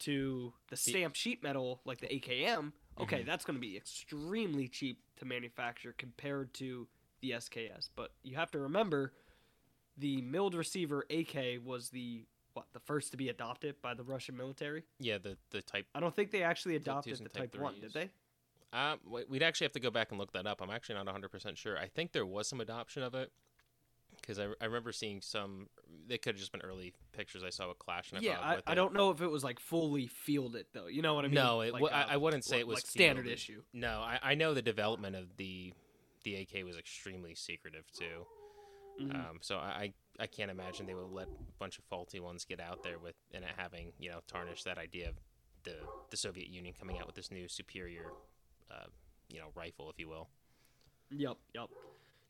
to 0.00 0.52
the 0.70 0.76
stamped 0.76 1.16
sheet 1.16 1.40
metal 1.42 1.80
like 1.84 2.00
the 2.00 2.08
AKM. 2.08 2.72
Okay, 3.00 3.18
Mm-hmm. 3.18 3.26
that's 3.26 3.44
going 3.44 3.56
to 3.56 3.60
be 3.60 3.76
extremely 3.76 4.68
cheap 4.68 4.98
to 5.18 5.24
manufacture 5.24 5.94
compared 5.98 6.54
to 6.54 6.86
the 7.20 7.32
SKS. 7.32 7.88
But 7.96 8.10
you 8.22 8.36
have 8.36 8.50
to 8.52 8.58
remember, 8.60 9.12
the 9.98 10.22
milled 10.22 10.54
receiver 10.54 11.04
AK 11.10 11.60
was 11.64 11.90
the 11.90 12.24
what 12.52 12.66
the 12.72 12.78
first 12.80 13.10
to 13.10 13.16
be 13.16 13.28
adopted 13.30 13.74
by 13.82 13.94
the 13.94 14.04
Russian 14.04 14.36
military. 14.36 14.84
yeah, 15.00 15.18
the 15.18 15.36
the 15.50 15.60
type. 15.62 15.86
I 15.94 16.00
don't 16.00 16.14
think 16.14 16.30
they 16.30 16.42
actually 16.44 16.76
adopted 16.76 17.18
the 17.18 17.28
type 17.28 17.50
Type 17.52 17.60
One, 17.60 17.80
did 17.80 17.92
they? 17.92 18.10
Uh, 18.72 18.96
we'd 19.28 19.42
actually 19.42 19.64
have 19.66 19.72
to 19.72 19.80
go 19.80 19.90
back 19.90 20.10
and 20.10 20.18
look 20.18 20.32
that 20.32 20.46
up. 20.46 20.60
I'm 20.60 20.70
actually 20.70 20.96
not 20.96 21.06
100 21.06 21.30
percent 21.30 21.58
sure. 21.58 21.76
I 21.78 21.86
think 21.88 22.12
there 22.12 22.26
was 22.26 22.48
some 22.48 22.60
adoption 22.60 23.02
of 23.02 23.14
it 23.14 23.32
because 24.24 24.38
I, 24.38 24.46
I 24.60 24.64
remember 24.66 24.92
seeing 24.92 25.20
some. 25.20 25.68
They 26.06 26.18
could 26.18 26.34
have 26.34 26.40
just 26.40 26.52
been 26.52 26.60
early 26.62 26.92
pictures 27.12 27.42
I 27.44 27.50
saw 27.50 27.68
with 27.68 27.78
Clash 27.78 28.12
and 28.12 28.22
yeah, 28.22 28.38
I, 28.40 28.58
I 28.66 28.74
don't 28.74 28.92
know 28.94 29.10
if 29.10 29.20
it 29.20 29.30
was 29.30 29.44
like 29.44 29.60
fully 29.60 30.06
fielded 30.06 30.66
though. 30.72 30.86
You 30.86 31.02
know 31.02 31.14
what 31.14 31.24
I 31.24 31.28
mean? 31.28 31.34
No, 31.34 31.60
it, 31.60 31.72
like, 31.72 31.82
w- 31.82 31.94
uh, 31.94 32.06
I, 32.08 32.14
I 32.14 32.16
wouldn't 32.16 32.44
say 32.44 32.58
it 32.58 32.66
was 32.66 32.76
like 32.76 32.86
standard 32.86 33.24
fielded. 33.24 33.32
issue. 33.38 33.62
No, 33.72 34.00
I, 34.00 34.18
I 34.22 34.34
know 34.34 34.54
the 34.54 34.62
development 34.62 35.16
of 35.16 35.36
the 35.36 35.72
the 36.24 36.36
AK 36.36 36.64
was 36.64 36.76
extremely 36.76 37.34
secretive 37.34 37.84
too. 37.92 38.26
Mhm. 39.00 39.14
Um, 39.14 39.38
so 39.40 39.56
I, 39.56 39.92
I 40.18 40.22
I 40.24 40.26
can't 40.26 40.50
imagine 40.50 40.86
they 40.86 40.94
would 40.94 41.10
let 41.10 41.26
a 41.26 41.58
bunch 41.58 41.78
of 41.78 41.84
faulty 41.84 42.20
ones 42.20 42.44
get 42.44 42.60
out 42.60 42.82
there 42.82 42.98
with 42.98 43.14
and 43.32 43.44
it 43.44 43.50
having 43.56 43.92
you 43.98 44.10
know 44.10 44.20
tarnished 44.26 44.64
that 44.64 44.78
idea 44.78 45.08
of 45.08 45.14
the 45.64 45.74
the 46.10 46.16
Soviet 46.16 46.48
Union 46.48 46.74
coming 46.78 46.98
out 46.98 47.06
with 47.06 47.16
this 47.16 47.30
new 47.30 47.48
superior, 47.48 48.12
uh, 48.70 48.86
you 49.28 49.38
know, 49.40 49.46
rifle, 49.54 49.90
if 49.90 49.98
you 49.98 50.08
will. 50.08 50.28
Yep, 51.10 51.36
yep. 51.54 51.68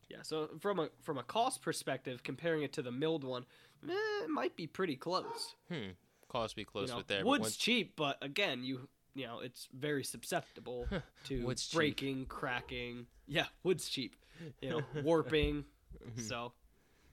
Yeah, 0.09 0.17
so 0.21 0.49
from 0.59 0.79
a 0.79 0.89
from 1.01 1.17
a 1.17 1.23
cost 1.23 1.61
perspective, 1.61 2.21
comparing 2.23 2.61
it 2.63 2.73
to 2.73 2.81
the 2.81 2.91
milled 2.91 3.23
one, 3.23 3.45
eh, 3.87 3.93
it 4.23 4.29
might 4.29 4.55
be 4.55 4.67
pretty 4.67 4.95
close. 4.95 5.55
Hmm. 5.71 5.91
Cost 6.29 6.55
be 6.55 6.63
close 6.65 6.87
you 6.89 6.93
know, 6.93 6.97
with 6.97 7.07
there. 7.07 7.23
but 7.23 7.27
wood's 7.29 7.41
once- 7.41 7.57
cheap, 7.57 7.95
but 7.95 8.17
again, 8.21 8.63
you 8.63 8.87
you 9.15 9.25
know 9.25 9.39
it's 9.39 9.67
very 9.73 10.03
susceptible 10.03 10.87
to 11.25 11.45
Wood's 11.45 11.65
cheap. 11.67 11.75
breaking, 11.77 12.25
cracking. 12.27 13.07
Yeah, 13.27 13.45
wood's 13.63 13.89
cheap. 13.89 14.15
You 14.61 14.69
know, 14.69 14.81
warping. 15.03 15.65
So 16.17 16.51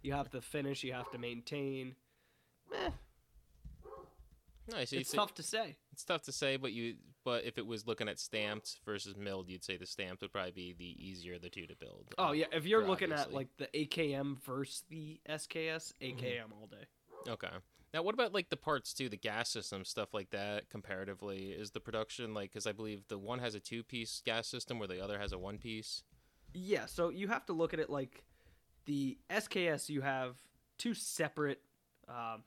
you 0.02 0.12
have 0.12 0.28
to 0.32 0.42
finish, 0.42 0.84
you 0.84 0.92
have 0.92 1.10
to 1.12 1.18
maintain. 1.18 1.94
Eh, 2.74 2.90
Nice. 4.70 4.90
so 4.90 4.96
it's 4.96 5.10
say- 5.10 5.16
tough 5.16 5.34
to 5.34 5.42
say. 5.42 5.76
It's 5.92 6.04
tough 6.04 6.22
to 6.22 6.32
say, 6.32 6.56
but 6.56 6.72
you 6.72 6.94
but 7.24 7.44
if 7.44 7.56
it 7.58 7.66
was 7.66 7.86
looking 7.86 8.08
at 8.08 8.18
stamped 8.18 8.80
versus 8.84 9.16
milled, 9.16 9.48
you'd 9.48 9.62
say 9.64 9.76
the 9.76 9.86
stamped 9.86 10.22
would 10.22 10.32
probably 10.32 10.50
be 10.52 10.72
the 10.76 10.84
easier 11.08 11.34
of 11.34 11.42
the 11.42 11.48
two 11.50 11.66
to 11.66 11.76
build. 11.76 12.14
Oh 12.18 12.32
yeah, 12.32 12.46
if 12.52 12.66
you're 12.66 12.86
looking 12.86 13.12
at 13.12 13.32
like 13.32 13.48
the 13.58 13.68
AKM 13.74 14.42
versus 14.44 14.82
the 14.88 15.20
SKS, 15.28 15.92
Mm-hmm. 16.00 16.18
AKM 16.18 16.52
all 16.60 16.66
day. 16.68 16.86
Okay. 17.30 17.48
Now, 17.94 18.02
what 18.02 18.14
about 18.14 18.32
like 18.32 18.48
the 18.48 18.56
parts 18.56 18.94
too, 18.94 19.08
the 19.08 19.16
gas 19.18 19.50
system 19.50 19.84
stuff 19.84 20.14
like 20.14 20.30
that? 20.30 20.70
Comparatively, 20.70 21.50
is 21.50 21.72
the 21.72 21.80
production 21.80 22.32
like? 22.34 22.50
Because 22.50 22.66
I 22.66 22.72
believe 22.72 23.02
the 23.08 23.18
one 23.18 23.38
has 23.40 23.54
a 23.54 23.60
two-piece 23.60 24.22
gas 24.24 24.48
system, 24.48 24.78
where 24.78 24.88
the 24.88 25.02
other 25.04 25.18
has 25.18 25.32
a 25.32 25.38
one-piece. 25.38 26.02
Yeah, 26.54 26.86
so 26.86 27.10
you 27.10 27.28
have 27.28 27.44
to 27.46 27.52
look 27.52 27.74
at 27.74 27.80
it 27.80 27.90
like 27.90 28.24
the 28.86 29.18
SKS. 29.30 29.88
You 29.90 30.00
have 30.00 30.36
two 30.78 30.94
separate 30.94 31.60
um, 32.08 32.44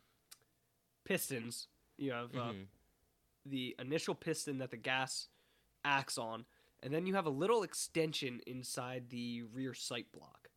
pistons. 1.05 1.67
You 1.97 2.11
have 2.11 2.35
uh, 2.35 2.51
Mhm. 2.53 2.67
the 3.45 3.75
initial 3.79 4.15
piston 4.15 4.57
that 4.59 4.71
the 4.71 4.77
gas 4.77 5.27
acts 5.83 6.17
on, 6.17 6.45
and 6.81 6.93
then 6.93 7.05
you 7.05 7.15
have 7.15 7.25
a 7.25 7.29
little 7.31 7.63
extension 7.63 8.41
inside 8.47 9.09
the 9.09 9.43
rear 9.43 9.73
sight 9.73 10.11
block, 10.11 10.49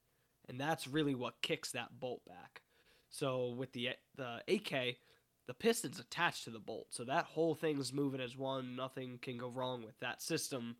and 0.48 0.61
that's 0.61 0.87
really 0.87 1.14
what 1.14 1.40
kicks 1.42 1.70
that 1.72 2.01
bolt 2.01 2.24
back. 2.24 2.62
So 3.11 3.51
with 3.51 3.72
the 3.72 3.96
the 4.14 4.42
AK, 4.48 5.01
the 5.46 5.55
piston's 5.55 5.98
attached 5.98 6.44
to 6.44 6.51
the 6.51 6.59
bolt, 6.59 6.92
so 6.92 7.05
that 7.05 7.24
whole 7.27 7.55
thing's 7.55 7.92
moving 7.92 8.20
as 8.20 8.37
one. 8.37 8.74
Nothing 8.77 9.18
can 9.18 9.38
go 9.38 9.48
wrong 9.48 9.83
with 9.83 9.98
that 10.01 10.20
system 10.22 10.77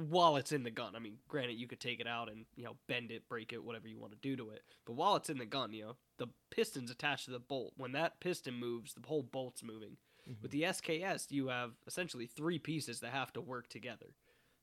while 0.00 0.36
it's 0.36 0.52
in 0.52 0.62
the 0.62 0.70
gun. 0.70 0.94
I 0.96 0.98
mean, 0.98 1.18
granted, 1.28 1.54
you 1.54 1.66
could 1.68 1.80
take 1.80 2.00
it 2.00 2.06
out 2.06 2.30
and 2.30 2.44
you 2.56 2.64
know 2.64 2.76
bend 2.88 3.10
it, 3.10 3.28
break 3.28 3.52
it, 3.52 3.62
whatever 3.64 3.88
you 3.88 3.98
want 3.98 4.12
to 4.12 4.18
do 4.18 4.36
to 4.36 4.50
it. 4.50 4.62
But 4.86 4.94
while 4.94 5.16
it's 5.16 5.30
in 5.30 5.38
the 5.38 5.46
gun, 5.46 5.72
you 5.72 5.84
know 5.84 5.96
the 6.18 6.28
piston's 6.50 6.90
attached 6.90 7.26
to 7.26 7.30
the 7.30 7.38
bolt. 7.38 7.74
When 7.76 7.92
that 7.92 8.20
piston 8.20 8.54
moves, 8.54 8.94
the 8.94 9.06
whole 9.06 9.22
bolt's 9.22 9.62
moving. 9.62 9.96
Mm-hmm. 10.28 10.42
With 10.42 10.50
the 10.50 10.62
SKS, 10.62 11.30
you 11.30 11.48
have 11.48 11.72
essentially 11.86 12.26
three 12.26 12.58
pieces 12.58 13.00
that 13.00 13.12
have 13.12 13.32
to 13.34 13.40
work 13.40 13.68
together. 13.68 14.14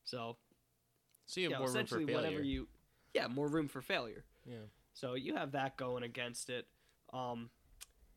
So 0.04 0.36
So 1.26 1.40
you 1.40 1.50
have 1.50 1.58
more 1.58 1.68
room 1.72 1.86
for 1.86 1.98
failure. 1.98 2.14
whatever 2.14 2.42
you, 2.42 2.68
yeah, 3.14 3.26
more 3.26 3.48
room 3.48 3.68
for 3.68 3.82
failure. 3.82 4.24
Yeah. 4.46 4.66
So 4.94 5.14
you 5.14 5.34
have 5.36 5.52
that 5.52 5.76
going 5.76 6.02
against 6.04 6.48
it. 6.48 6.66
Um, 7.12 7.50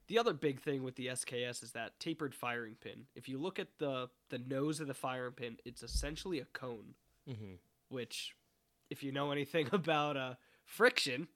the 0.07 0.19
other 0.19 0.33
big 0.33 0.61
thing 0.61 0.83
with 0.83 0.95
the 0.95 1.07
SKS 1.07 1.63
is 1.63 1.71
that 1.71 1.99
tapered 1.99 2.35
firing 2.35 2.75
pin. 2.81 3.05
If 3.15 3.27
you 3.29 3.37
look 3.37 3.59
at 3.59 3.67
the 3.79 4.09
the 4.29 4.37
nose 4.39 4.79
of 4.79 4.87
the 4.87 4.93
firing 4.93 5.33
pin, 5.33 5.57
it's 5.65 5.83
essentially 5.83 6.39
a 6.39 6.45
cone, 6.45 6.95
Mm-hmm. 7.29 7.53
which, 7.89 8.35
if 8.89 9.03
you 9.03 9.11
know 9.11 9.31
anything 9.31 9.67
about 9.73 10.17
uh, 10.17 10.33
friction, 10.65 11.27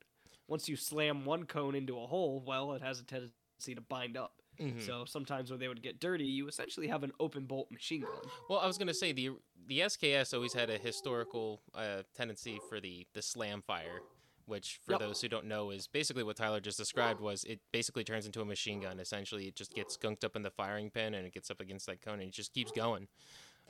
once 0.47 0.67
you 0.69 0.75
slam 0.75 1.25
one 1.25 1.45
cone 1.45 1.75
into 1.75 1.99
a 1.99 2.05
hole, 2.07 2.43
well, 2.45 2.73
it 2.73 2.81
has 2.81 2.99
a 2.99 3.03
tendency 3.03 3.75
to 3.75 3.81
bind 3.81 4.17
up. 4.17 4.33
Mm-hmm. 4.59 4.79
So 4.81 5.03
sometimes 5.05 5.51
when 5.51 5.59
they 5.59 5.67
would 5.67 5.81
get 5.83 5.99
dirty, 5.99 6.23
you 6.25 6.47
essentially 6.47 6.87
have 6.87 7.03
an 7.03 7.11
open 7.19 7.45
bolt 7.45 7.69
machine 7.71 8.01
gun. 8.01 8.11
Well, 8.49 8.59
I 8.59 8.67
was 8.67 8.77
gonna 8.77 8.93
say 8.93 9.11
the 9.11 9.31
the 9.67 9.79
SKS 9.81 10.33
always 10.33 10.53
had 10.53 10.69
a 10.69 10.77
historical 10.77 11.61
uh, 11.73 12.03
tendency 12.15 12.59
for 12.69 12.79
the 12.79 13.05
the 13.13 13.21
slam 13.21 13.61
fire, 13.61 13.99
which 14.45 14.79
for 14.85 14.93
Yep. 14.93 14.99
those 15.01 15.21
who 15.21 15.27
don't 15.27 15.45
know 15.47 15.71
is 15.71 15.87
basically 15.87 16.23
what 16.23 16.37
Tyler 16.37 16.61
just 16.61 16.77
described. 16.77 17.19
Was 17.19 17.43
it 17.43 17.59
basically 17.73 18.05
turns 18.05 18.25
into 18.25 18.39
a 18.39 18.45
machine 18.45 18.79
gun? 18.79 18.97
Essentially, 18.99 19.47
it 19.47 19.55
just 19.57 19.73
gets 19.73 19.95
skunked 19.95 20.23
up 20.23 20.37
in 20.37 20.43
the 20.43 20.51
firing 20.51 20.89
pin 20.89 21.15
and 21.15 21.25
it 21.27 21.33
gets 21.33 21.51
up 21.51 21.59
against 21.59 21.85
that 21.87 22.01
cone 22.01 22.19
and 22.21 22.29
it 22.29 22.33
just 22.33 22.53
keeps 22.53 22.71
going 22.71 23.07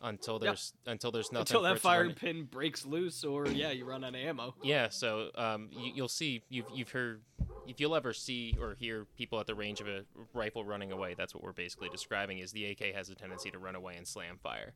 until 0.01 0.39
there's 0.39 0.73
until 0.85 1.11
there's 1.11 1.31
nothing 1.31 1.41
Until 1.41 1.61
that 1.63 1.79
firing 1.79 2.13
pin 2.13 2.43
breaks 2.43 2.85
loose, 2.85 3.23
or 3.23 3.47
yeah, 3.47 3.71
you 3.71 3.85
run 3.85 4.03
out 4.03 4.09
of 4.09 4.15
ammo. 4.15 4.55
Yeah, 4.63 4.89
so 4.89 5.29
um, 5.35 5.69
you, 5.71 5.91
you'll 5.95 6.07
see 6.07 6.43
you've 6.49 6.65
you've 6.73 6.91
heard 6.91 7.21
if 7.67 7.79
you'll 7.79 7.95
ever 7.95 8.13
see 8.13 8.55
or 8.59 8.75
hear 8.75 9.05
people 9.17 9.39
at 9.39 9.47
the 9.47 9.55
range 9.55 9.81
of 9.81 9.87
a 9.87 10.05
rifle 10.33 10.63
running 10.63 10.91
away, 10.91 11.15
that's 11.17 11.33
what 11.33 11.43
we're 11.43 11.53
basically 11.53 11.89
describing. 11.89 12.39
Is 12.39 12.51
the 12.51 12.65
AK 12.65 12.93
has 12.95 13.09
a 13.09 13.15
tendency 13.15 13.51
to 13.51 13.57
run 13.57 13.75
away 13.75 13.95
and 13.97 14.07
slam 14.07 14.37
fire. 14.41 14.73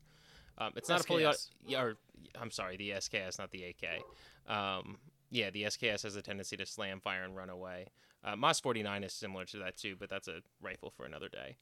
Um, 0.58 0.73
it's 0.75 0.89
not 0.89 1.01
a 1.01 1.03
fully, 1.03 1.25
or 1.25 1.95
I'm 2.39 2.51
sorry, 2.51 2.75
the 2.75 2.91
SKS, 2.91 3.39
not 3.39 3.51
the 3.51 3.63
AK. 3.65 4.53
Um, 4.53 4.97
yeah, 5.32 5.49
the 5.51 5.63
SKS 5.63 6.03
has 6.03 6.15
a 6.15 6.21
tendency 6.21 6.58
to 6.58 6.65
slam 6.65 6.99
fire 6.99 7.23
and 7.23 7.36
run 7.36 7.49
away. 7.49 7.88
Uh, 8.23 8.36
MAS 8.36 8.60
49 8.60 9.03
is 9.03 9.13
similar 9.13 9.45
to 9.45 9.58
that 9.60 9.77
too, 9.77 9.95
but 9.97 10.10
that's 10.10 10.27
a 10.27 10.41
rifle 10.62 10.89
for 10.89 11.05
another 11.05 11.29
day. 11.29 11.55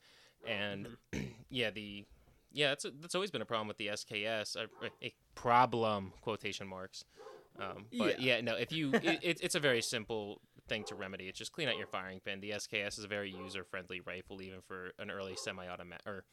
And 0.48 0.88
yeah, 1.50 1.70
the 1.70 2.06
yeah, 2.58 2.70
that's 2.70 2.86
a, 2.86 2.91
that's 3.00 3.13
always 3.13 3.30
been 3.30 3.43
a 3.43 3.46
problem 3.46 3.67
with 3.67 3.78
the 3.78 3.88
SKS. 3.88 4.56
A, 4.56 4.67
a 5.06 5.13
problem 5.36 6.12
quotation 6.22 6.67
marks. 6.67 7.06
Um, 7.60 7.86
but 7.98 8.20
yeah. 8.20 8.41
no, 8.41 8.56
if 8.56 8.72
you, 8.72 8.91
it, 8.93 9.04
it, 9.24 9.39
it's 9.41 9.54
a 9.56 9.60
very 9.60 9.82
simple 9.82 10.41
thing 10.67 10.84
to 10.86 10.96
remedy. 10.96 11.26
It's 11.26 11.38
just 11.38 11.52
clean 11.52 11.67
out 11.70 11.78
your 11.78 11.86
firing 11.88 12.20
pin. 12.20 12.39
The 12.41 12.52
SKS 12.52 12.98
is 12.98 13.04
a 13.04 13.08
very 13.08 13.30
user-friendly 13.32 14.02
rifle, 14.02 14.41
even 14.41 14.62
for 14.67 14.91
an 14.98 15.12
early 15.12 15.36
semi-automatic. 15.36 16.06
Or 16.08 16.24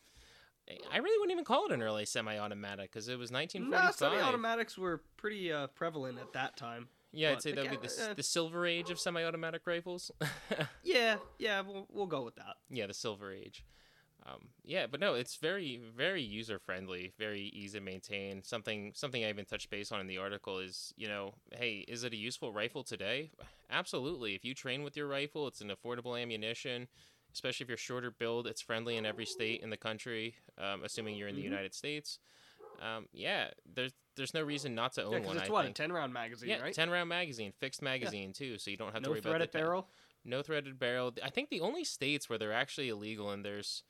I 0.91 0.97
really 0.97 1.19
wouldn't 1.19 1.33
even 1.33 1.45
call 1.45 1.67
it 1.67 1.73
an 1.73 1.83
early 1.83 2.07
semi-automatic 2.07 2.91
because 2.91 3.09
it 3.09 3.19
was 3.19 3.31
Nah, 3.31 3.41
1945. 3.41 3.95
semi-automatics 3.95 4.79
were 4.79 5.03
pretty 5.19 5.53
uh, 5.53 5.67
prevalent 5.69 6.19
at 6.19 6.33
that 6.33 6.57
time. 6.57 6.89
yeah, 7.13 7.33
I'd 7.33 7.43
say 7.43 7.53
that 7.53 7.71
would 7.71 7.81
be 7.83 7.87
the, 7.87 8.11
uh, 8.11 8.15
the 8.15 8.23
silver 8.23 8.67
age 8.67 8.89
of 8.91 8.99
semi-automatic 8.99 9.67
rifles. 9.67 10.11
Yeah, 10.83 11.17
yeah, 11.39 11.61
we'll, 11.63 11.87
we'll 11.91 12.07
go 12.07 12.23
with 12.23 12.37
that. 12.37 12.55
yeah, 12.71 12.87
the 12.87 12.95
silver 12.95 13.31
age. 13.33 13.65
Um, 14.27 14.49
yeah, 14.65 14.87
but 14.87 15.01
no, 15.01 15.15
it's 15.15 15.37
very, 15.37 15.81
very 15.97 16.23
user 16.23 16.59
friendly, 16.59 17.13
very 17.19 17.43
easy 17.55 17.79
to 17.79 17.85
maintain. 17.85 18.43
Something, 18.43 18.93
something 18.95 19.23
I 19.23 19.29
even 19.29 19.45
touched 19.45 19.69
base 19.69 19.93
on 19.93 20.01
in 20.01 20.07
the 20.07 20.17
article 20.17 20.61
is, 20.61 20.95
you 20.97 21.09
know, 21.09 21.35
hey, 21.53 21.85
is 21.89 22.05
it 22.05 22.15
a 22.15 22.17
useful 22.17 22.51
rifle 22.51 22.83
today? 22.85 23.31
Absolutely. 23.71 24.35
If 24.35 24.45
you 24.45 24.55
train 24.55 24.83
with 24.83 24.97
your 24.97 25.09
rifle, 25.09 25.47
it's 25.47 25.61
an 25.61 25.71
affordable 25.71 26.21
ammunition. 26.21 26.89
Especially 27.35 27.65
if 27.65 27.69
you're 27.69 27.77
shorter 27.77 28.13
build, 28.13 28.47
it's 28.47 28.63
friendly 28.63 28.97
in 28.97 29.05
every 29.05 29.27
state 29.27 29.61
in 29.61 29.69
the 29.69 29.77
country, 29.77 30.37
um, 30.57 30.85
assuming 30.85 31.17
you're 31.17 31.27
in 31.27 31.35
the 31.35 31.43
United 31.43 31.75
States. 31.75 32.21
Um, 32.81 33.07
yeah, 33.13 33.49
there's 33.75 33.93
there's 34.17 34.33
no 34.35 34.43
reason 34.43 34.75
not 34.77 34.93
to 34.95 35.03
own 35.03 35.13
Yeah, 35.15 35.27
one. 35.27 35.37
it's 35.39 35.49
I 35.49 35.53
what 35.53 35.65
think. 35.65 35.77
a 35.77 35.83
ten 35.83 35.93
round 35.93 36.13
magazine, 36.13 36.49
yeah, 36.49 36.61
right? 36.61 36.73
ten 36.73 36.91
round 36.91 37.09
magazine, 37.09 37.53
fixed 37.59 37.83
magazine 37.83 38.33
too, 38.33 38.57
so 38.59 38.71
you 38.71 38.77
don't 38.77 38.93
have 38.93 39.03
to 39.03 39.11
worry 39.11 39.19
about 39.19 39.31
threaded 39.31 39.49
the 39.53 39.59
barrel. 39.59 39.89
no 40.25 40.43
threaded 40.43 40.79
barrel. 40.79 41.13
I 41.25 41.31
think 41.31 41.51
the 41.51 41.61
only 41.61 41.83
states 41.83 42.29
where 42.29 42.39
they're 42.39 42.53
actually 42.53 42.89
illegal, 42.89 43.31
and 43.31 43.45
there's 43.45 43.83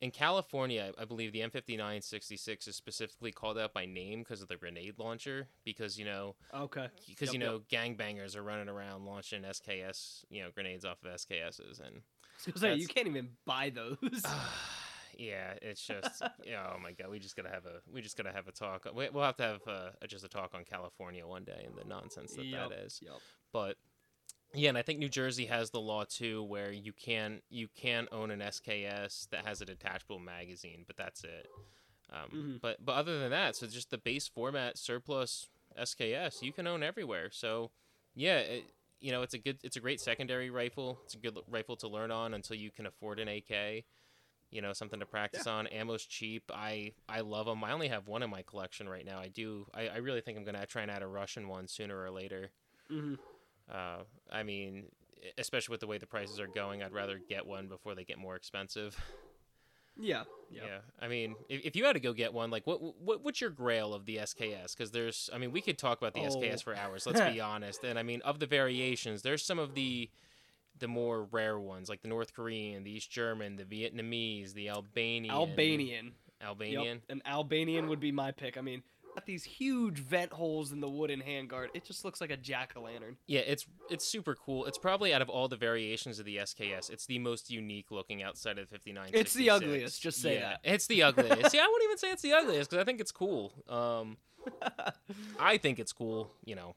in 0.00 0.10
California, 0.10 0.92
I 0.98 1.04
believe 1.06 1.32
the 1.32 1.40
M5966 1.40 2.68
is 2.68 2.76
specifically 2.76 3.32
called 3.32 3.58
out 3.58 3.72
by 3.72 3.86
name 3.86 4.20
because 4.20 4.42
of 4.42 4.48
the 4.48 4.56
grenade 4.56 4.98
launcher. 4.98 5.48
Because 5.64 5.98
you 5.98 6.04
know, 6.04 6.34
Okay. 6.54 6.88
because 7.08 7.28
Yep, 7.28 7.34
you 7.34 7.40
yep. 7.40 7.48
know, 7.50 7.60
gangbangers 7.70 8.36
are 8.36 8.42
running 8.42 8.68
around 8.68 9.04
launching 9.06 9.42
SKS, 9.42 10.24
you 10.28 10.42
know, 10.42 10.50
grenades 10.50 10.84
off 10.84 10.98
of 11.04 11.10
SKSs, 11.14 11.80
and 11.80 12.02
So 12.56 12.72
you 12.72 12.86
can't 12.86 13.06
even 13.08 13.30
buy 13.46 13.70
those. 13.70 14.22
yeah, 15.18 15.54
it's 15.62 15.80
just, 15.84 16.22
yeah, 16.44 16.66
oh 16.74 16.78
my 16.78 16.92
god, 16.92 17.08
we 17.10 17.18
just 17.18 17.36
gotta 17.36 17.48
have 17.48 17.64
a, 17.64 17.80
we 17.92 18.02
just 18.02 18.16
gotta 18.16 18.32
have 18.32 18.48
a 18.48 18.52
talk. 18.52 18.86
We, 18.94 19.08
we'll 19.08 19.24
have 19.24 19.36
to 19.38 19.42
have 19.42 19.62
uh, 19.66 19.90
just 20.06 20.24
a 20.24 20.28
talk 20.28 20.50
on 20.54 20.64
California 20.64 21.26
one 21.26 21.44
day 21.44 21.64
and 21.66 21.74
the 21.76 21.88
nonsense 21.88 22.34
that 22.34 22.44
Yep, 22.44 22.68
that 22.68 22.78
is. 22.80 23.00
Yep. 23.02 23.14
but 23.52 23.76
yeah, 24.54 24.68
and 24.70 24.78
I 24.78 24.82
think 24.82 24.98
New 24.98 25.08
Jersey 25.08 25.46
has 25.46 25.70
the 25.70 25.80
law 25.80 26.04
too, 26.04 26.42
where 26.44 26.72
you 26.72 26.92
can 26.92 27.40
you 27.50 27.68
can 27.76 28.08
own 28.12 28.30
an 28.30 28.40
SKS 28.40 29.28
that 29.30 29.44
has 29.46 29.60
a 29.60 29.64
detachable 29.64 30.18
magazine, 30.18 30.84
but 30.86 30.96
that's 30.96 31.24
it. 31.24 31.48
Um, 32.10 32.30
Mhm. 32.32 32.60
But 32.60 32.84
but 32.84 32.92
other 32.92 33.18
than 33.18 33.30
that, 33.30 33.56
so 33.56 33.66
just 33.66 33.90
the 33.90 33.98
base 33.98 34.28
format 34.28 34.78
surplus 34.78 35.48
SKS 35.76 36.42
you 36.42 36.52
can 36.52 36.66
own 36.66 36.82
everywhere. 36.82 37.30
So 37.30 37.70
yeah, 38.14 38.38
it, 38.38 38.64
you 39.00 39.12
know 39.12 39.22
it's 39.22 39.34
a 39.34 39.38
good 39.38 39.58
it's 39.62 39.76
a 39.76 39.80
great 39.80 40.00
secondary 40.00 40.48
rifle. 40.50 41.00
It's 41.04 41.14
a 41.14 41.18
good 41.18 41.36
rifle 41.48 41.76
to 41.76 41.88
learn 41.88 42.10
on 42.10 42.32
until 42.34 42.56
you 42.56 42.70
can 42.70 42.86
afford 42.86 43.18
an 43.18 43.28
AK. 43.28 43.84
You 44.50 44.62
know 44.62 44.72
something 44.72 45.00
to 45.00 45.06
practice 45.06 45.46
on. 45.46 45.66
Ammo's 45.66 46.06
cheap. 46.06 46.44
I 46.54 46.92
I 47.08 47.20
love 47.20 47.46
them. 47.46 47.64
I 47.64 47.72
only 47.72 47.88
have 47.88 48.06
one 48.06 48.22
in 48.22 48.30
my 48.30 48.42
collection 48.42 48.88
right 48.88 49.04
now. 49.04 49.18
I 49.18 49.28
do. 49.28 49.66
I, 49.74 49.88
I 49.88 49.96
really 49.96 50.20
think 50.20 50.38
I'm 50.38 50.44
gonna 50.44 50.64
try 50.66 50.82
and 50.82 50.90
add 50.90 51.02
a 51.02 51.06
Russian 51.08 51.48
one 51.48 51.66
sooner 51.66 52.00
or 52.00 52.10
later. 52.10 52.52
hmm 52.88 53.14
Uh, 53.72 54.02
I 54.30 54.42
mean, 54.42 54.84
especially 55.38 55.72
with 55.72 55.80
the 55.80 55.86
way 55.86 55.98
the 55.98 56.06
prices 56.06 56.38
are 56.40 56.46
going, 56.46 56.82
I'd 56.82 56.92
rather 56.92 57.18
get 57.28 57.46
one 57.46 57.66
before 57.68 57.94
they 57.94 58.04
get 58.04 58.18
more 58.18 58.36
expensive. 58.36 58.96
Yeah. 59.98 60.24
Yeah. 60.50 60.62
Yeah. 60.66 60.78
I 61.00 61.08
mean, 61.08 61.36
if, 61.48 61.64
if 61.64 61.74
you 61.74 61.86
had 61.86 61.94
to 61.94 62.00
go 62.00 62.12
get 62.12 62.34
one, 62.34 62.50
like, 62.50 62.66
what, 62.66 62.82
what 63.00 63.24
what's 63.24 63.40
your 63.40 63.48
grail 63.48 63.94
of 63.94 64.04
the 64.04 64.16
SKS? 64.18 64.76
Because 64.76 64.90
there's, 64.90 65.30
I 65.32 65.38
mean, 65.38 65.52
we 65.52 65.62
could 65.62 65.78
talk 65.78 65.96
about 65.96 66.12
the 66.12 66.20
Oh. 66.20 66.28
SKS 66.28 66.62
for 66.62 66.76
hours. 66.76 67.06
Let's 67.06 67.20
be 67.32 67.40
honest. 67.54 67.82
And 67.82 67.98
I 67.98 68.02
mean, 68.02 68.20
of 68.20 68.38
the 68.38 68.44
variations, 68.46 69.22
there's 69.22 69.42
some 69.42 69.58
of 69.58 69.74
the 69.74 70.10
the 70.78 70.86
more 70.86 71.24
rare 71.32 71.58
ones, 71.58 71.88
like 71.88 72.02
the 72.02 72.08
North 72.08 72.34
Korean, 72.34 72.84
the 72.84 72.90
East 72.94 73.10
German, 73.10 73.56
the 73.56 73.64
Vietnamese, 73.64 74.52
the 74.52 74.68
Albanian. 74.68 75.34
Albanian. 75.34 76.12
Albanian. 76.44 76.82
Yep. 76.96 77.02
An 77.08 77.22
Albanian 77.24 77.88
would 77.88 77.98
be 78.00 78.12
my 78.12 78.32
pick. 78.32 78.58
I 78.58 78.60
mean, 78.60 78.82
got 79.16 79.26
these 79.26 79.44
huge 79.44 79.98
vent 79.98 80.32
holes 80.32 80.70
in 80.72 80.80
the 80.80 80.88
wooden 80.88 81.20
handguard. 81.20 81.68
It 81.74 81.84
just 81.84 82.04
looks 82.04 82.20
like 82.20 82.30
a 82.30 82.36
jack 82.36 82.74
o' 82.76 82.82
lantern. 82.82 83.16
Yeah, 83.26 83.40
it's 83.40 83.66
it's 83.90 84.06
super 84.06 84.34
cool. 84.34 84.66
It's 84.66 84.78
probably 84.78 85.12
out 85.12 85.22
of 85.22 85.28
all 85.28 85.48
the 85.48 85.56
variations 85.56 86.18
of 86.18 86.26
the 86.26 86.36
SKS, 86.36 86.90
it's 86.90 87.06
the 87.06 87.18
most 87.18 87.50
unique 87.50 87.90
looking 87.90 88.22
outside 88.22 88.58
of 88.58 88.68
the 88.68 88.70
59. 88.70 89.10
It's 89.12 89.34
the 89.34 89.50
ugliest, 89.50 90.00
just 90.02 90.20
say 90.20 90.34
yeah, 90.34 90.40
that. 90.50 90.60
It's 90.64 90.86
the 90.86 91.02
ugliest. 91.02 91.54
yeah, 91.54 91.62
I 91.62 91.66
wouldn't 91.66 91.84
even 91.84 91.98
say 91.98 92.10
it's 92.12 92.22
the 92.22 92.32
ugliest 92.40 92.70
because 92.70 92.80
I 92.82 92.84
think 92.84 93.00
it's 93.00 93.12
cool. 93.12 93.52
Um, 93.68 94.18
I 95.40 95.56
think 95.58 95.78
it's 95.78 95.92
cool. 95.92 96.30
You 96.44 96.54
know. 96.56 96.76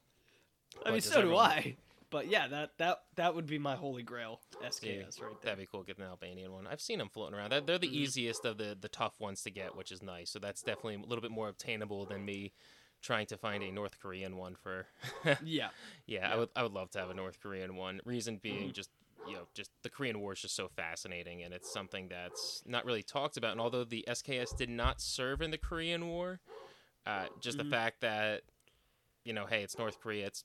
I 0.84 0.92
mean, 0.92 1.00
so 1.02 1.14
do 1.14 1.20
everyone- 1.20 1.44
I. 1.44 1.76
But 2.10 2.26
yeah, 2.28 2.48
that 2.48 2.70
that 2.78 2.98
that 3.16 3.34
would 3.34 3.46
be 3.46 3.58
my 3.58 3.76
holy 3.76 4.02
grail 4.02 4.40
SKS 4.62 4.82
Yeah, 4.82 5.24
right 5.24 5.40
there. 5.40 5.52
That'd 5.52 5.58
be 5.58 5.66
cool. 5.70 5.82
Get 5.84 5.98
an 5.98 6.04
Albanian 6.04 6.52
one. 6.52 6.66
I've 6.66 6.80
seen 6.80 6.98
them 6.98 7.08
floating 7.08 7.34
around. 7.38 7.50
They're, 7.50 7.60
they're 7.60 7.78
the 7.78 7.88
Mhm. 7.88 7.94
easiest 7.94 8.44
of 8.44 8.58
the 8.58 8.76
the 8.78 8.88
tough 8.88 9.14
ones 9.20 9.42
to 9.42 9.50
get, 9.50 9.76
which 9.76 9.92
is 9.92 10.02
nice. 10.02 10.30
So 10.30 10.38
that's 10.38 10.62
definitely 10.62 10.96
a 10.96 11.06
little 11.06 11.22
bit 11.22 11.30
more 11.30 11.48
obtainable 11.48 12.06
than 12.06 12.24
me 12.24 12.52
trying 13.00 13.26
to 13.28 13.36
find 13.38 13.62
a 13.62 13.70
North 13.70 13.98
Korean 14.00 14.36
one 14.36 14.56
for. 14.56 14.86
Yeah. 15.24 15.36
Yeah, 15.44 15.68
Yeah. 16.06 16.32
I 16.32 16.36
would 16.36 16.48
I 16.56 16.62
would 16.64 16.72
love 16.72 16.90
to 16.92 16.98
have 16.98 17.10
a 17.10 17.14
North 17.14 17.40
Korean 17.40 17.76
one. 17.76 18.00
Reason 18.04 18.38
being 18.38 18.70
Mhm. 18.70 18.74
just 18.74 18.90
you 19.26 19.34
know, 19.34 19.46
just 19.54 19.70
the 19.82 19.90
Korean 19.90 20.18
War 20.18 20.32
is 20.32 20.40
just 20.40 20.56
so 20.56 20.68
fascinating 20.68 21.42
and 21.42 21.52
it's 21.52 21.70
something 21.70 22.08
that's 22.08 22.62
not 22.66 22.86
really 22.86 23.02
talked 23.02 23.36
about. 23.36 23.52
And 23.52 23.60
although 23.60 23.84
the 23.84 24.02
SKS 24.08 24.56
did 24.56 24.70
not 24.70 25.00
serve 25.00 25.42
in 25.42 25.50
the 25.50 25.58
Korean 25.58 26.08
War, 26.08 26.40
uh, 27.06 27.26
just 27.38 27.58
Mhm. 27.58 27.64
the 27.64 27.70
fact 27.70 28.00
that 28.00 28.42
you 29.24 29.34
know, 29.34 29.44
hey, 29.44 29.62
it's 29.62 29.76
North 29.76 30.00
Korea, 30.00 30.26
it's 30.26 30.44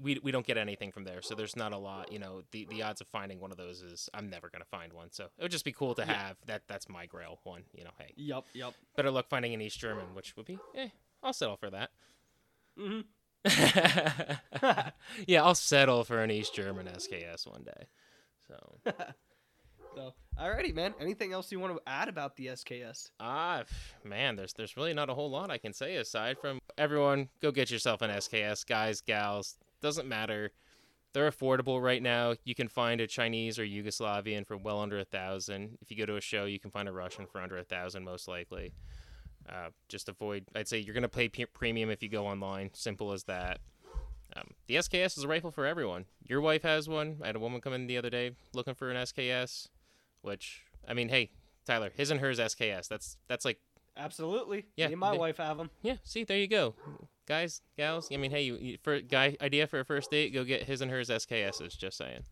we, 0.00 0.18
we 0.22 0.30
don't 0.30 0.46
get 0.46 0.56
anything 0.58 0.92
from 0.92 1.04
there, 1.04 1.22
so 1.22 1.34
there's 1.34 1.56
not 1.56 1.72
a 1.72 1.78
lot. 1.78 2.10
You 2.12 2.18
know, 2.18 2.42
the 2.52 2.66
the 2.66 2.82
odds 2.82 3.00
of 3.00 3.06
finding 3.08 3.40
one 3.40 3.50
of 3.50 3.56
those 3.56 3.82
is 3.82 4.08
I'm 4.14 4.28
never 4.30 4.48
gonna 4.48 4.64
find 4.64 4.92
one. 4.92 5.10
So 5.12 5.24
it 5.38 5.42
would 5.42 5.50
just 5.52 5.64
be 5.64 5.72
cool 5.72 5.94
to 5.96 6.02
Yeah. 6.02 6.14
have 6.14 6.36
that. 6.46 6.62
That's 6.68 6.88
my 6.88 7.06
Grail 7.06 7.38
one. 7.44 7.64
You 7.74 7.84
know, 7.84 7.90
hey, 7.98 8.12
Yup. 8.16 8.46
Yup. 8.54 8.74
better 8.96 9.10
luck 9.10 9.28
finding 9.28 9.54
an 9.54 9.60
East 9.60 9.78
German, 9.78 10.06
which 10.14 10.36
would 10.36 10.46
be, 10.46 10.58
eh, 10.74 10.88
I'll 11.22 11.32
settle 11.32 11.56
for 11.56 11.70
that. 11.70 11.90
hmm 12.78 13.00
yeah, 15.26 15.42
I'll 15.42 15.54
settle 15.54 16.04
for 16.04 16.22
an 16.22 16.30
East 16.30 16.54
German 16.54 16.86
SKS 16.86 17.46
one 17.46 17.62
day. 17.62 17.86
So, 18.48 18.78
So, 19.94 20.12
alrighty, 20.40 20.74
man. 20.74 20.92
Anything 20.98 21.32
else 21.32 21.52
you 21.52 21.60
want 21.60 21.76
to 21.76 21.80
add 21.86 22.08
about 22.08 22.36
the 22.36 22.46
SKS? 22.48 23.10
ah, 23.20 23.62
man, 24.02 24.34
there's 24.34 24.52
there's 24.54 24.76
really 24.76 24.92
not 24.94 25.08
a 25.08 25.14
whole 25.14 25.30
lot 25.30 25.50
I 25.52 25.58
can 25.58 25.72
say 25.72 25.96
aside 25.96 26.38
from 26.40 26.58
everyone 26.76 27.28
go 27.40 27.52
get 27.52 27.70
yourself 27.70 28.02
an 28.02 28.10
SKS, 28.10 28.66
guys, 28.66 29.00
gals, 29.00 29.56
doesn't 29.84 30.08
matter. 30.08 30.50
They're 31.12 31.30
affordable 31.30 31.80
right 31.80 32.02
now. 32.02 32.34
You 32.44 32.56
can 32.56 32.66
find 32.66 33.00
a 33.00 33.06
Chinese 33.06 33.56
or 33.58 33.64
Yugoslavian 33.64 34.44
for 34.44 34.56
well 34.56 34.80
under 34.80 34.98
a 34.98 35.04
thousand. 35.04 35.78
If 35.80 35.90
you 35.92 35.96
go 35.96 36.06
to 36.06 36.16
a 36.16 36.20
show, 36.20 36.44
you 36.44 36.58
can 36.58 36.72
find 36.72 36.88
a 36.88 36.92
Russian 36.92 37.26
for 37.26 37.40
under 37.40 37.56
a 37.56 37.62
thousand, 37.62 38.02
most 38.02 38.26
likely. 38.26 38.72
Uh, 39.48 39.68
just 39.88 40.08
avoid. 40.08 40.46
I'd 40.56 40.66
say 40.66 40.78
you're 40.78 40.94
gonna 40.94 41.08
pay 41.08 41.28
p- 41.28 41.46
premium 41.46 41.88
if 41.90 42.02
you 42.02 42.08
go 42.08 42.26
online. 42.26 42.70
Simple 42.72 43.12
as 43.12 43.24
that. 43.24 43.60
Um, 44.36 44.48
the 44.66 44.74
SKS 44.76 45.16
is 45.16 45.22
a 45.24 45.28
rifle 45.28 45.52
for 45.52 45.64
everyone. 45.66 46.06
Your 46.26 46.40
wife 46.40 46.62
has 46.62 46.88
one. 46.88 47.18
I 47.22 47.26
had 47.28 47.36
a 47.36 47.38
woman 47.38 47.60
come 47.60 47.74
in 47.74 47.86
the 47.86 47.96
other 47.98 48.10
day 48.10 48.32
looking 48.52 48.74
for 48.74 48.90
an 48.90 48.96
SKS, 48.96 49.68
which 50.22 50.62
I 50.88 50.94
mean, 50.94 51.10
hey, 51.10 51.30
Tyler, 51.64 51.92
his 51.94 52.10
and 52.10 52.18
hers 52.20 52.40
SKS. 52.40 52.88
That's 52.88 53.18
that's 53.28 53.44
like 53.44 53.60
Absolutely. 53.96 54.66
Yeah, 54.76 54.88
Me 54.88 54.94
and 54.94 55.00
my 55.00 55.12
they- 55.12 55.18
wife 55.18 55.36
have 55.36 55.58
them. 55.58 55.70
yeah. 55.82 55.96
See, 56.02 56.24
there 56.24 56.38
you 56.38 56.48
go, 56.48 56.74
guys, 57.26 57.62
gals. 57.76 58.08
I 58.12 58.16
mean, 58.16 58.30
hey, 58.30 58.42
you, 58.42 58.56
you 58.56 58.78
for 58.82 59.00
guy 59.00 59.36
idea 59.40 59.66
for 59.66 59.80
a 59.80 59.84
first 59.84 60.10
date, 60.10 60.32
go 60.32 60.44
get 60.44 60.64
his 60.64 60.80
and 60.80 60.90
hers 60.90 61.08
SKSs. 61.08 61.76
Just 61.76 61.96
saying. 61.96 62.24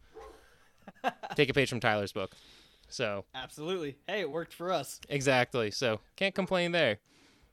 Take 1.36 1.49
a 1.49 1.55
page 1.55 1.68
from 1.68 1.80
Tyler's 1.80 2.12
book. 2.12 2.34
So 2.88 3.24
Absolutely. 3.34 3.97
Hey, 4.07 4.20
it 4.20 4.30
worked 4.30 4.53
for 4.53 4.70
us. 4.70 5.01
exactly. 5.09 5.70
So 5.70 6.01
can't 6.16 6.34
complain 6.34 6.72
there. 6.72 6.99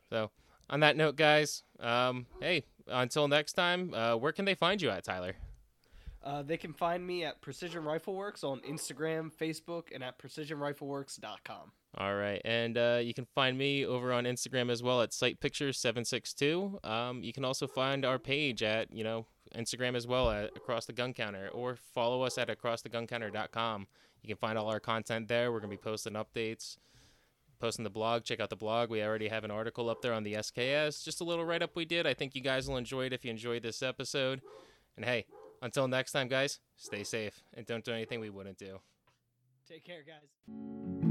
So 0.10 0.32
on 0.70 0.82
that 0.82 0.98
note, 0.98 1.16
guys, 1.16 1.64
um, 1.80 2.26
hey, 2.42 2.64
until 2.88 3.28
next 3.28 3.54
time, 3.54 3.94
uh, 3.94 4.16
where 4.16 4.32
can 4.32 4.46
they 4.46 4.56
find 4.56 4.82
you 4.82 4.90
at, 4.90 5.04
Tyler? 5.04 5.36
Uh, 6.24 6.42
they 6.42 6.58
can 6.58 6.74
find 6.74 7.06
me 7.06 7.24
at 7.24 7.40
Precision 7.42 7.84
Rifle 7.86 8.14
Works 8.14 8.44
on 8.44 8.60
Instagram, 8.62 9.32
Facebook, 9.32 9.86
and 9.94 10.04
at 10.04 10.20
precisionrifleworks.com. 10.20 11.72
All 11.98 12.16
right, 12.16 12.40
and 12.46 12.78
uh, 12.78 13.00
you 13.02 13.16
can 13.16 13.26
find 13.34 13.58
me 13.58 13.84
over 13.84 14.14
on 14.14 14.26
Instagram 14.26 14.70
as 14.70 14.84
well 14.84 15.02
at 15.02 15.10
sightpictures762. 15.10 16.86
Um, 16.86 17.24
you 17.24 17.34
can 17.34 17.44
also 17.44 17.68
find 17.68 18.06
our 18.06 18.20
page 18.20 18.62
at 18.62 18.94
you 18.94 19.04
know 19.04 19.26
Instagram 19.56 19.96
as 19.96 20.06
well 20.06 20.30
at 20.30 20.56
Across 20.56 20.86
the 20.86 20.94
Gun 20.94 21.14
Counter, 21.14 21.50
or 21.52 21.76
follow 21.76 22.22
us 22.22 22.38
at 22.38 22.48
acrosstheguncounter.com. 22.48 23.88
You 24.22 24.28
can 24.28 24.38
find 24.38 24.58
all 24.58 24.70
our 24.70 24.80
content 24.80 25.28
there. 25.28 25.52
We're 25.52 25.62
gonna 25.62 25.72
be 25.72 25.78
posting 25.78 26.14
updates, 26.14 26.78
posting 27.60 27.84
the 27.84 27.90
blog. 27.90 28.24
Check 28.24 28.40
out 28.40 28.52
the 28.52 28.56
blog. 28.56 28.92
We 28.92 29.02
already 29.02 29.28
have 29.28 29.44
an 29.44 29.52
article 29.52 29.90
up 29.90 30.04
there 30.04 30.14
on 30.14 30.24
the 30.24 30.34
SKS. 30.36 31.04
Just 31.04 31.22
a 31.22 31.24
little 31.24 31.44
write 31.44 31.64
up 31.64 31.76
we 31.76 31.86
did. 31.86 32.06
I 32.06 32.14
think 32.14 32.36
you 32.36 32.42
guys 32.42 32.70
will 32.70 32.78
enjoy 32.78 33.08
it 33.08 33.14
if 33.14 33.26
you 33.26 33.32
enjoyed 33.32 33.64
this 33.64 33.82
episode. 33.82 34.42
And 34.96 35.06
hey, 35.06 35.26
until 35.64 35.88
next 35.88 36.12
time, 36.12 36.28
guys, 36.28 36.60
stay 36.78 37.04
safe 37.04 37.42
and 37.56 37.66
don't 37.66 37.84
do 37.84 37.94
anything 37.94 38.20
we 38.20 38.30
wouldn't 38.30 38.60
do. 38.60 38.80
Take 39.68 39.84
care, 39.84 40.04
guys. 40.04 41.09